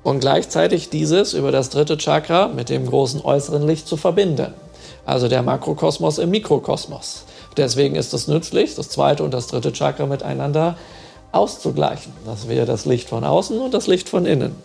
[0.03, 4.53] und gleichzeitig dieses über das dritte Chakra mit dem großen äußeren Licht zu verbinden.
[5.05, 7.25] Also der Makrokosmos im Mikrokosmos.
[7.57, 10.77] Deswegen ist es nützlich, das zweite und das dritte Chakra miteinander
[11.31, 14.55] auszugleichen, dass wir das Licht von außen und das Licht von innen,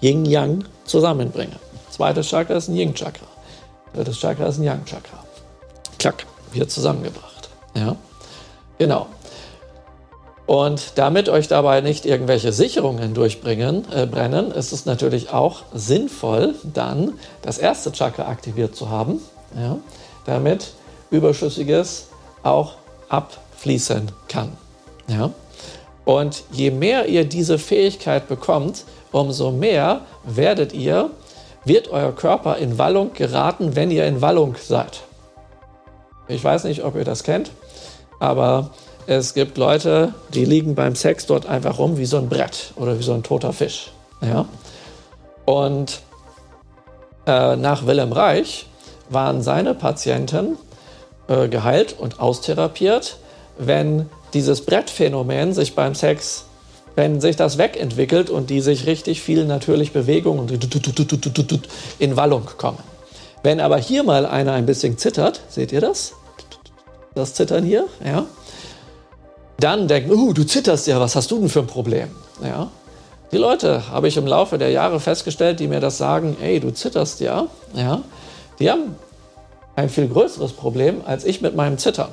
[0.00, 1.56] Yin-Yang, zusammenbringen.
[1.90, 3.26] Zweites Chakra ist ein Yin-Chakra,
[3.94, 5.24] drittes Chakra ist ein Yang-Chakra.
[5.98, 7.48] Klack, wieder zusammengebracht.
[7.74, 7.96] Ja,
[8.78, 9.06] genau.
[10.46, 16.54] Und damit euch dabei nicht irgendwelche Sicherungen durchbringen, äh, brennen, ist es natürlich auch sinnvoll,
[16.62, 19.20] dann das erste Chakra aktiviert zu haben,
[19.58, 19.78] ja,
[20.26, 20.74] damit
[21.10, 22.08] Überschüssiges
[22.42, 22.74] auch
[23.08, 24.52] abfließen kann.
[25.08, 25.30] Ja.
[26.04, 31.10] Und je mehr ihr diese Fähigkeit bekommt, umso mehr werdet ihr,
[31.64, 35.00] wird euer Körper in Wallung geraten, wenn ihr in Wallung seid.
[36.28, 37.50] Ich weiß nicht, ob ihr das kennt,
[38.18, 38.70] aber
[39.06, 42.98] es gibt Leute, die liegen beim Sex dort einfach rum wie so ein Brett oder
[42.98, 43.90] wie so ein toter Fisch.
[44.22, 44.46] Ja?
[45.44, 46.00] Und
[47.26, 48.66] äh, nach Wilhelm Reich
[49.10, 50.56] waren seine Patienten
[51.28, 53.18] äh, geheilt und austherapiert,
[53.58, 56.46] wenn dieses Brettphänomen sich beim Sex,
[56.96, 60.50] wenn sich das wegentwickelt und die sich richtig viel natürlich Bewegung und
[61.98, 62.93] in Wallung kommen.
[63.44, 66.14] Wenn aber hier mal einer ein bisschen zittert, seht ihr das?
[67.14, 68.24] Das Zittern hier, ja?
[69.58, 72.08] Dann denken, uh, du zitterst ja, was hast du denn für ein Problem?
[72.42, 72.70] Ja?
[73.32, 76.72] Die Leute habe ich im Laufe der Jahre festgestellt, die mir das sagen, ey, du
[76.72, 78.00] zitterst ja, ja,
[78.58, 78.96] die haben
[79.76, 82.08] ein viel größeres Problem als ich mit meinem Zittern.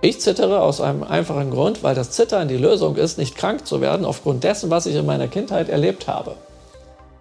[0.00, 3.82] Ich zittere aus einem einfachen Grund, weil das Zittern die Lösung ist, nicht krank zu
[3.82, 6.36] werden, aufgrund dessen, was ich in meiner Kindheit erlebt habe.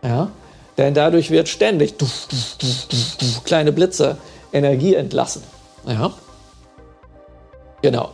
[0.02, 0.30] Ja?
[0.78, 2.28] Denn dadurch wird ständig duf,
[2.60, 2.88] duf,
[3.18, 4.18] duf, kleine Blitze
[4.52, 5.44] Energie entlassen.
[5.88, 6.14] Ja?
[7.82, 8.10] Genau.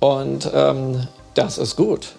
[0.00, 2.14] Und ähm, das ist gut.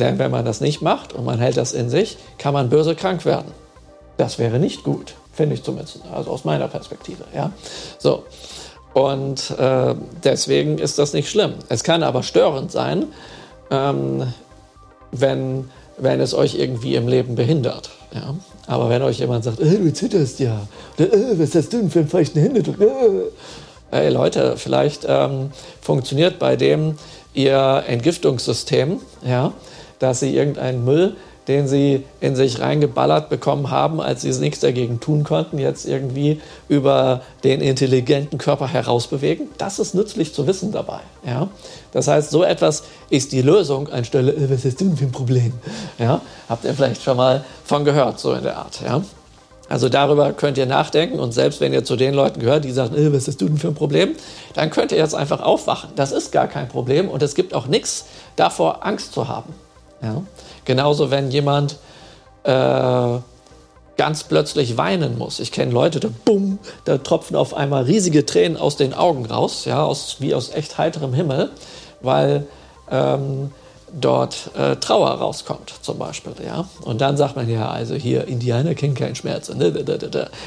[0.00, 2.94] Denn wenn man das nicht macht und man hält das in sich, kann man böse
[2.94, 3.52] krank werden.
[4.16, 7.24] Das wäre nicht gut, finde ich zumindest, also aus meiner Perspektive.
[7.34, 7.52] Ja?
[7.98, 8.24] So.
[8.94, 9.94] Und äh,
[10.24, 11.54] deswegen ist das nicht schlimm.
[11.68, 13.06] Es kann aber störend sein,
[13.70, 14.32] ähm,
[15.12, 17.90] wenn, wenn es euch irgendwie im Leben behindert.
[18.12, 18.34] Ja?
[18.68, 20.60] Aber wenn euch jemand sagt, äh, du zitterst ja,
[20.98, 22.80] oder äh, was hast du denn für einen feuchten Händedruck?
[22.80, 22.86] Äh.
[23.90, 25.50] Hey Leute, vielleicht ähm,
[25.80, 26.96] funktioniert bei dem
[27.32, 29.54] ihr Entgiftungssystem, ja,
[29.98, 31.16] dass sie irgendeinen Müll
[31.48, 36.40] den sie in sich reingeballert bekommen haben, als sie nichts dagegen tun konnten, jetzt irgendwie
[36.68, 39.48] über den intelligenten Körper herausbewegen.
[39.56, 41.00] Das ist nützlich zu wissen dabei.
[41.26, 41.48] Ja?
[41.92, 45.52] Das heißt, so etwas ist die Lösung anstelle, äh, was ist denn für ein Problem?
[45.98, 46.20] Ja?
[46.48, 48.80] Habt ihr vielleicht schon mal von gehört, so in der Art.
[48.80, 49.02] Ja?
[49.68, 52.94] Also darüber könnt ihr nachdenken und selbst wenn ihr zu den Leuten gehört, die sagen,
[52.96, 54.14] äh, was du denn für ein Problem,
[54.54, 55.90] dann könnt ihr jetzt einfach aufwachen.
[55.96, 58.06] Das ist gar kein Problem und es gibt auch nichts
[58.36, 59.54] davor, Angst zu haben.
[60.02, 60.22] Ja?
[60.64, 61.76] Genauso, wenn jemand
[62.44, 63.18] äh,
[63.98, 65.40] ganz plötzlich weinen muss.
[65.40, 69.66] Ich kenne Leute, da bumm, da tropfen auf einmal riesige Tränen aus den Augen raus,
[69.66, 71.50] ja, aus, wie aus echt heiterem Himmel,
[72.00, 72.46] weil
[72.90, 73.50] ähm,
[73.92, 76.32] dort äh, Trauer rauskommt, zum Beispiel.
[76.44, 76.68] Ja?
[76.82, 79.50] Und dann sagt man ja, also hier, Indianer kennen keinen Schmerz.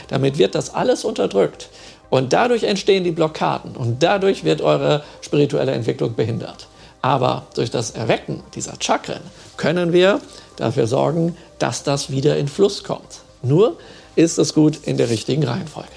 [0.07, 1.69] Damit wird das alles unterdrückt.
[2.09, 6.67] Und dadurch entstehen die Blockaden und dadurch wird eure spirituelle Entwicklung behindert.
[7.01, 9.21] Aber durch das Erwecken dieser Chakren
[9.57, 10.21] können wir
[10.55, 13.21] dafür sorgen, dass das wieder in Fluss kommt.
[13.41, 13.77] Nur
[14.15, 15.89] ist es gut in der richtigen Reihenfolge.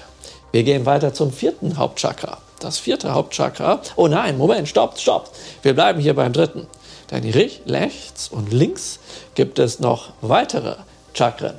[0.51, 2.37] Wir gehen weiter zum vierten Hauptchakra.
[2.59, 3.81] Das vierte Hauptchakra.
[3.95, 5.29] Oh nein, Moment, stopp, stopp.
[5.61, 6.67] Wir bleiben hier beim dritten.
[7.11, 8.99] Denn rechts und links
[9.35, 10.77] gibt es noch weitere
[11.13, 11.55] Chakren.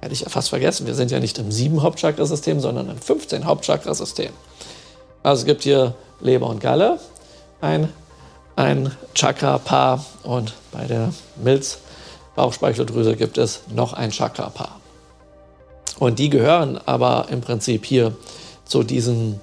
[0.00, 0.86] Hätte ich ja fast vergessen.
[0.86, 4.32] Wir sind ja nicht im sieben Hauptchakrasystem, sondern im 15 Hauptchakrasystem.
[5.22, 6.98] Also es gibt hier Leber und Galle,
[7.60, 7.88] ein,
[8.56, 11.78] ein Chakra-Paar und bei der Milz
[12.34, 14.81] Bauchspeicheldrüse gibt es noch ein Chakra-Paar.
[15.98, 18.14] Und die gehören aber im Prinzip hier
[18.64, 19.40] zu diesem,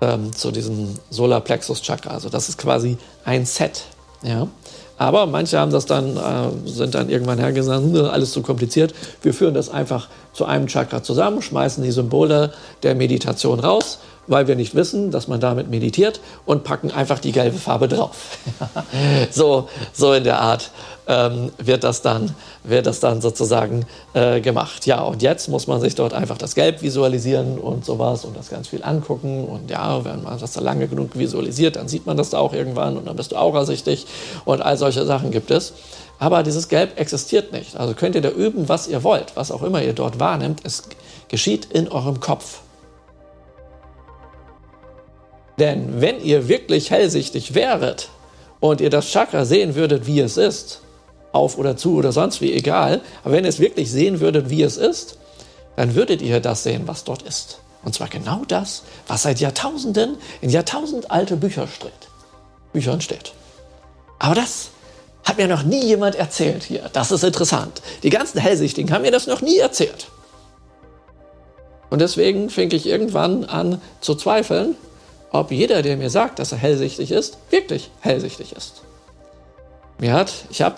[0.00, 2.10] ähm, zu diesem Solarplexus-Chakra.
[2.10, 3.84] Also das ist quasi ein Set.
[4.22, 4.46] Ja?
[4.98, 8.94] Aber manche haben das dann, äh, sind dann irgendwann hergesagt, alles zu kompliziert.
[9.22, 12.52] Wir führen das einfach zu einem Chakra zusammen, schmeißen die Symbole
[12.82, 13.98] der Meditation raus
[14.30, 18.38] weil wir nicht wissen, dass man damit meditiert und packen einfach die gelbe Farbe drauf.
[19.30, 20.70] so, so in der Art
[21.08, 23.84] ähm, wird, das dann, wird das dann sozusagen
[24.14, 24.86] äh, gemacht.
[24.86, 28.48] Ja, und jetzt muss man sich dort einfach das Gelb visualisieren und sowas und das
[28.50, 29.44] ganz viel angucken.
[29.44, 32.52] Und ja, wenn man das da lange genug visualisiert, dann sieht man das da auch
[32.52, 34.06] irgendwann und dann bist du aurasichtig
[34.44, 35.72] und all solche Sachen gibt es.
[36.20, 37.76] Aber dieses Gelb existiert nicht.
[37.76, 40.60] Also könnt ihr da üben, was ihr wollt, was auch immer ihr dort wahrnimmt.
[40.62, 40.84] Es
[41.28, 42.60] geschieht in eurem Kopf.
[45.58, 48.08] Denn wenn ihr wirklich hellsichtig wäret
[48.60, 50.80] und ihr das Chakra sehen würdet, wie es ist,
[51.32, 54.62] auf oder zu oder sonst wie, egal, aber wenn ihr es wirklich sehen würdet, wie
[54.62, 55.18] es ist,
[55.76, 57.58] dann würdet ihr das sehen, was dort ist.
[57.82, 61.92] Und zwar genau das, was seit Jahrtausenden in Jahrtausend alte Bücher steht.
[62.72, 63.32] Büchern steht.
[64.18, 64.70] Aber das
[65.24, 66.90] hat mir noch nie jemand erzählt hier.
[66.92, 67.80] Das ist interessant.
[68.02, 70.08] Die ganzen Hellsichtigen haben mir das noch nie erzählt.
[71.88, 74.76] Und deswegen fing ich irgendwann an zu zweifeln,
[75.32, 78.82] ob jeder, der mir sagt, dass er hellsichtig ist, wirklich hellsichtig ist.
[79.98, 80.76] Mir hat, ich habe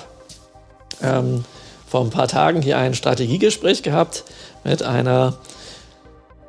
[1.02, 1.44] ähm,
[1.86, 4.24] vor ein paar Tagen hier ein Strategiegespräch gehabt
[4.64, 5.34] mit einer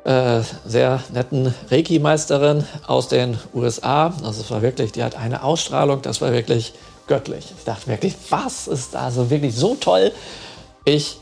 [0.04, 4.12] äh, sehr netten Reiki-Meisterin aus den USA.
[4.22, 6.74] Also es war wirklich, die hat eine Ausstrahlung, das war wirklich
[7.06, 7.52] göttlich.
[7.56, 10.12] Ich dachte wirklich, was ist da so wirklich so toll?
[10.84, 11.18] Ich,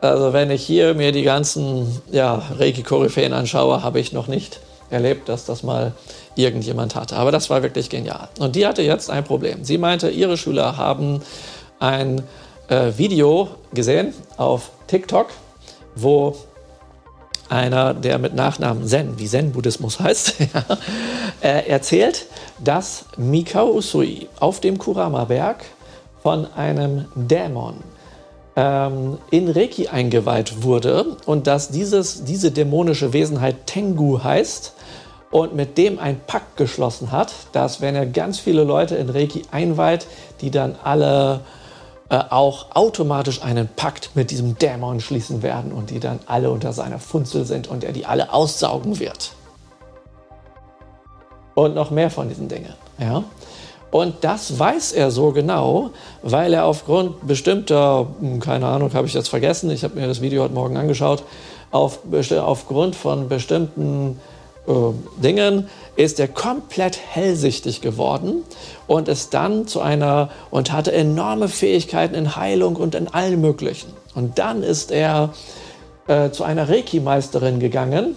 [0.00, 4.60] also wenn ich hier mir die ganzen ja, Reiki-Koryphäen anschaue, habe ich noch nicht
[4.90, 5.92] erlebt, dass das mal
[6.34, 7.16] irgendjemand hatte.
[7.16, 8.28] Aber das war wirklich genial.
[8.38, 9.64] Und die hatte jetzt ein Problem.
[9.64, 11.20] Sie meinte, ihre Schüler haben
[11.78, 12.22] ein
[12.68, 15.28] äh, Video gesehen auf TikTok,
[15.94, 16.36] wo
[17.48, 20.34] einer, der mit Nachnamen Zen, wie Zen-Buddhismus heißt,
[21.40, 22.26] äh, erzählt,
[22.62, 25.64] dass Mikao Usui auf dem Kurama-Berg
[26.22, 27.76] von einem Dämon
[28.56, 34.74] ähm, in Reiki eingeweiht wurde und dass dieses, diese dämonische Wesenheit Tengu heißt
[35.30, 39.42] und mit dem ein Pakt geschlossen hat, dass wenn er ganz viele Leute in Reiki
[39.50, 40.06] einweiht,
[40.40, 41.40] die dann alle
[42.10, 46.72] äh, auch automatisch einen Pakt mit diesem Dämon schließen werden und die dann alle unter
[46.72, 49.32] seiner Funzel sind und er die alle aussaugen wird.
[51.54, 52.72] Und noch mehr von diesen Dingen.
[52.98, 53.24] Ja?
[53.90, 55.90] Und das weiß er so genau,
[56.22, 60.22] weil er aufgrund bestimmter, hm, keine Ahnung, habe ich jetzt vergessen, ich habe mir das
[60.22, 61.22] Video heute Morgen angeschaut,
[61.70, 62.00] auf,
[62.38, 64.18] aufgrund von bestimmten
[65.16, 68.44] Dingen ist er komplett hellsichtig geworden
[68.86, 73.92] und ist dann zu einer und hatte enorme Fähigkeiten in Heilung und in allen möglichen.
[74.14, 75.32] Und dann ist er
[76.06, 78.16] äh, zu einer Reiki-Meisterin gegangen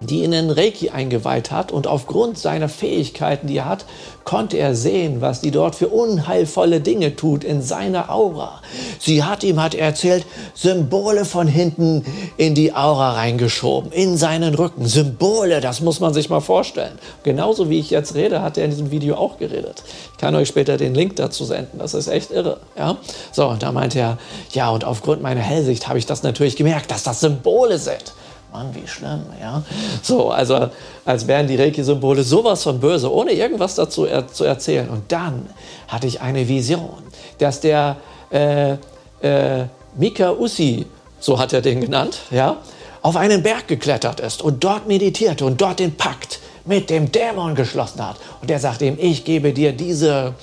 [0.00, 3.84] die ihn in Reiki eingeweiht hat und aufgrund seiner Fähigkeiten, die er hat,
[4.24, 8.60] konnte er sehen, was die dort für unheilvolle Dinge tut in seiner Aura.
[9.00, 12.04] Sie hat ihm, hat er erzählt, Symbole von hinten
[12.36, 14.86] in die Aura reingeschoben, in seinen Rücken.
[14.86, 16.98] Symbole, das muss man sich mal vorstellen.
[17.22, 19.82] Genauso wie ich jetzt rede, hat er in diesem Video auch geredet.
[20.12, 21.78] Ich kann euch später den Link dazu senden.
[21.78, 22.58] Das ist echt irre.
[22.76, 22.98] Ja?
[23.32, 24.18] So, und da meinte er,
[24.52, 28.12] ja, und aufgrund meiner Hellsicht habe ich das natürlich gemerkt, dass das Symbole sind.
[28.52, 29.62] Mann, wie schlimm, ja.
[30.02, 30.70] So, also
[31.04, 34.88] als wären die Reiki-Symbole sowas von böse, ohne irgendwas dazu er, zu erzählen.
[34.88, 35.46] Und dann
[35.86, 37.02] hatte ich eine Vision,
[37.38, 37.96] dass der
[38.30, 38.72] äh,
[39.20, 39.66] äh,
[39.96, 40.86] Mika Usi,
[41.20, 42.56] so hat er den genannt, ja,
[43.02, 47.54] auf einen Berg geklettert ist und dort meditierte und dort den Pakt mit dem Dämon
[47.54, 48.16] geschlossen hat.
[48.40, 50.34] Und der sagt ihm, ich gebe dir diese,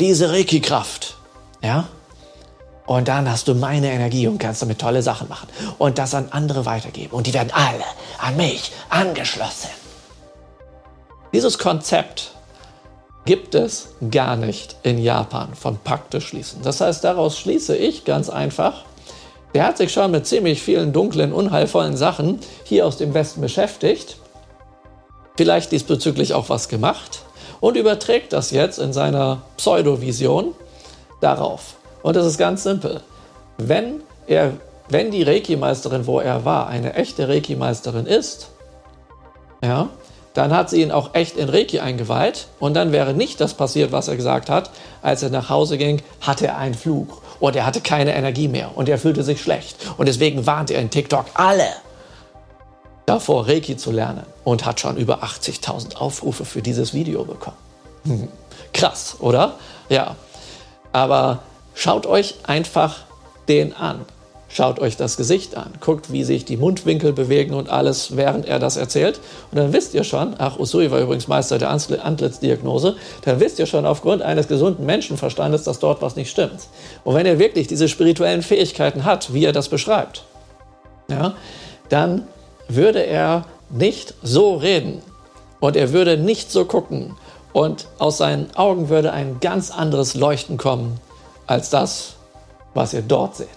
[0.00, 1.16] diese Reiki-Kraft,
[1.62, 1.88] ja.
[2.92, 5.48] Und dann hast du meine Energie und kannst damit tolle Sachen machen
[5.78, 7.12] und das an andere weitergeben.
[7.12, 7.84] Und die werden alle
[8.18, 9.70] an mich angeschlossen.
[11.32, 12.32] Dieses Konzept
[13.24, 16.60] gibt es gar nicht in Japan von Pakte schließen.
[16.62, 18.84] Das heißt, daraus schließe ich ganz einfach,
[19.54, 24.18] der hat sich schon mit ziemlich vielen dunklen, unheilvollen Sachen hier aus dem Westen beschäftigt,
[25.38, 27.22] vielleicht diesbezüglich auch was gemacht
[27.60, 30.54] und überträgt das jetzt in seiner Pseudovision
[31.22, 31.76] darauf.
[32.02, 33.00] Und das ist ganz simpel.
[33.58, 34.52] Wenn, er,
[34.88, 38.48] wenn die Reiki-Meisterin, wo er war, eine echte Reiki-Meisterin ist,
[39.62, 39.88] ja,
[40.34, 43.92] dann hat sie ihn auch echt in Reiki eingeweiht und dann wäre nicht das passiert,
[43.92, 44.70] was er gesagt hat.
[45.02, 48.70] Als er nach Hause ging, hatte er einen Fluch und er hatte keine Energie mehr
[48.76, 49.76] und er fühlte sich schlecht.
[49.98, 51.68] Und deswegen warnt er in TikTok alle
[53.04, 57.56] davor, Reiki zu lernen und hat schon über 80.000 Aufrufe für dieses Video bekommen.
[58.04, 58.28] Hm.
[58.72, 59.56] Krass, oder?
[59.88, 60.16] Ja.
[60.92, 61.40] Aber
[61.74, 63.00] schaut euch einfach
[63.48, 64.04] den an.
[64.54, 68.58] Schaut euch das Gesicht an, guckt, wie sich die Mundwinkel bewegen und alles, während er
[68.58, 69.18] das erzählt.
[69.50, 73.64] Und dann wisst ihr schon, ach, Usui war übrigens Meister der Antlitzdiagnose, dann wisst ihr
[73.64, 76.68] schon aufgrund eines gesunden Menschenverstandes, dass dort was nicht stimmt.
[77.02, 80.24] Und wenn er wirklich diese spirituellen Fähigkeiten hat, wie er das beschreibt,
[81.08, 81.34] ja,
[81.88, 82.24] dann
[82.68, 85.00] würde er nicht so reden
[85.60, 87.16] und er würde nicht so gucken
[87.54, 91.00] und aus seinen Augen würde ein ganz anderes Leuchten kommen
[91.52, 92.14] als das,
[92.74, 93.48] was ihr dort seht.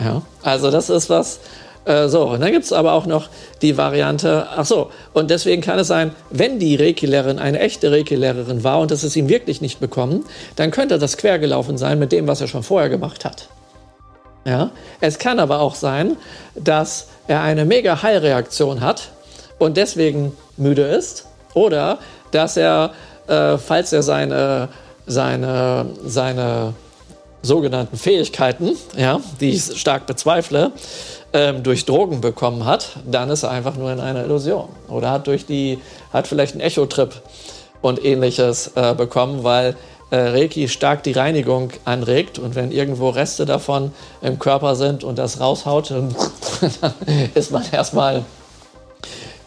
[0.00, 1.38] Ja, also das ist was.
[1.84, 3.28] Äh, so, und dann gibt es aber auch noch
[3.60, 8.64] die Variante, ach so, und deswegen kann es sein, wenn die Reiki-Lehrerin eine echte Reiki-Lehrerin
[8.64, 10.24] war und das ist ihm wirklich nicht bekommen,
[10.56, 13.48] dann könnte das quergelaufen sein mit dem, was er schon vorher gemacht hat.
[14.44, 14.70] Ja,
[15.00, 16.16] es kann aber auch sein,
[16.56, 19.10] dass er eine mega Heilreaktion hat
[19.58, 21.98] und deswegen müde ist oder
[22.32, 22.92] dass er,
[23.28, 24.68] äh, falls er seine,
[25.06, 26.74] seine, seine
[27.42, 30.72] sogenannten Fähigkeiten, ja, die ich stark bezweifle,
[31.32, 34.68] ähm, durch Drogen bekommen hat, dann ist er einfach nur in einer Illusion.
[34.88, 35.78] Oder hat durch die,
[36.12, 37.10] hat vielleicht einen Echo-Trip
[37.80, 39.76] und ähnliches äh, bekommen, weil
[40.10, 45.18] äh, Reiki stark die Reinigung anregt und wenn irgendwo Reste davon im Körper sind und
[45.18, 46.14] das raushaut, dann
[47.34, 48.24] ist man erstmal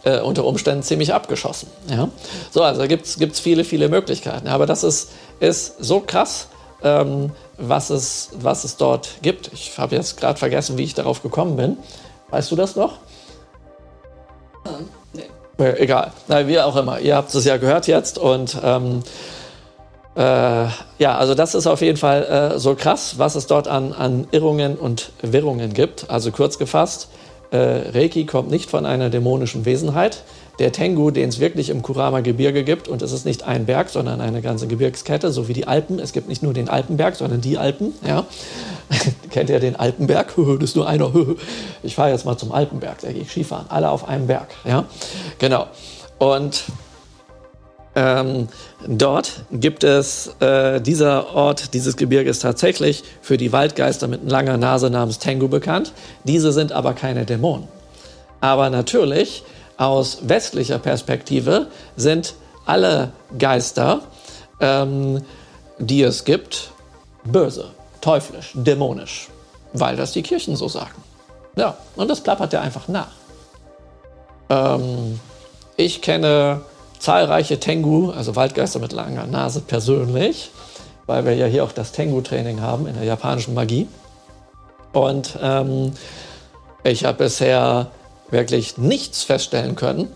[0.06, 1.68] äh, unter Umständen ziemlich abgeschossen.
[1.88, 2.08] Ja?
[2.50, 4.48] So, also gibt es viele, viele Möglichkeiten.
[4.48, 5.10] Aber das ist,
[5.40, 6.48] ist so krass,
[6.82, 9.50] ähm, was, es, was es dort gibt.
[9.52, 11.78] Ich habe jetzt gerade vergessen, wie ich darauf gekommen bin.
[12.30, 12.98] Weißt du das noch?
[15.12, 15.64] Nee.
[15.78, 16.12] Egal.
[16.28, 17.00] Na, wie auch immer.
[17.00, 19.02] Ihr habt es ja gehört jetzt und ähm,
[20.16, 20.20] äh,
[20.98, 24.26] ja, also das ist auf jeden Fall äh, so krass, was es dort an, an
[24.32, 26.10] Irrungen und Wirrungen gibt.
[26.10, 27.08] Also kurz gefasst,
[27.50, 27.56] äh,
[27.94, 30.22] Reiki kommt nicht von einer dämonischen Wesenheit
[30.58, 32.88] der Tengu, den es wirklich im Kurama-Gebirge gibt.
[32.88, 35.98] Und es ist nicht ein Berg, sondern eine ganze Gebirgskette, so wie die Alpen.
[35.98, 37.94] Es gibt nicht nur den Alpenberg, sondern die Alpen.
[38.06, 38.26] Ja.
[39.30, 40.34] Kennt ihr den Alpenberg?
[40.36, 41.12] das ist nur einer.
[41.82, 43.66] ich fahre jetzt mal zum Alpenberg, da gehe ich Skifahren.
[43.68, 44.48] Alle auf einem Berg.
[44.64, 44.84] Ja.
[45.38, 45.66] Genau.
[46.18, 46.64] Und
[47.94, 48.48] ähm,
[48.86, 54.58] dort gibt es, äh, dieser Ort, dieses Gebirge ist tatsächlich für die Waldgeister mit langer
[54.58, 55.92] Nase namens Tengu bekannt.
[56.24, 57.68] Diese sind aber keine Dämonen.
[58.40, 59.44] Aber natürlich
[59.76, 62.34] aus westlicher Perspektive sind
[62.64, 64.00] alle Geister,
[64.60, 65.22] ähm,
[65.78, 66.70] die es gibt,
[67.24, 67.70] böse,
[68.00, 69.28] teuflisch, dämonisch,
[69.72, 71.02] weil das die Kirchen so sagen.
[71.56, 73.12] Ja, und das plappert er einfach nach.
[74.48, 75.20] Ähm,
[75.76, 76.62] ich kenne
[76.98, 80.50] zahlreiche Tengu, also Waldgeister mit langer Nase persönlich,
[81.06, 83.86] weil wir ja hier auch das Tengu-Training haben in der japanischen Magie.
[84.92, 85.92] Und ähm,
[86.84, 87.90] ich habe bisher
[88.30, 90.12] wirklich nichts feststellen können,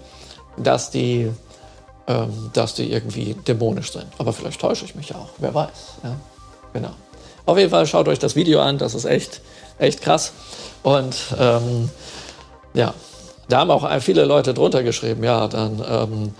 [0.56, 1.30] dass die,
[2.06, 4.06] ähm, dass die irgendwie dämonisch sind.
[4.18, 5.68] Aber vielleicht täusche ich mich auch, wer weiß.
[6.02, 6.16] Ja?
[6.72, 6.90] Genau.
[7.46, 9.40] Auf jeden Fall schaut euch das Video an, das ist echt,
[9.78, 10.32] echt krass.
[10.82, 11.90] Und ähm,
[12.74, 12.94] ja,
[13.48, 16.34] da haben auch viele Leute drunter geschrieben, ja, dann ähm,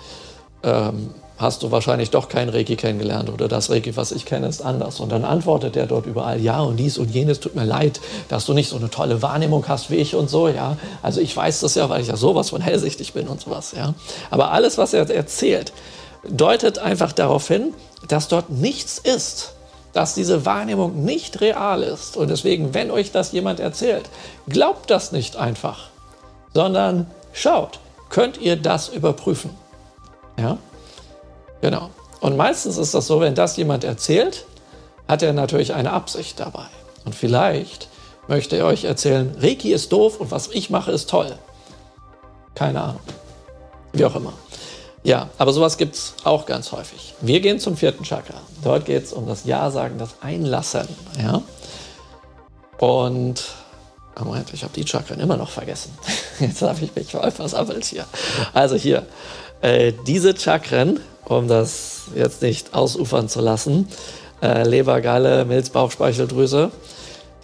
[0.62, 4.60] ähm hast du wahrscheinlich doch kein Reiki kennengelernt oder das Reiki, was ich kenne, ist
[4.60, 5.00] anders.
[5.00, 8.44] Und dann antwortet er dort überall, ja und dies und jenes, tut mir leid, dass
[8.44, 10.76] du nicht so eine tolle Wahrnehmung hast wie ich und so, ja.
[11.02, 13.94] Also ich weiß das ja, weil ich ja sowas von hellsichtig bin und sowas, ja.
[14.30, 15.72] Aber alles, was er erzählt,
[16.28, 17.72] deutet einfach darauf hin,
[18.06, 19.54] dass dort nichts ist,
[19.92, 22.16] dass diese Wahrnehmung nicht real ist.
[22.16, 24.10] Und deswegen, wenn euch das jemand erzählt,
[24.48, 25.88] glaubt das nicht einfach,
[26.52, 27.80] sondern schaut,
[28.10, 29.50] könnt ihr das überprüfen?
[30.38, 30.58] Ja?
[31.60, 31.90] Genau.
[32.20, 34.44] Und meistens ist das so, wenn das jemand erzählt,
[35.08, 36.66] hat er natürlich eine Absicht dabei.
[37.04, 37.88] Und vielleicht
[38.28, 41.36] möchte er euch erzählen, Reiki ist doof und was ich mache ist toll.
[42.54, 43.00] Keine Ahnung.
[43.92, 44.32] Wie auch immer.
[45.02, 47.14] Ja, aber sowas gibt es auch ganz häufig.
[47.20, 48.34] Wir gehen zum vierten Chakra.
[48.62, 50.86] Dort geht es um das Ja-Sagen, das Einlassen.
[51.18, 51.42] Ja?
[52.78, 53.42] Und
[54.20, 55.96] oh Moment, ich habe die Chakren immer noch vergessen.
[56.40, 58.04] Jetzt habe ich mich voll versammelt hier.
[58.52, 59.06] Also hier,
[59.62, 63.88] Äh, diese Chakren, um das jetzt nicht ausufern zu lassen,
[64.42, 66.70] äh, Leber, Galle, Milz, Bauch, Speicheldrüse,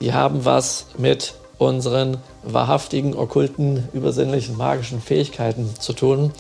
[0.01, 6.33] die haben was mit unseren wahrhaftigen, okkulten, übersinnlichen, magischen Fähigkeiten zu tun,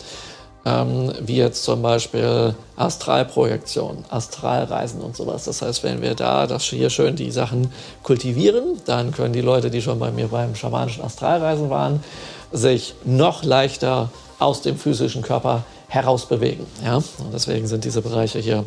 [0.65, 5.45] ähm, wie jetzt zum Beispiel Astralprojektion, Astralreisen und sowas.
[5.45, 7.73] Das heißt, wenn wir da das hier schön die Sachen
[8.03, 12.03] kultivieren, dann können die Leute, die schon bei mir beim schamanischen Astralreisen waren,
[12.53, 16.67] sich noch leichter aus dem physischen Körper herausbewegen.
[16.85, 16.97] Ja?
[16.97, 18.65] Und deswegen sind diese Bereiche hier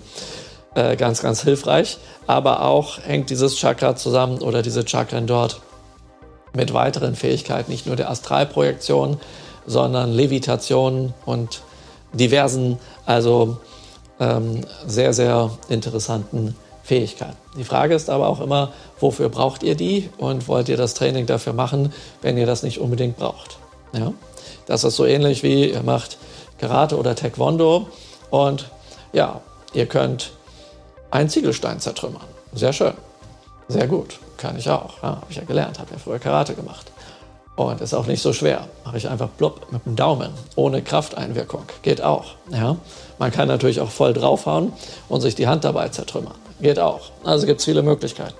[0.75, 1.97] äh, ganz, ganz hilfreich.
[2.27, 5.61] Aber auch hängt dieses Chakra zusammen oder diese Chakren dort
[6.53, 9.19] mit weiteren Fähigkeiten, nicht nur der Astralprojektion,
[9.65, 11.61] sondern Levitation und
[12.13, 13.57] diversen, also
[14.19, 17.37] ähm, sehr, sehr interessanten Fähigkeiten.
[17.55, 21.27] Die Frage ist aber auch immer, wofür braucht ihr die und wollt ihr das Training
[21.27, 23.59] dafür machen, wenn ihr das nicht unbedingt braucht?
[23.93, 24.11] Ja?
[24.69, 26.19] Das ist so ähnlich wie ihr macht
[26.59, 27.87] Karate oder Taekwondo
[28.29, 28.69] und
[29.13, 29.41] ja,
[29.73, 30.29] ihr könnt
[31.09, 32.21] einen Ziegelstein zertrümmern.
[32.53, 32.93] Sehr schön.
[33.67, 34.19] Sehr gut.
[34.37, 35.01] Kann ich auch.
[35.01, 35.79] Ja, Habe ich ja gelernt.
[35.79, 36.91] Habe ja früher Karate gemacht.
[37.55, 38.67] Und ist auch nicht so schwer.
[38.85, 40.29] Mache ich einfach blub mit dem Daumen.
[40.55, 41.63] Ohne Krafteinwirkung.
[41.81, 42.35] Geht auch.
[42.51, 42.75] Ja?
[43.17, 44.71] Man kann natürlich auch voll draufhauen
[45.09, 46.35] und sich die Hand dabei zertrümmern.
[46.61, 47.09] Geht auch.
[47.23, 48.35] Also gibt es viele Möglichkeiten.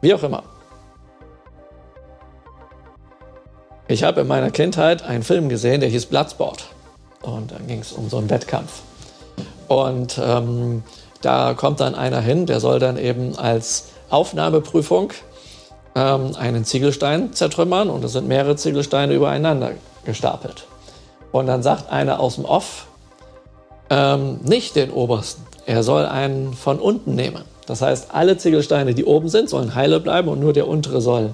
[0.00, 0.44] Wie auch immer.
[3.90, 6.66] Ich habe in meiner Kindheit einen Film gesehen, der hieß Bloodsport.
[7.22, 8.82] Und dann ging es um so einen Wettkampf.
[9.66, 10.82] Und ähm,
[11.22, 15.14] da kommt dann einer hin, der soll dann eben als Aufnahmeprüfung
[15.94, 19.72] ähm, einen Ziegelstein zertrümmern und es sind mehrere Ziegelsteine übereinander
[20.04, 20.66] gestapelt.
[21.32, 22.88] Und dann sagt einer aus dem Off,
[23.88, 27.44] ähm, nicht den obersten, er soll einen von unten nehmen.
[27.66, 31.30] Das heißt, alle Ziegelsteine, die oben sind, sollen heile bleiben und nur der untere soll,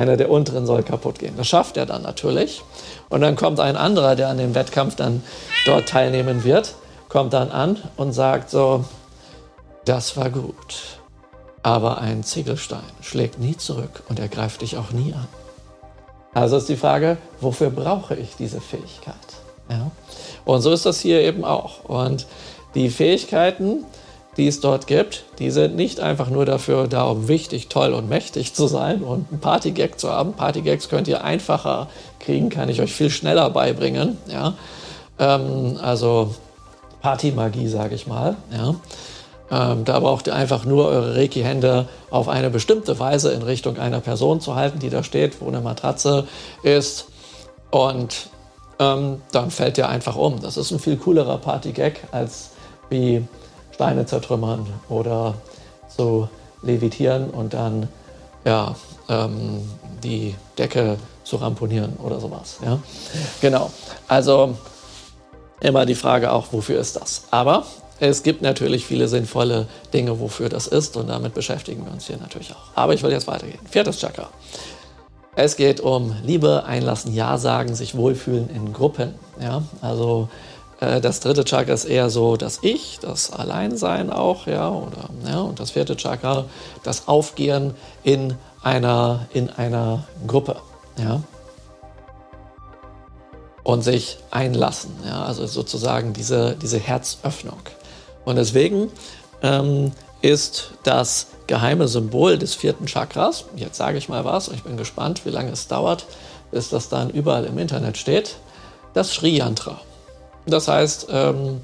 [0.00, 1.34] einer der unteren soll kaputt gehen.
[1.36, 2.62] Das schafft er dann natürlich.
[3.10, 5.22] Und dann kommt ein anderer, der an dem Wettkampf dann
[5.66, 6.74] dort teilnehmen wird,
[7.08, 8.84] kommt dann an und sagt so,
[9.84, 10.98] das war gut.
[11.62, 15.28] Aber ein Ziegelstein schlägt nie zurück und er greift dich auch nie an.
[16.32, 19.14] Also ist die Frage, wofür brauche ich diese Fähigkeit?
[19.68, 19.90] Ja?
[20.46, 21.84] Und so ist das hier eben auch.
[21.84, 22.26] Und
[22.74, 23.84] die Fähigkeiten,
[24.36, 28.08] die es dort gibt, die sind nicht einfach nur dafür da, um wichtig, toll und
[28.08, 30.34] mächtig zu sein und einen Partygag zu haben.
[30.34, 31.88] Partygags könnt ihr einfacher
[32.20, 34.18] kriegen, kann ich euch viel schneller beibringen.
[34.28, 34.54] Ja?
[35.18, 36.34] Ähm, also
[37.02, 38.36] Partymagie, sage ich mal.
[38.52, 38.76] Ja?
[39.50, 44.00] Ähm, da braucht ihr einfach nur eure Reiki-Hände auf eine bestimmte Weise in Richtung einer
[44.00, 46.28] Person zu halten, die da steht, wo eine Matratze
[46.62, 47.08] ist.
[47.70, 48.28] Und
[48.78, 50.40] ähm, dann fällt ihr einfach um.
[50.40, 52.50] Das ist ein viel coolerer Party-Gag als
[52.90, 53.24] wie
[53.80, 55.36] Steine zertrümmern oder
[55.88, 56.28] zu
[56.60, 57.88] levitieren und dann
[58.44, 58.74] ja,
[59.08, 59.62] ähm,
[60.04, 62.58] die Decke zu ramponieren oder sowas.
[62.62, 62.78] Ja?
[63.40, 63.70] Genau.
[64.06, 64.54] Also
[65.62, 67.22] immer die Frage auch, wofür ist das?
[67.30, 67.64] Aber
[68.00, 72.18] es gibt natürlich viele sinnvolle Dinge, wofür das ist und damit beschäftigen wir uns hier
[72.18, 72.76] natürlich auch.
[72.76, 73.60] Aber ich will jetzt weitergehen.
[73.70, 74.28] Viertes Chakra.
[75.36, 79.14] Es geht um Liebe, Einlassen, Ja sagen, sich wohlfühlen in Gruppen.
[79.40, 80.28] Ja, also
[80.80, 85.60] das dritte Chakra ist eher so das Ich, das Alleinsein auch, ja, oder ja, und
[85.60, 86.46] das vierte Chakra
[86.82, 90.56] das Aufgehen in einer in einer Gruppe,
[90.98, 91.20] ja
[93.62, 94.90] und sich einlassen.
[95.06, 97.60] Ja, also sozusagen diese, diese Herzöffnung.
[98.24, 98.90] Und deswegen
[99.42, 99.92] ähm,
[100.22, 104.76] ist das geheime Symbol des vierten Chakras, jetzt sage ich mal was, und ich bin
[104.76, 106.06] gespannt, wie lange es dauert,
[106.50, 108.36] bis das dann überall im Internet steht,
[108.94, 109.80] das Sri Yantra.
[110.46, 111.60] Das heißt, ähm,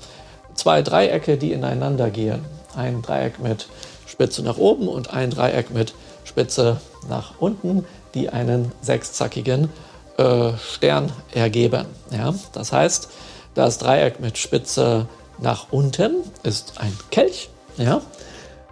[0.55, 2.45] zwei Dreiecke, die ineinander gehen.
[2.75, 3.69] Ein Dreieck mit
[4.07, 5.95] Spitze nach oben und ein Dreieck mit
[6.25, 7.85] Spitze nach unten,
[8.15, 9.71] die einen sechszackigen
[10.19, 11.87] äh, Stern ergeben.
[12.11, 12.35] Ja?
[12.53, 13.09] Das heißt,
[13.55, 15.07] das Dreieck mit Spitze
[15.39, 18.01] nach unten ist ein Kelch, ja,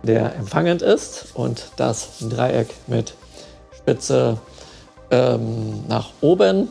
[0.03, 3.15] der empfangend ist und das Dreieck mit
[3.77, 4.39] Spitze
[5.11, 6.69] ähm, nach oben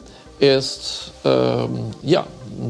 [0.48, 2.26] ist ähm, ja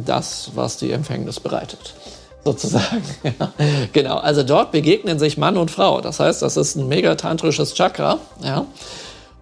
[0.06, 1.94] das, was die Empfängnis bereitet.
[2.44, 3.04] Sozusagen.
[3.94, 6.02] Genau, also dort begegnen sich Mann und Frau.
[6.02, 8.20] Das heißt, das ist ein megatantrisches Chakra.
[8.44, 8.66] Ja.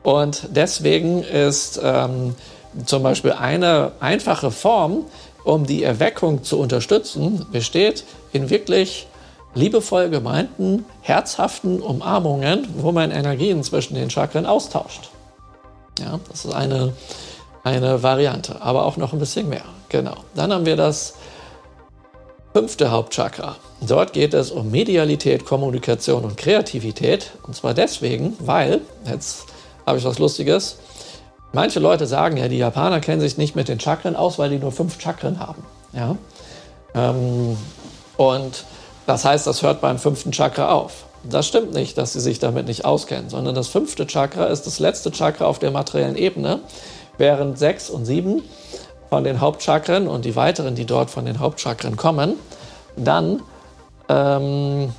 [0.04, 2.36] Und deswegen ist ähm,
[2.86, 5.06] zum Beispiel eine einfache Form,
[5.44, 8.04] um die Erweckung zu unterstützen, besteht
[8.34, 9.08] in wirklich
[9.54, 15.10] liebevoll gemeinten, herzhaften Umarmungen, wo man Energien zwischen den Chakren austauscht.
[16.00, 16.94] Ja, das ist eine,
[17.64, 19.66] eine Variante, aber auch noch ein bisschen mehr.
[19.90, 20.16] Genau.
[20.36, 21.16] Dann haben wir das
[22.54, 23.56] fünfte Hauptchakra.
[23.82, 27.32] Dort geht es um Medialität, Kommunikation und Kreativität.
[27.44, 29.46] Und zwar deswegen, weil, jetzt
[29.86, 30.78] habe ich was Lustiges,
[31.54, 34.58] Manche Leute sagen ja, die Japaner kennen sich nicht mit den Chakren aus, weil die
[34.58, 35.64] nur fünf Chakren haben.
[35.92, 36.16] Ja?
[36.96, 37.58] Ähm,
[38.16, 38.64] und
[39.06, 41.06] das heißt, das hört beim fünften Chakra auf.
[41.24, 44.80] Das stimmt nicht, dass sie sich damit nicht auskennen, sondern das fünfte Chakra ist das
[44.80, 46.62] letzte Chakra auf der materiellen Ebene,
[47.18, 48.44] während sechs und sieben
[49.10, 52.36] von den Hauptchakren und die weiteren, die dort von den Hauptchakren kommen,
[52.96, 53.42] dann
[54.10, 54.94] ähm,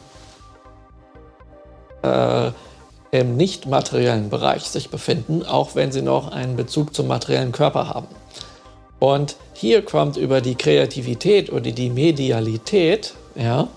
[2.02, 2.51] äh,
[3.10, 7.89] im nicht materiellen Bereich sich befinden, auch wenn sie noch einen Bezug zum materiellen Körper
[7.89, 8.09] haben.
[8.98, 13.68] Und hier kommt über die Kreativität oder die Medialität ja,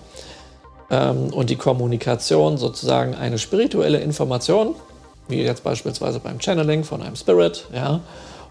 [0.90, 4.74] ähm, und die Kommunikation sozusagen eine spirituelle Information,
[5.28, 8.00] wie jetzt beispielsweise beim Channeling von einem Spirit, ja,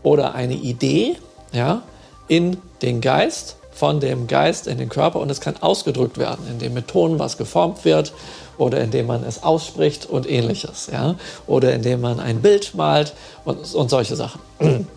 [0.03, 1.15] oder eine Idee
[1.51, 1.83] ja,
[2.27, 6.73] in den Geist, von dem Geist in den Körper und es kann ausgedrückt werden, indem
[6.73, 8.13] mit Ton was geformt wird
[8.57, 11.15] oder indem man es ausspricht und ähnliches, ja,
[11.45, 14.39] oder indem man ein Bild malt und, und solche Sachen.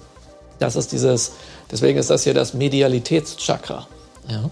[0.60, 1.34] Das ist dieses,
[1.70, 3.86] deswegen ist das hier das Medialitätschakra.
[4.28, 4.50] Ja.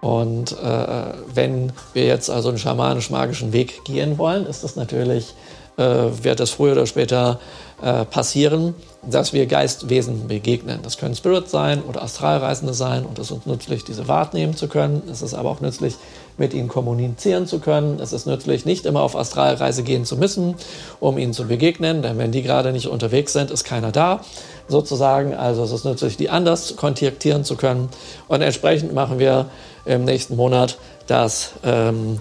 [0.00, 5.34] Und äh, wenn wir jetzt also einen schamanisch-magischen Weg gehen wollen, ist das natürlich,
[5.80, 7.40] wird das früher oder später
[7.82, 10.80] äh, passieren, dass wir Geistwesen begegnen.
[10.82, 14.68] Das können Spirits sein oder Astralreisende sein und es ist uns nützlich, diese wahrnehmen zu
[14.68, 15.02] können.
[15.10, 15.94] Es ist aber auch nützlich,
[16.36, 18.00] mit ihnen kommunizieren zu können.
[18.00, 20.56] Es ist nützlich, nicht immer auf Astralreise gehen zu müssen,
[20.98, 24.20] um ihnen zu begegnen, denn wenn die gerade nicht unterwegs sind, ist keiner da,
[24.68, 25.34] sozusagen.
[25.34, 27.88] Also es ist nützlich, die anders kontaktieren zu können.
[28.28, 29.46] Und entsprechend machen wir
[29.84, 32.18] im nächsten Monat das, ähm,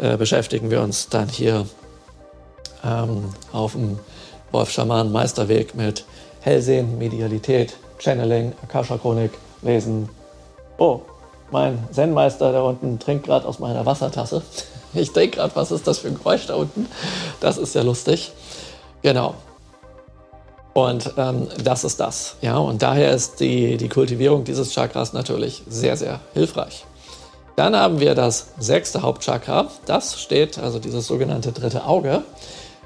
[0.00, 1.66] äh, beschäftigen wir uns dann hier
[2.84, 3.98] ähm, auf dem
[4.52, 6.04] Wolf Schaman Meisterweg mit
[6.40, 9.32] Hellsehen, Medialität, Channeling, Akasha-Chronik,
[9.62, 10.08] Lesen.
[10.78, 11.00] Oh,
[11.50, 14.42] mein Zen-Meister da unten trinkt gerade aus meiner Wassertasse.
[14.92, 16.88] Ich denke gerade, was ist das für ein Geräusch da unten?
[17.38, 18.32] Das ist ja lustig.
[19.02, 19.34] Genau.
[20.72, 22.34] Und ähm, das ist das.
[22.40, 26.84] Ja, und daher ist die, die Kultivierung dieses Chakras natürlich sehr, sehr hilfreich.
[27.54, 29.68] Dann haben wir das sechste Hauptchakra.
[29.86, 32.24] Das steht, also dieses sogenannte dritte Auge.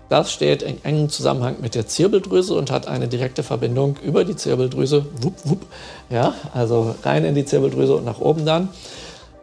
[0.08, 4.36] Das steht in engem Zusammenhang mit der Zirbeldrüse und hat eine direkte Verbindung über die
[4.36, 5.66] Zirbeldrüse, wupp, wupp,
[6.10, 8.68] ja, also rein in die Zirbeldrüse und nach oben dann,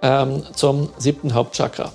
[0.02, 1.92] ähm, zum siebten Hauptchakra.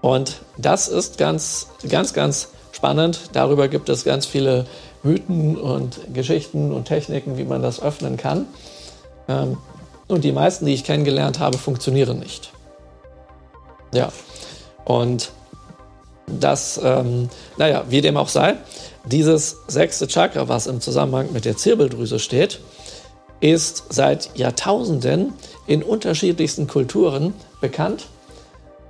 [0.00, 3.30] Und das ist ganz, ganz, ganz spannend.
[3.32, 4.66] Darüber gibt es ganz viele
[5.02, 8.46] Mythen und Geschichten und Techniken, wie man das öffnen kann.
[9.28, 9.56] Ähm,
[10.08, 12.52] und die meisten, die ich kennengelernt habe, funktionieren nicht.
[13.92, 14.12] Ja,
[14.84, 15.32] und
[16.26, 18.56] dass, ähm, naja, wie dem auch sei,
[19.04, 22.60] dieses sechste Chakra, was im Zusammenhang mit der Zirbeldrüse steht,
[23.40, 25.34] ist seit Jahrtausenden
[25.66, 28.06] in unterschiedlichsten Kulturen bekannt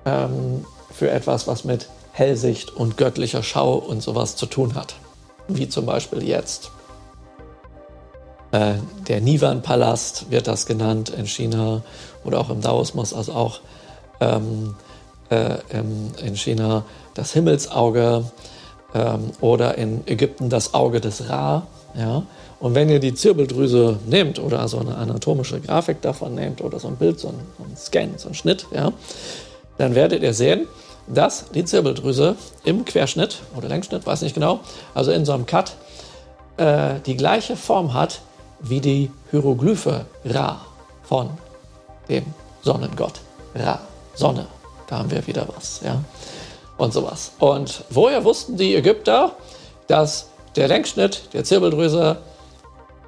[0.04, 4.94] ähm, für etwas, was mit Hellsicht und göttlicher Schau und sowas zu tun hat.
[5.48, 6.70] Wie zum Beispiel jetzt.
[8.52, 8.74] Äh,
[9.08, 11.82] der Nivan-Palast wird das genannt in China
[12.24, 13.60] oder auch im Daoismus, also auch
[14.20, 14.74] ähm,
[15.30, 15.58] äh,
[16.24, 16.84] in China
[17.16, 18.24] das Himmelsauge
[18.94, 21.66] ähm, oder in Ägypten das Auge des Ra.
[21.94, 22.22] Ja?
[22.58, 26.88] Und wenn ihr die Zirbeldrüse nehmt oder so eine anatomische Grafik davon nehmt oder so
[26.88, 28.92] ein Bild, so ein, so ein Scan, so ein Schnitt, ja,
[29.78, 30.66] dann werdet ihr sehen,
[31.06, 34.60] dass die Zirbeldrüse im Querschnitt oder Längsschnitt, weiß nicht genau,
[34.94, 35.76] also in so einem Cut,
[36.56, 38.20] äh, die gleiche Form hat
[38.60, 40.60] wie die Hieroglyphe Ra
[41.02, 41.28] von
[42.08, 42.24] dem
[42.62, 43.20] Sonnengott.
[43.54, 43.80] Ra,
[44.14, 44.46] Sonne,
[44.86, 45.80] da haben wir wieder was.
[45.84, 46.02] Ja?
[46.78, 47.32] Und sowas.
[47.38, 49.32] Und woher wussten die Ägypter,
[49.86, 52.18] dass der Längsschnitt der Zirbeldrüse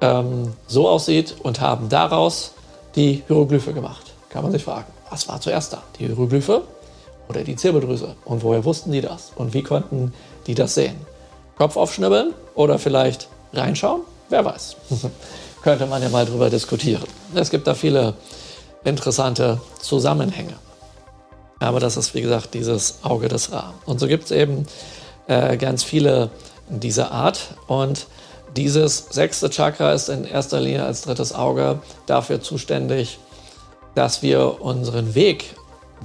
[0.01, 2.53] ähm, so aussieht und haben daraus
[2.95, 4.13] die Hieroglyphe gemacht?
[4.29, 5.81] Kann man sich fragen, was war zuerst da?
[5.97, 6.63] Die Hieroglyphe
[7.27, 8.15] oder die Zirbeldrüse?
[8.25, 9.31] Und woher wussten die das?
[9.35, 10.13] Und wie konnten
[10.47, 10.95] die das sehen?
[11.57, 14.01] Kopf aufschnibbeln oder vielleicht reinschauen?
[14.29, 14.75] Wer weiß.
[15.63, 17.03] Könnte man ja mal drüber diskutieren.
[17.35, 18.13] Es gibt da viele
[18.83, 20.53] interessante Zusammenhänge.
[21.59, 23.73] Aber das ist, wie gesagt, dieses Auge des Ra.
[23.85, 24.65] Und so gibt es eben
[25.27, 26.29] äh, ganz viele
[26.69, 27.55] dieser Art.
[27.67, 28.07] Und
[28.55, 33.19] dieses sechste Chakra ist in erster Linie als drittes Auge dafür zuständig,
[33.95, 35.55] dass wir unseren Weg,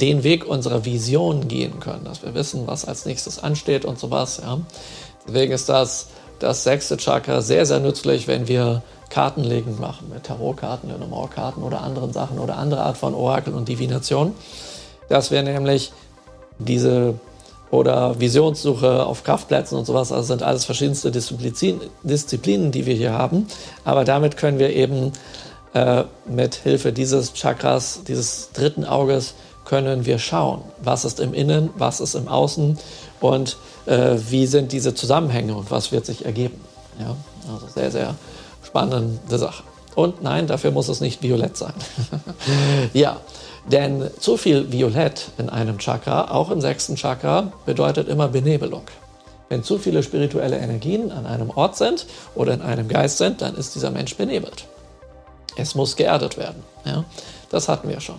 [0.01, 4.40] den Weg unserer Vision gehen können, dass wir wissen, was als nächstes ansteht und sowas.
[4.43, 4.59] Ja.
[5.26, 6.09] Deswegen ist das,
[6.40, 12.12] das sechste Chakra sehr, sehr nützlich, wenn wir Kartenlegen machen, mit Tarotkarten, Lenormand-Karten oder anderen
[12.12, 14.35] Sachen oder andere Art von Orakel und Divination
[15.09, 15.93] dass wir nämlich
[16.59, 17.14] diese
[17.70, 23.12] oder Visionssuche auf Kraftplätzen und sowas, also sind alles verschiedenste Disziplin, Disziplinen, die wir hier
[23.12, 23.48] haben.
[23.85, 25.12] Aber damit können wir eben
[25.74, 31.70] äh, mit Hilfe dieses Chakras, dieses dritten Auges, können wir schauen, was ist im Innen,
[31.76, 32.78] was ist im Außen
[33.20, 33.56] und
[33.86, 36.60] äh, wie sind diese Zusammenhänge und was wird sich ergeben.
[37.01, 37.16] Ja,
[37.52, 38.14] also sehr, sehr
[38.62, 39.64] spannende Sache.
[39.94, 41.74] Und nein, dafür muss es nicht violett sein.
[42.93, 43.16] ja,
[43.66, 48.82] denn zu viel Violett in einem Chakra, auch im sechsten Chakra, bedeutet immer Benebelung.
[49.48, 53.54] Wenn zu viele spirituelle Energien an einem Ort sind oder in einem Geist sind, dann
[53.54, 54.66] ist dieser Mensch benebelt.
[55.56, 56.62] Es muss geerdet werden.
[56.84, 57.04] Ja?
[57.50, 58.18] Das hatten wir schon.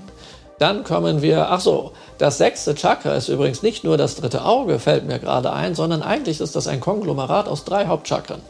[0.58, 4.80] Dann kommen wir, ach so, das sechste Chakra ist übrigens nicht nur das dritte Auge,
[4.80, 8.42] fällt mir gerade ein, sondern eigentlich ist das ein Konglomerat aus drei Hauptchakren.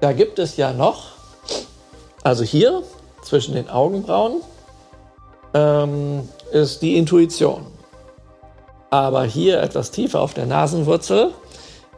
[0.00, 1.08] Da gibt es ja noch,
[2.22, 2.82] also hier
[3.22, 4.40] zwischen den Augenbrauen
[5.54, 7.66] ähm, ist die Intuition.
[8.90, 11.30] Aber hier etwas tiefer auf der Nasenwurzel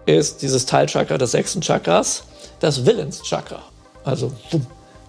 [0.05, 2.25] ist dieses Teilchakra des sechsten Chakras,
[2.61, 3.61] das Willenschakra.
[4.05, 4.33] Also,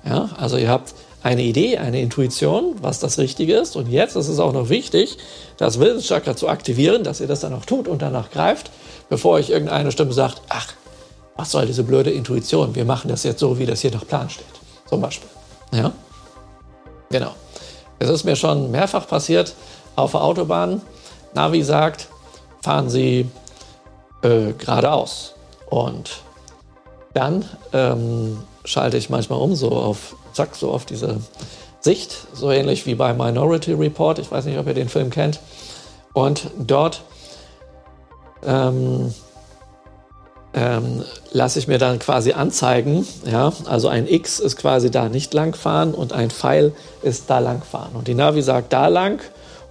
[0.06, 0.94] ja, also ihr habt
[1.24, 3.76] eine Idee, eine Intuition, was das Richtige ist.
[3.76, 5.18] Und jetzt ist es auch noch wichtig,
[5.58, 8.72] das Willenschakra zu aktivieren, dass ihr das dann auch tut und danach greift,
[9.10, 10.74] bevor euch irgendeine Stimme sagt, ach,
[11.36, 12.76] was soll diese blöde Intuition?
[12.76, 14.46] Wir machen das jetzt so, wie das hier nach Plan steht.
[14.88, 15.30] Zum Beispiel.
[15.72, 15.92] Ja?
[17.10, 17.32] Genau.
[18.00, 19.56] Es ist mir schon mehrfach passiert
[19.96, 20.82] auf der Autobahn.
[21.34, 22.08] Navi sagt,
[22.62, 23.30] fahren Sie
[24.22, 25.36] äh, geradeaus.
[25.70, 26.22] Und
[27.14, 31.20] dann ähm, schalte ich manchmal um, so auf, zack, so auf diese
[31.80, 34.20] Sicht, so ähnlich wie bei Minority Report.
[34.20, 35.40] Ich weiß nicht, ob ihr den Film kennt.
[36.14, 37.02] Und dort
[38.46, 39.14] ähm,
[40.54, 45.34] ähm, lasse ich mir dann quasi anzeigen, ja, also ein X ist quasi da nicht
[45.34, 47.96] langfahren und ein Pfeil ist da langfahren.
[47.96, 49.20] Und die Navi sagt da lang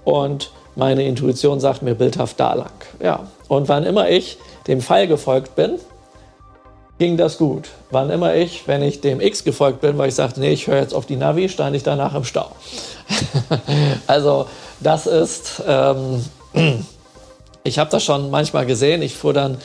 [0.04, 2.72] und meine Intuition sagt mir bildhaft da lang.
[3.00, 5.78] Ja, und wann immer ich dem Pfeil gefolgt bin,
[6.98, 7.68] ging das gut.
[7.90, 10.80] Wann immer ich, wenn ich dem X gefolgt bin, weil ich sagte, nee, ich höre
[10.80, 12.50] jetzt auf die Navi, stand ich danach im Stau.
[14.06, 14.46] also
[14.80, 16.24] das ist, ähm,
[17.64, 19.02] ich habe das schon manchmal gesehen.
[19.02, 19.58] Ich fuhr dann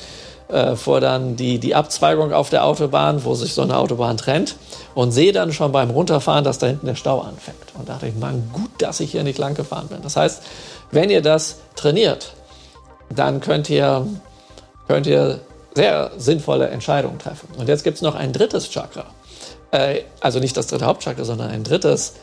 [0.50, 4.56] äh, vor dann die, die Abzweigung auf der Autobahn, wo sich so eine Autobahn trennt
[4.96, 7.58] und sehe dann schon beim Runterfahren, dass da hinten der Stau anfängt.
[7.78, 10.02] Und dachte ich, man, gut, dass ich hier nicht lang gefahren bin.
[10.02, 10.42] Das heißt,
[10.92, 12.34] wenn ihr das trainiert,
[13.10, 14.08] dann könnt ihr,
[14.88, 15.42] könnt ihr
[15.76, 17.50] sehr sinnvolle Entscheidungen treffen.
[17.58, 19.06] Und jetzt gibt es noch ein drittes Chakra.
[19.72, 22.14] Äh, also nicht das dritte Hauptchakra, sondern ein drittes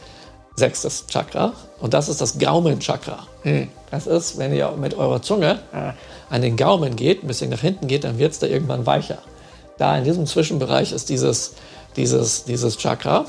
[0.57, 1.53] sechstes Chakra.
[1.81, 3.27] Und das ist das Gaumenchakra.
[3.43, 3.69] Hm.
[3.91, 5.93] Das ist, wenn ihr mit eurer Zunge äh,
[6.35, 9.19] an den Gaumen geht, ein bisschen nach hinten geht, dann wird es da irgendwann weicher.
[9.79, 11.55] Da in diesem Zwischenbereich ist dieses,
[11.95, 13.27] dieses, dieses Chakra.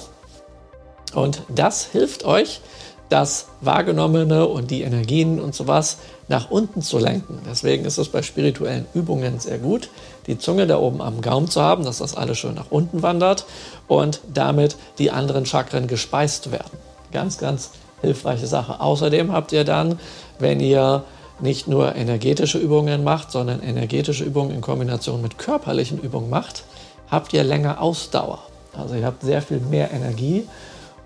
[1.13, 2.61] Und das hilft euch,
[3.09, 5.97] das Wahrgenommene und die Energien und sowas
[6.29, 7.37] nach unten zu lenken.
[7.47, 9.89] Deswegen ist es bei spirituellen Übungen sehr gut,
[10.25, 13.45] die Zunge da oben am Gaumen zu haben, dass das alles schön nach unten wandert
[13.87, 16.79] und damit die anderen Chakren gespeist werden.
[17.11, 17.69] Ganz, ganz
[18.01, 18.79] hilfreiche Sache.
[18.79, 19.99] Außerdem habt ihr dann,
[20.39, 21.03] wenn ihr
[21.39, 26.63] nicht nur energetische Übungen macht, sondern energetische Übungen in Kombination mit körperlichen Übungen macht,
[27.09, 28.39] habt ihr länger Ausdauer.
[28.73, 30.47] Also ihr habt sehr viel mehr Energie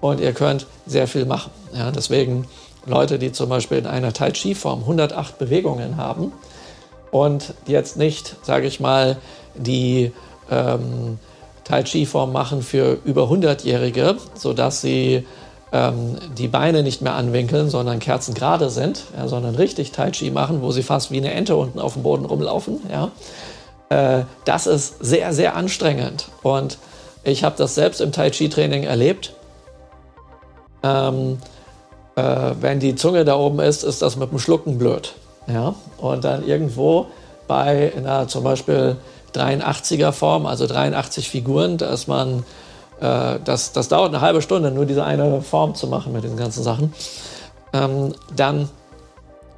[0.01, 1.51] und ihr könnt sehr viel machen.
[1.73, 2.47] Ja, deswegen
[2.85, 6.31] Leute, die zum Beispiel in einer Tai Chi-Form 108 Bewegungen haben
[7.11, 9.17] und jetzt nicht, sage ich mal,
[9.55, 10.11] die
[10.49, 11.19] ähm,
[11.63, 15.25] Tai Chi-Form machen für über 100-Jährige, sodass sie
[15.71, 20.61] ähm, die Beine nicht mehr anwinkeln, sondern kerzengerade sind, ja, sondern richtig Tai Chi machen,
[20.61, 22.79] wo sie fast wie eine Ente unten auf dem Boden rumlaufen.
[22.91, 23.11] Ja.
[23.89, 26.29] Äh, das ist sehr, sehr anstrengend.
[26.43, 26.77] Und
[27.23, 29.33] ich habe das selbst im Tai Chi-Training erlebt.
[30.83, 31.37] Ähm,
[32.15, 32.21] äh,
[32.59, 35.13] wenn die Zunge da oben ist, ist das mit dem Schlucken blöd.
[35.47, 35.75] Ja?
[35.97, 37.07] Und dann irgendwo
[37.47, 38.95] bei einer zum Beispiel
[39.33, 42.43] 83er Form, also 83 Figuren, da ist man
[43.01, 46.37] äh, das, das dauert eine halbe Stunde, nur diese eine Form zu machen mit den
[46.37, 46.93] ganzen Sachen.
[47.73, 48.69] Ähm, dann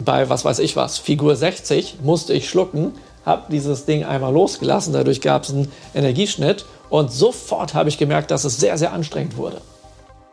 [0.04, 2.94] bei, was weiß ich was, Figur 60 musste ich schlucken,
[3.26, 8.32] habe dieses Ding einmal losgelassen, dadurch gab es einen Energieschnitt und sofort habe ich gemerkt,
[8.32, 9.62] dass es sehr, sehr anstrengend wurde.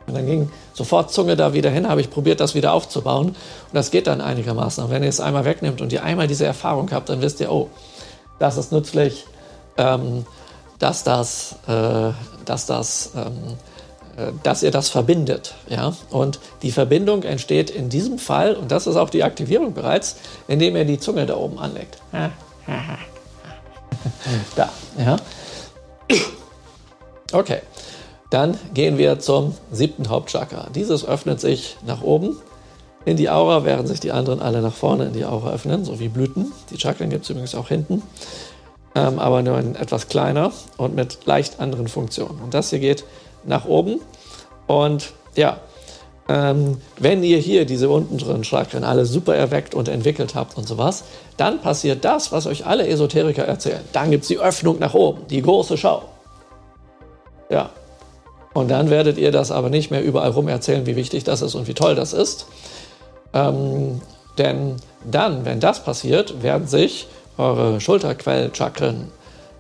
[0.07, 3.29] Und dann ging sofort Zunge da wieder hin, habe ich probiert, das wieder aufzubauen.
[3.29, 3.37] Und
[3.75, 4.83] das geht dann einigermaßen.
[4.83, 7.53] Und wenn ihr es einmal wegnimmt und ihr einmal diese Erfahrung habt, dann wisst ihr,
[7.53, 7.69] oh,
[8.39, 9.27] das ist nützlich.
[9.77, 10.25] Ähm,
[10.79, 12.11] dass das, äh,
[12.45, 13.57] dass das ähm,
[14.19, 15.55] äh, dass ihr das verbindet.
[15.69, 15.95] Ja?
[16.11, 20.17] Und die Verbindung entsteht in diesem Fall, und das ist auch die Aktivierung bereits,
[20.49, 21.99] indem ihr die Zunge da oben anlegt.
[24.57, 24.69] da,
[24.99, 25.17] ja.
[27.33, 27.61] Okay,
[28.31, 30.69] dann gehen wir zum siebten Hauptchakra.
[30.75, 32.37] Dieses öffnet sich nach oben
[33.05, 36.01] in die Aura, während sich die anderen alle nach vorne in die Aura öffnen, so
[36.01, 36.53] wie Blüten.
[36.71, 38.03] Die Chakren gibt es übrigens auch hinten
[38.95, 42.41] ähm, aber nur ein etwas kleiner und mit leicht anderen Funktionen.
[42.43, 43.05] Und das hier geht
[43.45, 44.01] nach oben.
[44.67, 45.59] Und ja,
[46.29, 51.05] ähm, wenn ihr hier diese unteren Chakren alle super erweckt und entwickelt habt und sowas,
[51.39, 53.81] dann passiert das, was euch alle Esoteriker erzählen.
[53.93, 56.03] Dann gibt es die Öffnung nach oben, die große Schau.
[57.49, 57.71] Ja.
[58.53, 61.55] Und dann werdet ihr das aber nicht mehr überall rum erzählen, wie wichtig das ist
[61.55, 62.47] und wie toll das ist.
[63.33, 64.03] Ähm,
[64.37, 64.77] denn
[65.11, 67.09] dann, wenn das passiert, werden sich
[67.39, 69.13] eure Schulterquellchakren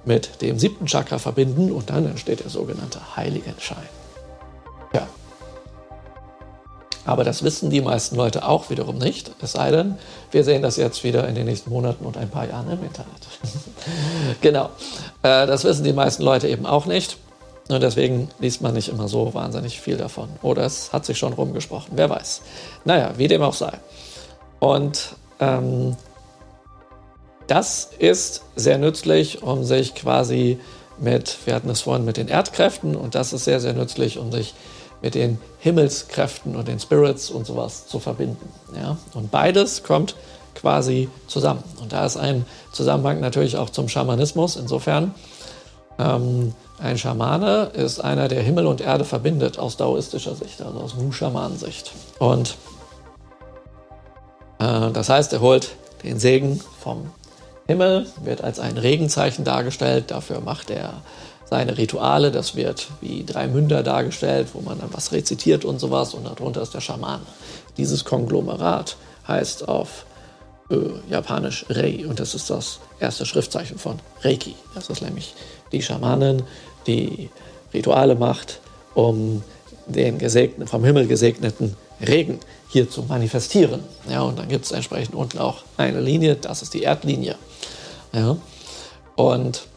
[0.04, 3.88] mit dem siebten Chakra verbinden und dann entsteht der sogenannte Heiligenschein.
[4.92, 5.06] Ja.
[7.04, 9.30] Aber das wissen die meisten Leute auch wiederum nicht.
[9.40, 9.98] Es sei denn,
[10.30, 13.08] wir sehen das jetzt wieder in den nächsten Monaten und ein paar Jahren im Internet.
[14.40, 14.66] genau.
[15.22, 17.16] Äh, das wissen die meisten Leute eben auch nicht.
[17.68, 20.30] Und deswegen liest man nicht immer so wahnsinnig viel davon.
[20.42, 21.92] Oder es hat sich schon rumgesprochen.
[21.94, 22.40] Wer weiß.
[22.84, 23.72] Naja, wie dem auch sei.
[24.58, 25.96] Und ähm,
[27.48, 30.58] das ist sehr nützlich, um sich quasi
[30.98, 34.30] mit, wir hatten es vorhin mit den Erdkräften, und das ist sehr, sehr nützlich, um
[34.30, 34.54] sich
[35.00, 38.48] mit den Himmelskräften und den Spirits und sowas zu verbinden.
[38.74, 38.96] Ja?
[39.14, 40.14] Und beides kommt
[40.54, 41.62] quasi zusammen.
[41.80, 44.56] Und da ist ein Zusammenhang natürlich auch zum Schamanismus.
[44.56, 45.14] Insofern,
[45.98, 50.96] ähm, ein Schamane ist einer, der Himmel und Erde verbindet aus daoistischer Sicht, also aus
[50.96, 51.92] Wu-Schamanensicht.
[52.18, 52.56] Und
[54.58, 57.10] äh, das heißt, er holt den Segen vom
[57.68, 60.10] Himmel, wird als ein Regenzeichen dargestellt.
[60.10, 61.02] Dafür macht er
[61.44, 62.32] seine Rituale.
[62.32, 66.14] Das wird wie drei Münder dargestellt, wo man dann was rezitiert und sowas.
[66.14, 67.20] Und darunter ist der Schaman.
[67.76, 68.96] Dieses Konglomerat
[69.28, 70.06] heißt auf
[70.70, 70.76] äh,
[71.10, 72.06] Japanisch Rei.
[72.08, 74.54] Und das ist das erste Schriftzeichen von Reiki.
[74.74, 75.34] Das ist nämlich
[75.70, 76.42] die Schamanin,
[76.86, 77.28] die
[77.74, 78.60] Rituale macht,
[78.94, 79.42] um
[79.86, 82.40] den gesegneten, vom Himmel gesegneten Regen
[82.70, 83.80] hier zu manifestieren.
[84.08, 87.36] Ja, und dann gibt es entsprechend unten auch eine Linie, das ist die Erdlinie.
[88.12, 88.36] Ja,
[89.16, 89.68] und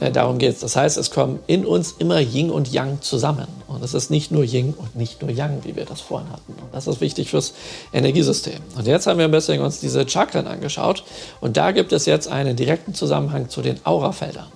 [0.00, 0.60] äh, darum geht es.
[0.60, 3.48] Das heißt, es kommen in uns immer Yin und Yang zusammen.
[3.66, 6.52] Und es ist nicht nur Yin und nicht nur Yang, wie wir das vorhin hatten.
[6.52, 7.54] Und das ist wichtig fürs
[7.92, 8.60] Energiesystem.
[8.76, 11.04] Und jetzt haben wir ein bisschen uns diese Chakren angeschaut.
[11.40, 14.46] Und da gibt es jetzt einen direkten Zusammenhang zu den Aurafeldern.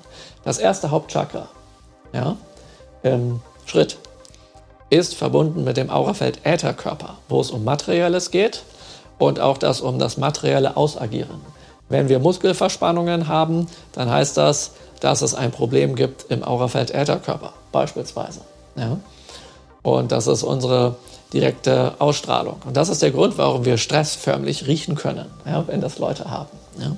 [0.45, 1.49] Das erste Hauptchakra,
[2.13, 2.37] ja,
[3.03, 3.97] im Schritt
[4.91, 8.63] ist verbunden mit dem Aurafeld Ätherkörper, wo es um Materielles geht
[9.19, 11.41] und auch das um das materielle Ausagieren.
[11.93, 17.53] Wenn wir Muskelverspannungen haben, dann heißt das, dass es ein Problem gibt im Aurafeld Ätherkörper
[17.71, 18.41] beispielsweise.
[18.77, 18.99] Ja?
[19.83, 20.97] Und das ist unsere
[21.33, 22.57] direkte Ausstrahlung.
[22.67, 26.51] Und das ist der Grund, warum wir Stress riechen können, ja, wenn das Leute haben.
[26.79, 26.97] Ja?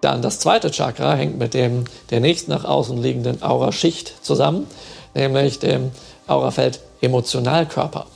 [0.00, 4.66] Dann das zweite Chakra hängt mit dem der nächsten nach außen liegenden Auraschicht zusammen,
[5.14, 5.92] nämlich dem
[6.26, 8.06] Aurafeld Emotionalkörper.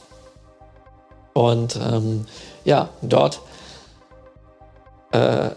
[1.32, 2.26] Und ähm,
[2.64, 3.40] ja, dort,
[5.12, 5.50] äh,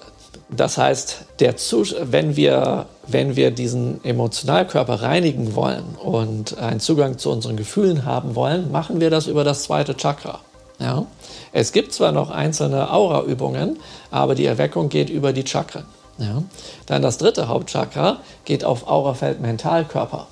[0.54, 7.56] das heißt, wenn, wir, wenn wir diesen Emotionalkörper reinigen wollen und einen Zugang zu unseren
[7.56, 10.40] Gefühlen haben wollen, machen wir das über das zweite Chakra.
[10.78, 11.06] Ja?
[11.54, 13.80] Es gibt zwar noch einzelne Aura-Übungen,
[14.12, 15.86] aber die Erweckung geht über die Chakren.
[16.18, 16.44] Ja?
[16.86, 20.28] Dann das dritte Hauptchakra geht auf Aurafeld Mentalkörper.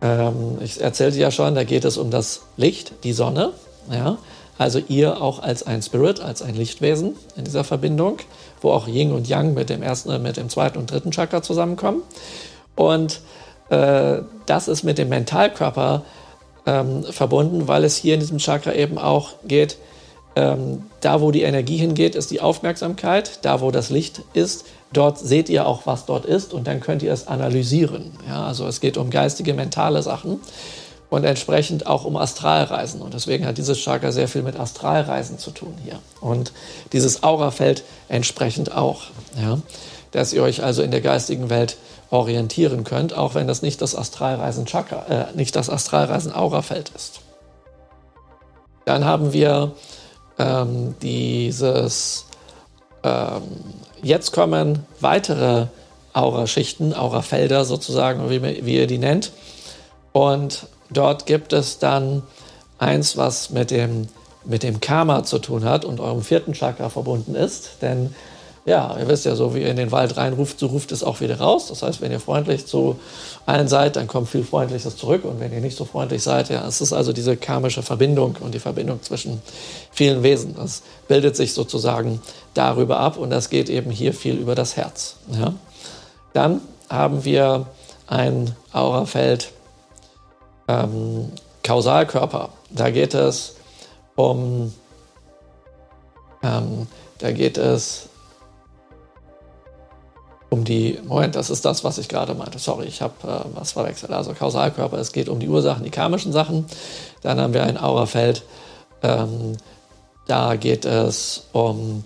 [0.00, 3.52] Ähm, ich erzählte ja schon, da geht es um das Licht, die Sonne.
[3.90, 4.16] Ja?
[4.58, 8.18] Also ihr auch als ein Spirit, als ein Lichtwesen in dieser Verbindung,
[8.60, 12.02] wo auch Yin und Yang mit dem ersten, mit dem zweiten und dritten Chakra zusammenkommen.
[12.74, 13.20] Und
[13.70, 16.02] äh, das ist mit dem Mentalkörper
[16.66, 19.78] ähm, verbunden, weil es hier in diesem Chakra eben auch geht,
[20.36, 25.18] ähm, da wo die Energie hingeht, ist die Aufmerksamkeit, da wo das Licht ist, Dort
[25.18, 28.12] seht ihr auch, was dort ist und dann könnt ihr es analysieren.
[28.26, 30.40] Ja, also es geht um geistige, mentale Sachen
[31.10, 33.00] und entsprechend auch um Astralreisen.
[33.00, 35.98] Und deswegen hat dieses Chakra sehr viel mit Astralreisen zu tun hier.
[36.20, 36.52] Und
[36.92, 39.04] dieses Aurafeld entsprechend auch.
[39.40, 39.58] Ja,
[40.12, 41.76] dass ihr euch also in der geistigen Welt
[42.10, 47.20] orientieren könnt, auch wenn das nicht das Astralreisen Chakra, äh, nicht das Astralreisen Aurafeld ist.
[48.86, 49.72] Dann haben wir
[50.38, 52.24] ähm, dieses
[53.02, 53.42] ähm,
[54.02, 55.66] Jetzt kommen weitere
[56.12, 59.32] Auraschichten, Aurafelder sozusagen, wie, wie ihr die nennt.
[60.12, 62.22] Und dort gibt es dann
[62.78, 64.08] eins, was mit dem,
[64.44, 67.82] mit dem Karma zu tun hat und eurem vierten Chakra verbunden ist.
[67.82, 68.14] Denn
[68.68, 71.20] ja, ihr wisst ja, so wie ihr in den Wald reinruft, so ruft es auch
[71.20, 71.68] wieder raus.
[71.68, 72.98] Das heißt, wenn ihr freundlich zu
[73.46, 75.24] allen seid, dann kommt viel Freundliches zurück.
[75.24, 78.54] Und wenn ihr nicht so freundlich seid, ja, es ist also diese karmische Verbindung und
[78.54, 79.40] die Verbindung zwischen
[79.90, 80.54] vielen Wesen.
[80.54, 82.20] Das bildet sich sozusagen
[82.52, 85.16] darüber ab und das geht eben hier viel über das Herz.
[85.32, 85.54] Ja.
[86.34, 86.60] Dann
[86.90, 87.66] haben wir
[88.06, 89.50] ein Aurafeld
[90.68, 91.32] ähm,
[91.62, 92.50] Kausalkörper.
[92.70, 93.56] Da geht es
[94.14, 94.72] um,
[96.42, 96.86] ähm,
[97.18, 98.08] da geht es
[100.50, 102.58] um die, Moment, das ist das, was ich gerade meinte.
[102.58, 104.12] Sorry, ich habe äh, was verwechselt.
[104.12, 106.66] Also Kausalkörper, es geht um die Ursachen, die karmischen Sachen.
[107.22, 108.44] Dann haben wir ein Aurafeld,
[109.02, 109.56] ähm,
[110.26, 112.04] da geht es um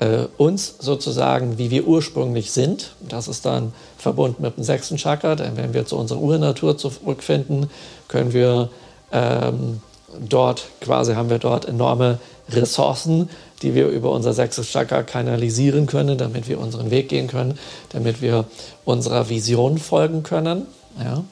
[0.00, 2.94] äh, uns sozusagen, wie wir ursprünglich sind.
[3.00, 7.70] Das ist dann verbunden mit dem sechsten Chakra, denn wenn wir zu unserer Urnatur zurückfinden,
[8.10, 8.68] können wir
[9.12, 9.80] ähm,
[10.28, 12.18] dort quasi haben wir dort enorme
[12.50, 13.30] Ressourcen,
[13.62, 17.58] die wir über unser sechstes Chakra kanalisieren können, damit wir unseren Weg gehen können,
[17.90, 18.46] damit wir
[18.84, 20.66] unserer Vision folgen können.
[20.98, 21.24] Ja?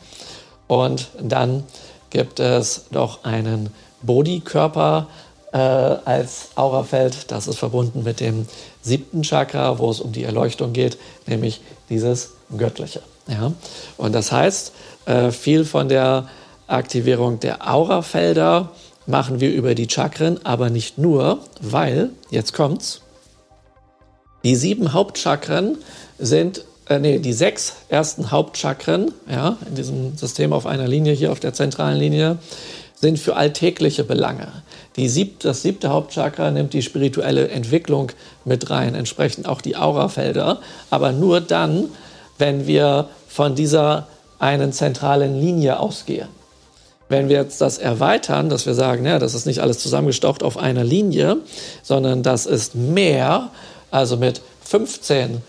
[0.68, 1.64] Und dann
[2.10, 3.70] gibt es noch einen
[4.02, 5.08] Bodykörper
[5.52, 7.32] äh, als Aurafeld.
[7.32, 8.46] Das ist verbunden mit dem
[8.82, 11.60] siebten Chakra, wo es um die Erleuchtung geht, nämlich
[11.90, 13.00] dieses Göttliche.
[13.26, 13.52] Ja?
[13.96, 14.72] Und das heißt,
[15.06, 16.28] äh, viel von der
[16.68, 18.70] Aktivierung der Aurafelder
[19.06, 23.00] machen wir über die Chakren, aber nicht nur, weil, jetzt kommt's,
[24.44, 25.78] die sieben Hauptchakren
[26.18, 31.32] sind, äh, nee, die sechs ersten Hauptchakren, ja, in diesem System auf einer Linie hier
[31.32, 32.38] auf der zentralen Linie,
[32.94, 34.48] sind für alltägliche Belange.
[34.96, 38.12] Die sieb, das siebte Hauptchakra nimmt die spirituelle Entwicklung
[38.44, 41.86] mit rein, entsprechend auch die Aurafelder, aber nur dann,
[42.38, 44.08] wenn wir von dieser
[44.38, 46.28] einen zentralen Linie ausgehen.
[47.08, 50.56] Wenn wir jetzt das erweitern, dass wir sagen, ja, das ist nicht alles zusammengestaucht auf
[50.56, 51.38] einer Linie,
[51.82, 53.50] sondern das ist mehr,
[53.90, 55.42] also mit 15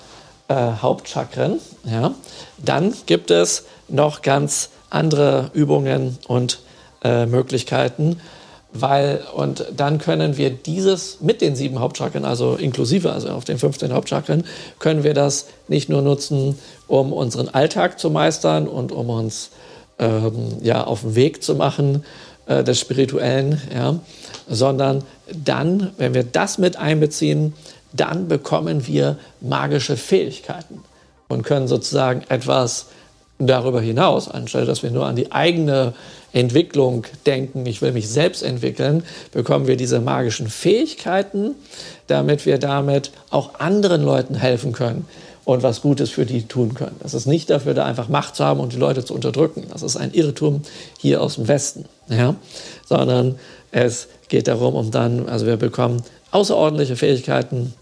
[0.47, 2.13] äh, Hauptchakren, ja,
[2.57, 6.59] dann gibt es noch ganz andere Übungen und
[7.03, 8.19] äh, Möglichkeiten,
[8.71, 13.57] weil und dann können wir dieses mit den sieben Hauptchakren, also inklusive, also auf den
[13.57, 14.45] 15 Hauptchakren,
[14.77, 16.57] können wir das nicht nur nutzen,
[16.87, 19.49] um unseren Alltag zu meistern und um uns
[19.99, 22.03] ähm, ja, auf den Weg zu machen
[22.47, 23.99] äh, des Spirituellen, ja,
[24.49, 27.53] sondern dann, wenn wir das mit einbeziehen,
[27.93, 30.83] dann bekommen wir magische Fähigkeiten
[31.27, 32.87] und können sozusagen etwas
[33.39, 35.93] darüber hinaus, anstelle dass wir nur an die eigene
[36.33, 41.55] Entwicklung denken, ich will mich selbst entwickeln, bekommen wir diese magischen Fähigkeiten,
[42.07, 45.07] damit wir damit auch anderen Leuten helfen können
[45.49, 46.95] und was Gutes für die tun können.
[46.99, 49.65] Das ist nicht dafür, da einfach Macht zu haben und die Leute zu unterdrücken.
[49.71, 50.61] Das ist ein Irrtum
[50.99, 52.35] hier aus dem Westen, ja?
[52.85, 53.39] sondern
[53.71, 57.73] es geht darum, um dann, also wir bekommen außerordentliche Fähigkeiten,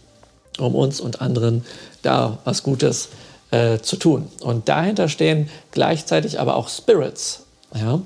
[0.57, 1.65] um uns und anderen
[2.03, 3.09] da was Gutes
[3.51, 4.29] äh, zu tun.
[4.39, 7.43] Und dahinter stehen gleichzeitig aber auch Spirits,
[7.75, 7.99] ja?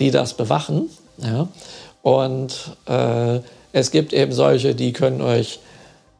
[0.00, 0.88] die das bewachen.
[1.18, 1.48] Ja?
[2.00, 3.40] Und äh,
[3.72, 5.60] es gibt eben solche, die können euch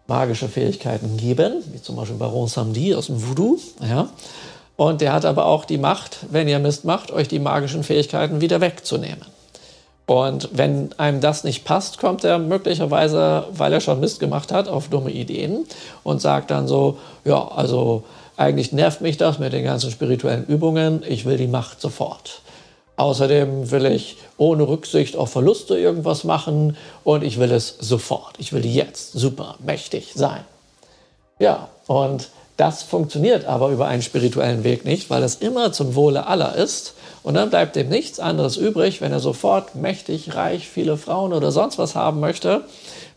[0.06, 3.58] magische Fähigkeiten geben, wie zum Beispiel Baron Samdi aus dem Voodoo.
[3.80, 4.08] Ja.
[4.76, 8.40] Und der hat aber auch die Macht, wenn ihr Mist macht, euch die magischen Fähigkeiten
[8.40, 9.24] wieder wegzunehmen.
[10.06, 14.68] Und wenn einem das nicht passt, kommt er möglicherweise, weil er schon Mist gemacht hat,
[14.68, 15.64] auf dumme Ideen
[16.02, 18.04] und sagt dann so, ja, also
[18.36, 22.42] eigentlich nervt mich das mit den ganzen spirituellen Übungen, ich will die Macht sofort.
[22.96, 28.36] Außerdem will ich ohne Rücksicht auf Verluste irgendwas machen und ich will es sofort.
[28.38, 30.44] Ich will jetzt super mächtig sein.
[31.40, 36.28] Ja, und das funktioniert aber über einen spirituellen Weg nicht, weil es immer zum Wohle
[36.28, 36.94] aller ist.
[37.24, 41.50] Und dann bleibt dem nichts anderes übrig, wenn er sofort mächtig, reich, viele Frauen oder
[41.50, 42.62] sonst was haben möchte,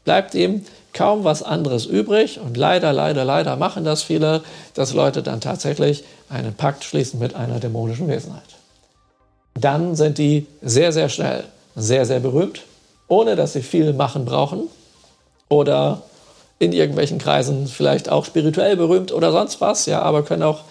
[0.06, 2.40] bleibt ihm kaum was anderes übrig.
[2.40, 4.42] Und leider, leider, leider machen das viele,
[4.74, 8.57] dass Leute dann tatsächlich einen Pakt schließen mit einer dämonischen Wesenheit
[9.64, 11.44] dann sind die sehr, sehr schnell
[11.78, 12.64] sehr, sehr berühmt,
[13.08, 14.64] ohne dass sie viel machen brauchen
[15.48, 16.02] oder
[16.60, 20.62] in irgendwelchen Kreisen vielleicht auch spirituell berühmt oder sonst was, ja, aber können auch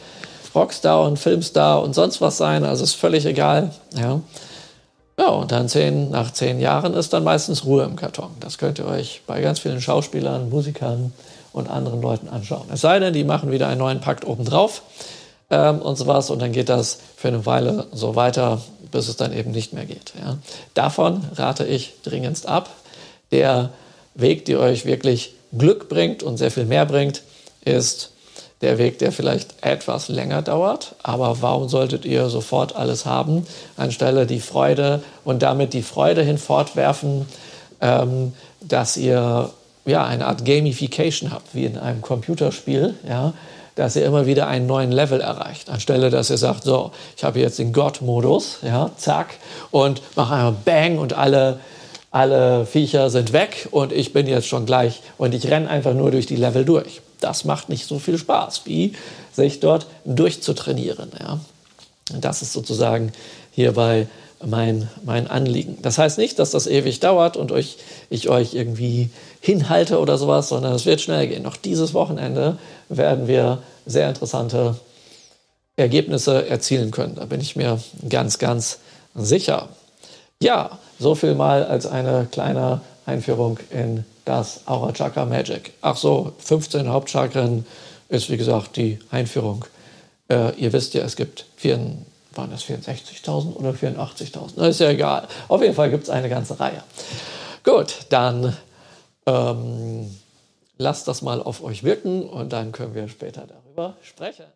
[0.55, 4.21] Rockstar und Filmstar und sonst was sein, also ist völlig egal, ja.
[5.19, 8.33] Ja, und dann zehn, nach zehn Jahren ist dann meistens Ruhe im Karton.
[8.41, 11.15] Das könnt ihr euch bei ganz vielen Schauspielern, Musikern
[11.55, 12.67] und anderen Leuten anschauen.
[12.71, 14.83] Es sei denn, die machen wieder einen neuen Pakt obendrauf
[15.49, 18.61] ähm, und sowas und dann geht das für eine Weile so weiter,
[18.91, 20.13] bis es dann eben nicht mehr geht.
[20.21, 20.39] Ja.
[20.75, 22.71] Davon rate ich dringendst ab.
[23.31, 23.71] Der
[24.15, 27.23] Weg, der euch wirklich Glück bringt und sehr viel mehr bringt,
[27.65, 28.11] ist
[28.63, 30.95] der Weg, der vielleicht etwas länger dauert.
[31.03, 33.47] Aber warum solltet ihr sofort alles haben,
[33.77, 37.27] anstelle die Freude und damit die Freude hinfortwerfen,
[37.81, 39.51] ähm, dass ihr
[39.85, 43.35] ja, eine Art Gamification habt, wie in einem Computerspiel, ja,
[43.77, 45.71] dass ihr immer wieder einen neuen Level erreicht.
[45.71, 49.35] Anstelle, dass ihr sagt, so, ich habe jetzt den Gott-Modus, ja, zack,
[49.71, 51.61] und mache einmal Bang und alle,
[52.11, 56.11] alle Viecher sind weg und ich bin jetzt schon gleich und ich renne einfach nur
[56.11, 57.03] durch die Level durch.
[57.21, 58.95] Das macht nicht so viel Spaß, wie
[59.33, 61.11] sich dort durchzutrainieren.
[61.21, 61.39] Ja.
[62.21, 63.13] Das ist sozusagen
[63.53, 64.07] hierbei
[64.47, 65.79] mein, mein Anliegen.
[65.83, 67.79] Das heißt nicht, dass das ewig dauert und euch,
[68.11, 69.11] ich euch irgendwie
[69.41, 71.43] hinhalte oder sowas, sondern es wird schnell gehen.
[71.43, 72.59] Noch dieses Wochenende
[72.89, 74.77] werden wir sehr interessante
[75.77, 77.17] Ergebnisse erzielen können.
[77.17, 78.79] Da bin ich mir ganz, ganz
[79.15, 79.69] sicher.
[80.43, 85.73] Ja, so viel mal als eine kleine Einführung in das Aura Chakra Magic.
[85.81, 87.65] Ach so, 15 Hauptchakren
[88.09, 89.65] ist wie gesagt die Einführung.
[90.29, 91.79] Äh, ihr wisst ja, es gibt vier,
[92.37, 94.57] waren das 64.000 oder 84.000?
[94.57, 95.29] Das ist ja egal.
[95.49, 96.83] Auf jeden Fall gibt es eine ganze Reihe.
[97.65, 98.57] Gut, dann
[99.27, 100.17] ähm,
[100.79, 104.47] lasst das mal auf euch wirken und dann können wir später darüber sprechen.